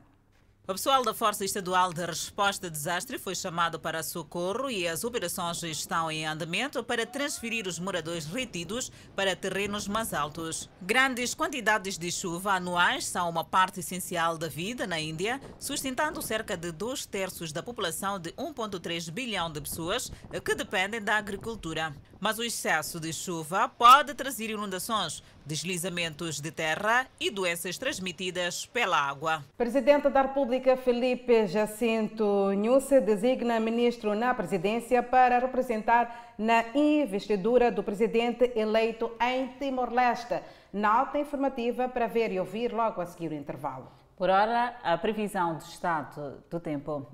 O 0.70 0.74
pessoal 0.74 1.02
da 1.02 1.14
Força 1.14 1.46
Estadual 1.46 1.94
de 1.94 2.04
Resposta 2.04 2.66
a 2.66 2.70
Desastre 2.70 3.16
foi 3.18 3.34
chamado 3.34 3.80
para 3.80 4.02
socorro 4.02 4.68
e 4.68 4.86
as 4.86 5.02
operações 5.02 5.62
estão 5.62 6.10
em 6.10 6.26
andamento 6.26 6.84
para 6.84 7.06
transferir 7.06 7.66
os 7.66 7.78
moradores 7.78 8.26
retidos 8.26 8.92
para 9.16 9.34
terrenos 9.34 9.88
mais 9.88 10.12
altos. 10.12 10.68
Grandes 10.82 11.34
quantidades 11.34 11.96
de 11.96 12.12
chuva 12.12 12.52
anuais 12.52 13.06
são 13.06 13.30
uma 13.30 13.44
parte 13.44 13.80
essencial 13.80 14.36
da 14.36 14.46
vida 14.46 14.86
na 14.86 15.00
Índia, 15.00 15.40
sustentando 15.58 16.20
cerca 16.20 16.54
de 16.54 16.70
dois 16.70 17.06
terços 17.06 17.50
da 17.50 17.62
população 17.62 18.18
de 18.18 18.32
1,3 18.32 19.10
bilhão 19.10 19.50
de 19.50 19.62
pessoas 19.62 20.12
que 20.44 20.54
dependem 20.54 21.00
da 21.00 21.16
agricultura. 21.16 21.96
Mas 22.20 22.38
o 22.38 22.44
excesso 22.44 23.00
de 23.00 23.10
chuva 23.10 23.70
pode 23.70 24.12
trazer 24.12 24.50
inundações, 24.50 25.22
deslizamentos 25.48 26.40
de 26.40 26.52
terra 26.52 27.06
e 27.18 27.30
doenças 27.30 27.78
transmitidas 27.78 28.66
pela 28.66 29.00
água. 29.00 29.42
Presidente 29.56 30.10
da 30.10 30.22
República 30.22 30.76
Felipe 30.76 31.46
Jacinto 31.46 32.52
Nhusse 32.52 33.00
designa 33.00 33.58
ministro 33.58 34.14
na 34.14 34.34
presidência 34.34 35.02
para 35.02 35.38
representar 35.38 36.34
na 36.36 36.66
investidura 36.74 37.72
do 37.72 37.82
presidente 37.82 38.52
eleito 38.54 39.10
em 39.20 39.48
Timor-Leste. 39.58 40.38
Nota 40.70 41.18
informativa 41.18 41.88
para 41.88 42.06
ver 42.06 42.30
e 42.30 42.38
ouvir 42.38 42.70
logo 42.70 43.00
a 43.00 43.06
seguir 43.06 43.30
o 43.30 43.34
intervalo. 43.34 43.90
Por 44.18 44.28
hora, 44.28 44.76
a 44.82 44.98
previsão 44.98 45.54
do 45.54 45.62
estado 45.62 46.44
do 46.50 46.60
tempo. 46.60 47.06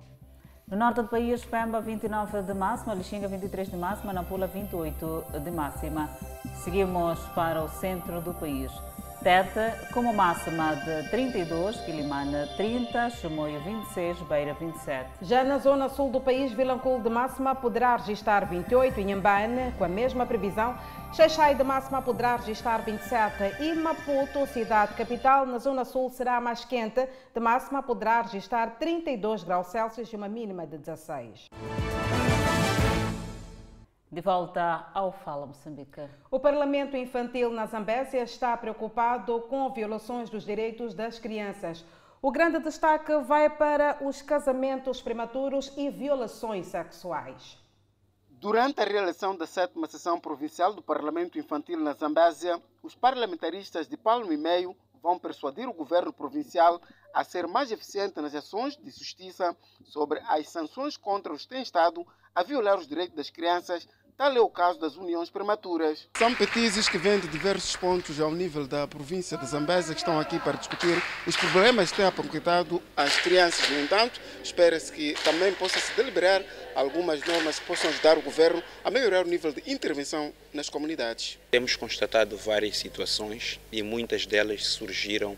No 0.67 0.79
norte 0.79 1.03
do 1.03 1.09
país, 1.09 1.45
Pemba 1.45 1.79
29 1.81 2.41
de 2.43 2.55
máxima, 2.55 2.95
Lixinga 2.95 3.29
23 3.29 3.71
de 3.71 3.77
máxima, 3.77 4.15
Nampula 4.15 4.47
28 4.47 5.27
de 5.45 5.51
máxima. 5.51 6.09
Seguimos 6.63 7.19
para 7.35 7.63
o 7.63 7.69
centro 7.69 8.23
do 8.23 8.33
país. 8.33 8.73
Tete, 9.25 9.73
como 9.95 10.13
máxima 10.13 10.77
de 10.77 11.09
32, 11.09 11.81
Quilimana 11.81 12.47
30, 12.59 13.09
Chimoio 13.09 13.59
26, 13.61 14.21
Beira 14.29 14.53
27. 14.53 15.09
Já 15.23 15.43
na 15.43 15.57
zona 15.57 15.89
sul 15.89 16.11
do 16.11 16.21
país, 16.21 16.53
Vilanculo 16.53 17.03
de 17.03 17.09
máxima 17.09 17.55
poderá 17.55 17.97
registrar 17.97 18.45
28, 18.45 19.01
Inhambane, 19.01 19.73
com 19.79 19.85
a 19.85 19.89
mesma 19.89 20.27
previsão, 20.27 20.77
Xaixai 21.15 21.55
de 21.55 21.65
máxima 21.65 22.03
poderá 22.03 22.37
registrar 22.37 22.83
27 22.83 23.63
e 23.63 23.73
Maputo, 23.73 24.47
cidade 24.47 24.93
capital, 24.93 25.47
na 25.47 25.59
zona 25.59 25.87
sul 25.87 26.11
será 26.11 26.39
mais 26.39 26.67
quente, 26.67 27.09
de 27.35 27.41
máxima 27.41 27.83
poderá 27.83 28.21
registrar 28.21 28.77
32 28.79 29.43
graus 29.43 29.69
Celsius 29.69 30.13
e 30.13 30.17
uma 30.17 30.29
mínima 30.29 30.67
de 30.67 30.77
16. 30.77 31.49
De 34.15 34.21
volta 34.21 34.89
ao 34.95 35.11
Fala 35.11 35.45
Moçambique. 35.45 36.09
O 36.31 36.39
Parlamento 36.39 36.97
Infantil 36.97 37.51
na 37.51 37.67
Zambésia 37.67 38.23
está 38.23 38.57
preocupado 38.57 39.41
com 39.49 39.69
violações 39.73 40.31
dos 40.31 40.45
direitos 40.45 40.95
das 40.95 41.19
crianças. 41.19 41.85
O 42.23 42.31
grande 42.31 42.61
destaque 42.61 43.13
vai 43.23 43.51
para 43.51 43.99
os 44.01 44.23
casamentos 44.23 45.03
prematuros 45.03 45.73
e 45.77 45.91
violações 45.91 46.69
sexuais. 46.69 47.59
Durante 48.31 48.81
a 48.81 48.85
reeleição 48.85 49.37
da 49.37 49.49
sétima 49.49 49.89
sessão 49.89 50.21
provincial 50.21 50.73
do 50.73 50.81
Parlamento 50.81 51.37
Infantil 51.37 51.81
na 51.81 51.93
Zambésia, 51.93 52.63
os 52.85 52.95
parlamentaristas 52.95 53.89
de 53.89 53.97
Palmo 53.97 54.33
e 54.33 54.37
Meio 54.37 54.77
vão 55.03 55.19
persuadir 55.19 55.69
o 55.69 55.75
governo 55.75 56.13
provincial 56.13 56.81
a 57.13 57.25
ser 57.25 57.49
mais 57.49 57.73
eficiente 57.73 58.21
nas 58.21 58.33
ações 58.33 58.77
de 58.77 58.93
justiça 58.93 59.57
sobre 59.83 60.21
as 60.29 60.49
sanções 60.49 60.97
contra 60.97 61.33
os 61.33 61.43
que 61.43 61.49
têm 61.49 61.63
estado 61.63 62.07
a 62.33 62.45
violar 62.45 62.79
os 62.79 62.87
direitos 62.87 63.17
das 63.17 63.29
crianças 63.29 63.89
Tal 64.17 64.33
é 64.37 64.41
o 64.41 64.49
caso 64.49 64.79
das 64.79 64.95
uniões 64.95 65.29
prematuras. 65.29 66.07
São 66.17 66.33
petizes 66.33 66.89
que 66.89 66.97
vêm 66.97 67.19
de 67.19 67.27
diversos 67.27 67.75
pontos 67.75 68.21
ao 68.21 68.31
nível 68.31 68.65
da 68.65 68.87
província 68.87 69.37
de 69.37 69.45
Zambésia 69.45 69.93
que 69.93 70.01
estão 70.01 70.21
aqui 70.21 70.39
para 70.39 70.57
discutir 70.57 71.03
os 71.27 71.37
problemas 71.37 71.91
que 71.91 71.97
têm 71.97 72.07
apontado 72.07 72.81
as 72.97 73.17
crianças. 73.17 73.69
No 73.69 73.81
entanto, 73.81 74.21
espera-se 74.41 74.93
que 74.93 75.15
também 75.25 75.53
possa 75.55 75.81
se 75.81 75.93
deliberar 75.97 76.45
algumas 76.77 77.27
normas 77.27 77.59
que 77.59 77.67
possam 77.67 77.91
ajudar 77.91 78.17
o 78.17 78.23
governo 78.23 78.63
a 78.85 78.91
melhorar 78.91 79.27
o 79.27 79.29
nível 79.29 79.53
de 79.53 79.65
intervenção 79.67 80.33
nas 80.53 80.69
comunidades. 80.69 81.37
Temos 81.51 81.75
constatado 81.75 82.37
várias 82.37 82.79
situações 82.79 83.59
e 83.73 83.83
muitas 83.83 84.27
delas 84.27 84.65
surgiram 84.65 85.37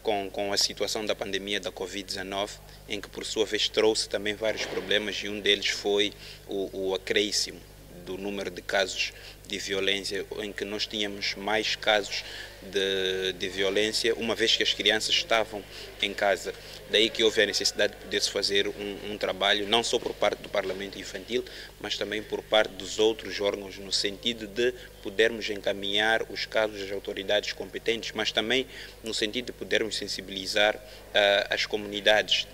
com, 0.00 0.30
com 0.30 0.52
a 0.52 0.56
situação 0.56 1.04
da 1.04 1.16
pandemia 1.16 1.58
da 1.58 1.72
Covid-19, 1.72 2.50
em 2.88 3.00
que 3.00 3.08
por 3.08 3.24
sua 3.24 3.44
vez 3.44 3.68
trouxe 3.68 4.08
também 4.08 4.36
vários 4.36 4.64
problemas 4.64 5.16
e 5.16 5.28
um 5.28 5.40
deles 5.40 5.70
foi 5.70 6.12
o, 6.46 6.90
o 6.90 6.94
acréscimo 6.94 7.71
do 8.02 8.18
número 8.18 8.50
de 8.50 8.60
casos 8.60 9.12
de 9.46 9.58
violência, 9.58 10.24
em 10.40 10.52
que 10.52 10.64
nós 10.64 10.86
tínhamos 10.86 11.34
mais 11.34 11.76
casos 11.76 12.24
de, 12.62 13.32
de 13.32 13.48
violência, 13.48 14.14
uma 14.14 14.34
vez 14.34 14.56
que 14.56 14.62
as 14.62 14.72
crianças 14.72 15.14
estavam 15.14 15.62
em 16.00 16.14
casa. 16.14 16.54
Daí 16.90 17.08
que 17.08 17.24
houve 17.24 17.42
a 17.42 17.46
necessidade 17.46 17.94
de 17.94 17.98
poder-se 18.00 18.30
fazer 18.30 18.68
um, 18.68 19.12
um, 19.12 19.18
trabalho, 19.18 19.66
não 19.66 19.82
só 19.82 19.98
por 19.98 20.12
parte 20.14 20.42
do 20.42 20.48
Parlamento 20.48 20.98
Infantil, 20.98 21.44
mas 21.80 21.96
também 21.96 22.22
por 22.22 22.42
parte 22.42 22.72
dos 22.72 22.98
outros 22.98 23.40
órgãos, 23.40 23.78
no 23.78 23.90
sentido 23.90 24.46
de 24.46 24.74
podermos 25.02 25.48
encaminhar 25.48 26.22
os 26.30 26.44
casos 26.44 26.82
às 26.82 26.92
autoridades 26.92 27.52
competentes, 27.52 28.12
mas 28.14 28.30
também 28.30 28.66
no 29.02 29.14
sentido 29.14 29.46
de 29.46 29.52
podermos 29.52 29.96
sensibilizar 29.96 30.76
uh, 30.76 31.46
as 31.48 31.64
comunidades, 31.64 32.46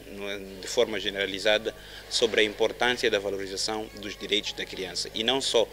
de 0.61 0.69
forma 0.69 1.01
generalizada, 1.01 1.75
sobre 2.09 2.41
a 2.41 2.45
importância 2.45 3.11
da 3.11 3.19
valorização 3.19 3.91
dos 4.01 4.17
direitos 4.17 4.53
da 4.53 4.65
criança. 4.65 5.11
E 5.15 5.25
não 5.25 5.41
só 5.41 5.69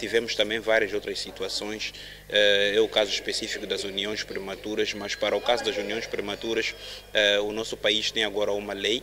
Tivemos 0.00 0.34
também 0.34 0.58
várias 0.60 0.94
outras 0.94 1.20
situações, 1.20 1.92
eh, 2.26 2.72
é 2.74 2.80
o 2.80 2.88
caso 2.88 3.10
específico 3.10 3.66
das 3.66 3.84
uniões 3.84 4.24
prematuras, 4.24 4.94
mas 4.94 5.14
para 5.14 5.36
o 5.36 5.42
caso 5.42 5.62
das 5.62 5.76
uniões 5.76 6.06
prematuras, 6.06 6.74
eh, 7.12 7.38
o 7.40 7.52
nosso 7.52 7.76
país 7.76 8.10
tem 8.10 8.24
agora 8.24 8.50
uma 8.50 8.72
lei 8.72 9.02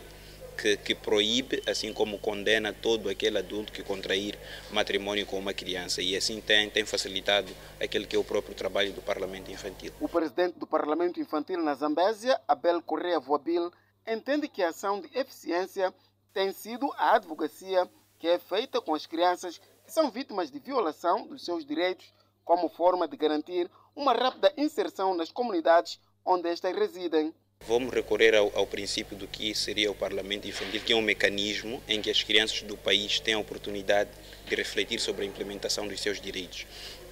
que, 0.60 0.76
que, 0.76 0.96
proíbe, 0.96 1.62
assim 1.68 1.92
como 1.92 2.18
condena 2.18 2.72
todo 2.72 3.08
aquele 3.08 3.38
adulto 3.38 3.72
que 3.72 3.80
contrair 3.80 4.36
matrimônio 4.72 5.24
com 5.24 5.38
uma 5.38 5.54
criança. 5.54 6.02
E 6.02 6.16
assim 6.16 6.40
tem, 6.40 6.68
tem 6.68 6.84
facilitado 6.84 7.52
aquele 7.80 8.04
que 8.04 8.16
é 8.16 8.18
o 8.18 8.24
próprio 8.24 8.56
trabalho 8.56 8.92
do 8.92 9.00
Parlamento 9.00 9.52
Infantil. 9.52 9.92
O 10.00 10.08
presidente 10.08 10.58
do 10.58 10.66
Parlamento 10.66 11.20
Infantil 11.20 11.62
na 11.62 11.76
Zambésia, 11.76 12.40
Abel 12.48 12.82
Correa 12.82 13.20
Voabil, 13.20 13.70
entende 14.04 14.48
que 14.48 14.64
a 14.64 14.70
ação 14.70 15.00
de 15.00 15.16
eficiência 15.16 15.94
tem 16.34 16.50
sido 16.50 16.92
a 16.94 17.14
advocacia 17.14 17.88
que 18.18 18.26
é 18.26 18.36
feita 18.36 18.80
com 18.80 18.96
as 18.96 19.06
crianças 19.06 19.60
são 19.88 20.10
vítimas 20.10 20.50
de 20.50 20.58
violação 20.58 21.26
dos 21.26 21.44
seus 21.44 21.64
direitos 21.64 22.12
como 22.44 22.68
forma 22.68 23.08
de 23.08 23.16
garantir 23.16 23.70
uma 23.94 24.12
rápida 24.12 24.52
inserção 24.56 25.14
nas 25.14 25.30
comunidades 25.30 25.98
onde 26.24 26.48
estas 26.48 26.74
residem. 26.76 27.34
Vamos 27.66 27.92
recorrer 27.92 28.34
ao, 28.36 28.56
ao, 28.56 28.66
princípio 28.66 29.16
do 29.16 29.26
que 29.26 29.54
seria 29.54 29.90
o 29.90 29.94
Parlamento 29.94 30.46
Infantil, 30.46 30.80
que 30.80 30.92
é 30.92 30.96
um 30.96 31.02
mecanismo 31.02 31.82
em 31.88 32.00
que 32.00 32.10
as 32.10 32.22
crianças 32.22 32.62
do 32.62 32.76
país 32.76 33.18
têm 33.18 33.34
a 33.34 33.38
oportunidade 33.38 34.10
de 34.46 34.54
refletir 34.54 35.00
sobre 35.00 35.24
a 35.24 35.28
implementação 35.28 35.88
dos 35.88 36.00
seus 36.00 36.20
direitos. 36.20 36.66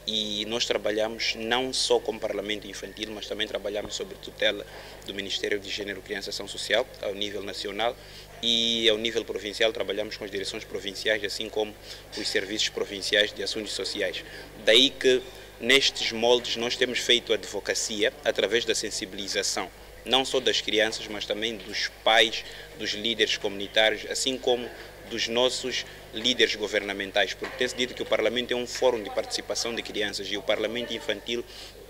E 0.07 0.45
nós 0.47 0.65
trabalhamos 0.65 1.35
não 1.35 1.73
só 1.73 1.99
com 1.99 2.13
o 2.13 2.21
Parlamento 2.21 2.69
Infantil, 2.69 3.11
mas 3.11 3.27
também 3.27 3.49
trabalhamos 3.49 3.97
sobre 3.97 4.15
tutela 4.19 4.65
do 5.05 5.13
Ministério 5.13 5.59
de 5.59 5.69
Gênero, 5.69 6.01
Criança 6.01 6.29
e 6.29 6.31
Ação 6.31 6.47
Social, 6.47 6.87
ao 7.03 7.13
nível 7.13 7.43
nacional, 7.43 7.97
e 8.43 8.89
ao 8.89 8.99
nível 8.99 9.25
provincial 9.25 9.73
trabalhamos 9.73 10.17
com 10.17 10.25
as 10.25 10.31
direções 10.31 10.65
provinciais, 10.65 11.23
assim 11.25 11.49
como 11.49 11.75
os 12.17 12.29
serviços 12.29 12.69
provinciais 12.69 13.33
de 13.33 13.43
assuntos 13.43 13.73
sociais. 13.73 14.25
Daí 14.65 14.91
que 14.91 15.23
nestes 15.61 16.13
moldes 16.13 16.57
nós 16.57 16.77
temos 16.77 16.99
feito 16.99 17.33
advocacia 17.33 18.13
através 18.25 18.65
da 18.65 18.75
sensibilização, 18.75 19.71
não 20.05 20.25
só 20.25 20.39
das 20.39 20.61
crianças, 20.61 21.07
mas 21.09 21.27
também 21.27 21.57
dos 21.57 21.89
pais, 22.05 22.45
dos 22.79 22.93
líderes 22.93 23.37
comunitários, 23.37 24.07
assim 24.11 24.37
como 24.37 24.69
dos 25.11 25.29
nossos 25.29 25.85
líderes 26.13 26.57
governamentais, 26.57 27.35
porque 27.35 27.57
tem-se 27.57 27.77
dito 27.77 27.95
que 27.95 28.03
o 28.03 28.07
Parlamento 28.07 28.53
é 28.53 28.57
um 28.57 28.67
fórum 28.67 29.03
de 29.03 29.11
participação 29.11 29.75
de 29.75 29.83
crianças 29.83 30.27
e 30.31 30.37
o 30.37 30.43
Parlamento 30.43 30.93
Infantil 30.93 31.45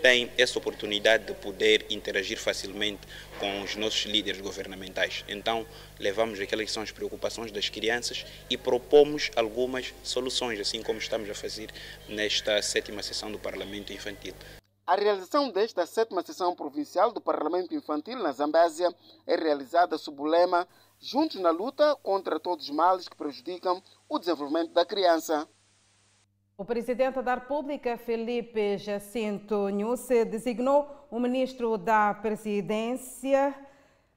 tem 0.06 0.30
essa 0.38 0.56
oportunidade 0.56 1.24
de 1.24 1.34
poder 1.34 1.84
interagir 1.90 2.38
facilmente 2.38 3.00
com 3.40 3.62
os 3.62 3.74
nossos 3.74 4.04
líderes 4.04 4.40
governamentais. 4.40 5.24
Então, 5.26 5.66
levamos 5.98 6.38
aquelas 6.38 6.66
que 6.66 6.70
são 6.70 6.84
as 6.84 6.92
preocupações 6.92 7.50
das 7.50 7.68
crianças 7.68 8.24
e 8.48 8.56
propomos 8.56 9.32
algumas 9.34 9.92
soluções, 10.04 10.60
assim 10.60 10.80
como 10.80 11.00
estamos 11.00 11.28
a 11.28 11.34
fazer 11.34 11.70
nesta 12.08 12.62
sétima 12.62 13.02
sessão 13.02 13.32
do 13.32 13.38
Parlamento 13.40 13.92
Infantil. 13.92 14.32
A 14.86 14.94
realização 14.94 15.50
desta 15.50 15.84
sétima 15.84 16.22
sessão 16.22 16.54
provincial 16.54 17.10
do 17.10 17.20
Parlamento 17.20 17.74
Infantil 17.74 18.20
na 18.20 18.30
Zambésia 18.30 18.88
é 19.26 19.34
realizada 19.34 19.98
sob 19.98 20.22
o 20.22 20.24
lema 20.24 20.68
Juntos 21.00 21.40
na 21.40 21.50
luta 21.50 21.96
contra 21.96 22.38
todos 22.38 22.66
os 22.68 22.74
males 22.74 23.08
que 23.08 23.16
prejudicam 23.16 23.82
o 24.08 24.20
desenvolvimento 24.20 24.72
da 24.72 24.86
criança. 24.86 25.48
O 26.58 26.64
presidente 26.64 27.20
da 27.20 27.34
República, 27.34 27.98
Felipe 27.98 28.78
Jacinto 28.78 29.68
Nhusse, 29.68 30.24
designou 30.24 31.06
o 31.10 31.20
ministro 31.20 31.76
da 31.76 32.14
Presidência 32.14 33.54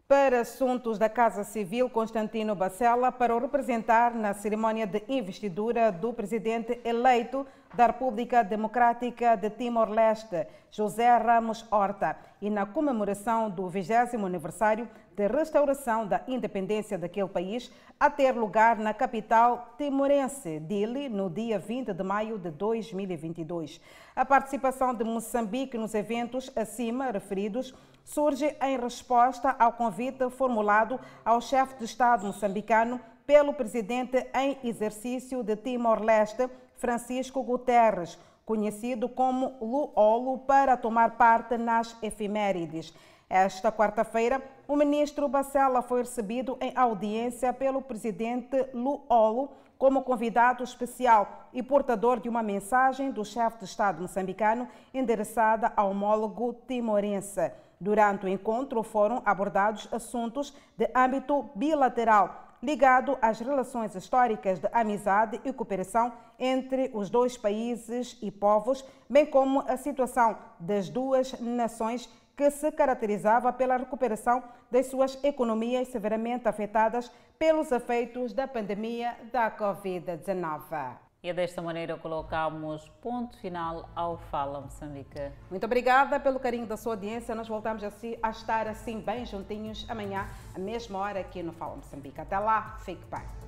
para 0.08 0.40
Assuntos 0.40 0.98
da 0.98 1.10
Casa 1.10 1.44
Civil, 1.44 1.90
Constantino 1.90 2.56
Bacella, 2.56 3.12
para 3.12 3.36
o 3.36 3.40
representar 3.40 4.16
na 4.16 4.34
cerimônia 4.34 4.88
de 4.88 5.04
investidura 5.10 5.92
do 5.92 6.14
presidente 6.14 6.80
eleito 6.86 7.46
da 7.76 7.88
República 7.88 8.42
Democrática 8.42 9.36
de 9.36 9.50
Timor-Leste, 9.50 10.48
José 10.72 11.14
Ramos 11.18 11.66
Horta, 11.70 12.16
e 12.42 12.50
na 12.50 12.66
comemoração 12.66 13.50
do 13.50 13.68
20 13.68 14.16
aniversário 14.16 14.88
de 15.20 15.28
restauração 15.28 16.08
da 16.08 16.22
independência 16.30 16.98
daquele 16.98 17.28
país, 17.28 17.70
a 18.00 18.10
ter 18.10 18.32
lugar 18.32 18.78
na 18.78 18.94
capital 18.94 19.74
timorense, 19.78 20.62
Dili, 20.62 21.10
no 21.10 21.30
dia 21.30 21.60
20 21.60 21.92
de 21.92 22.04
maio 22.04 22.40
de 22.40 22.50
2022. 22.50 23.82
A 24.16 24.24
participação 24.24 24.94
de 24.94 25.04
Moçambique 25.04 25.78
nos 25.78 25.94
eventos 25.94 26.50
acima 26.56 27.12
referidos 27.12 27.76
surge 28.06 28.56
em 28.62 28.80
resposta 28.80 29.54
ao 29.60 29.74
convite 29.74 30.30
formulado 30.30 30.98
ao 31.26 31.42
chefe 31.42 31.76
de 31.80 31.84
Estado 31.84 32.26
moçambicano 32.26 32.98
pelo 33.28 33.54
presidente 33.54 34.26
em 34.34 34.58
exercício 34.64 35.44
de 35.44 35.58
Timor-Leste, 35.58 36.50
Francisco 36.78 37.44
Guterres, 37.44 38.18
conhecido 38.46 39.10
como 39.10 39.58
Luolo, 39.60 40.38
para 40.48 40.78
tomar 40.78 41.18
parte 41.18 41.58
nas 41.58 41.94
efemérides. 42.02 42.94
Esta 43.30 43.72
quarta-feira, 43.72 44.42
o 44.68 44.76
ministro 44.76 45.28
Bacela 45.28 45.84
foi 45.84 46.00
recebido 46.00 46.58
em 46.60 46.76
audiência 46.76 47.54
pelo 47.54 47.80
presidente 47.80 48.66
Luolo 48.74 49.52
como 49.78 50.02
convidado 50.02 50.64
especial 50.64 51.48
e 51.54 51.62
portador 51.62 52.20
de 52.20 52.28
uma 52.28 52.42
mensagem 52.42 53.12
do 53.12 53.24
chefe 53.24 53.60
de 53.60 53.66
Estado 53.66 54.02
moçambicano 54.02 54.68
endereçada 54.92 55.72
ao 55.76 55.92
homólogo 55.92 56.56
timorense. 56.68 57.52
Durante 57.80 58.26
o 58.26 58.30
encontro 58.30 58.82
foram 58.82 59.22
abordados 59.24 59.88
assuntos 59.94 60.52
de 60.76 60.90
âmbito 60.96 61.52
bilateral 61.54 62.48
ligado 62.62 63.18
às 63.22 63.40
relações 63.40 63.96
históricas 63.96 64.60
de 64.60 64.68
amizade 64.74 65.40
e 65.46 65.54
cooperação 65.54 66.12
entre 66.38 66.92
os 66.94 67.10
dois 67.10 67.38
países 67.38 68.18
e 68.22 68.30
povos, 68.30 68.84
bem 69.10 69.26
como 69.26 69.62
a 69.62 69.78
situação 69.78 70.38
das 70.60 70.90
duas 70.90 71.40
nações 71.40 72.10
que 72.40 72.50
se 72.52 72.72
caracterizava 72.72 73.52
pela 73.52 73.76
recuperação 73.76 74.42
das 74.72 74.86
suas 74.86 75.22
economias 75.26 75.90
severamente 75.90 76.48
afetadas 76.48 77.12
pelos 77.38 77.70
efeitos 77.70 78.32
da 78.32 78.48
pandemia 78.48 79.14
da 79.30 79.52
Covid-19. 79.52 80.96
E 81.22 81.30
é 81.30 81.34
desta 81.34 81.62
maneira 81.62 81.98
colocamos 81.98 82.88
ponto 83.02 83.38
final 83.40 83.90
ao 83.94 84.18
Fala 84.32 84.62
Moçambique. 84.62 85.34
Muito 85.50 85.66
obrigada 85.66 86.18
pelo 86.18 86.40
carinho 86.40 86.66
da 86.66 86.78
sua 86.78 86.94
audiência. 86.94 87.36
Nós 87.36 87.50
voltamos 87.50 87.84
assim, 87.84 88.18
a 88.24 88.30
estar 88.30 88.70
assim 88.70 89.02
bem 89.02 89.26
juntinhos 89.26 89.86
amanhã, 89.90 90.26
à 90.56 90.60
mesma 90.60 90.98
hora 90.98 91.20
aqui 91.20 91.44
no 91.44 91.52
Fala 91.52 91.76
Moçambique. 91.76 92.22
Até 92.22 92.40
lá, 92.40 92.78
fique 92.86 93.04
bem. 93.12 93.39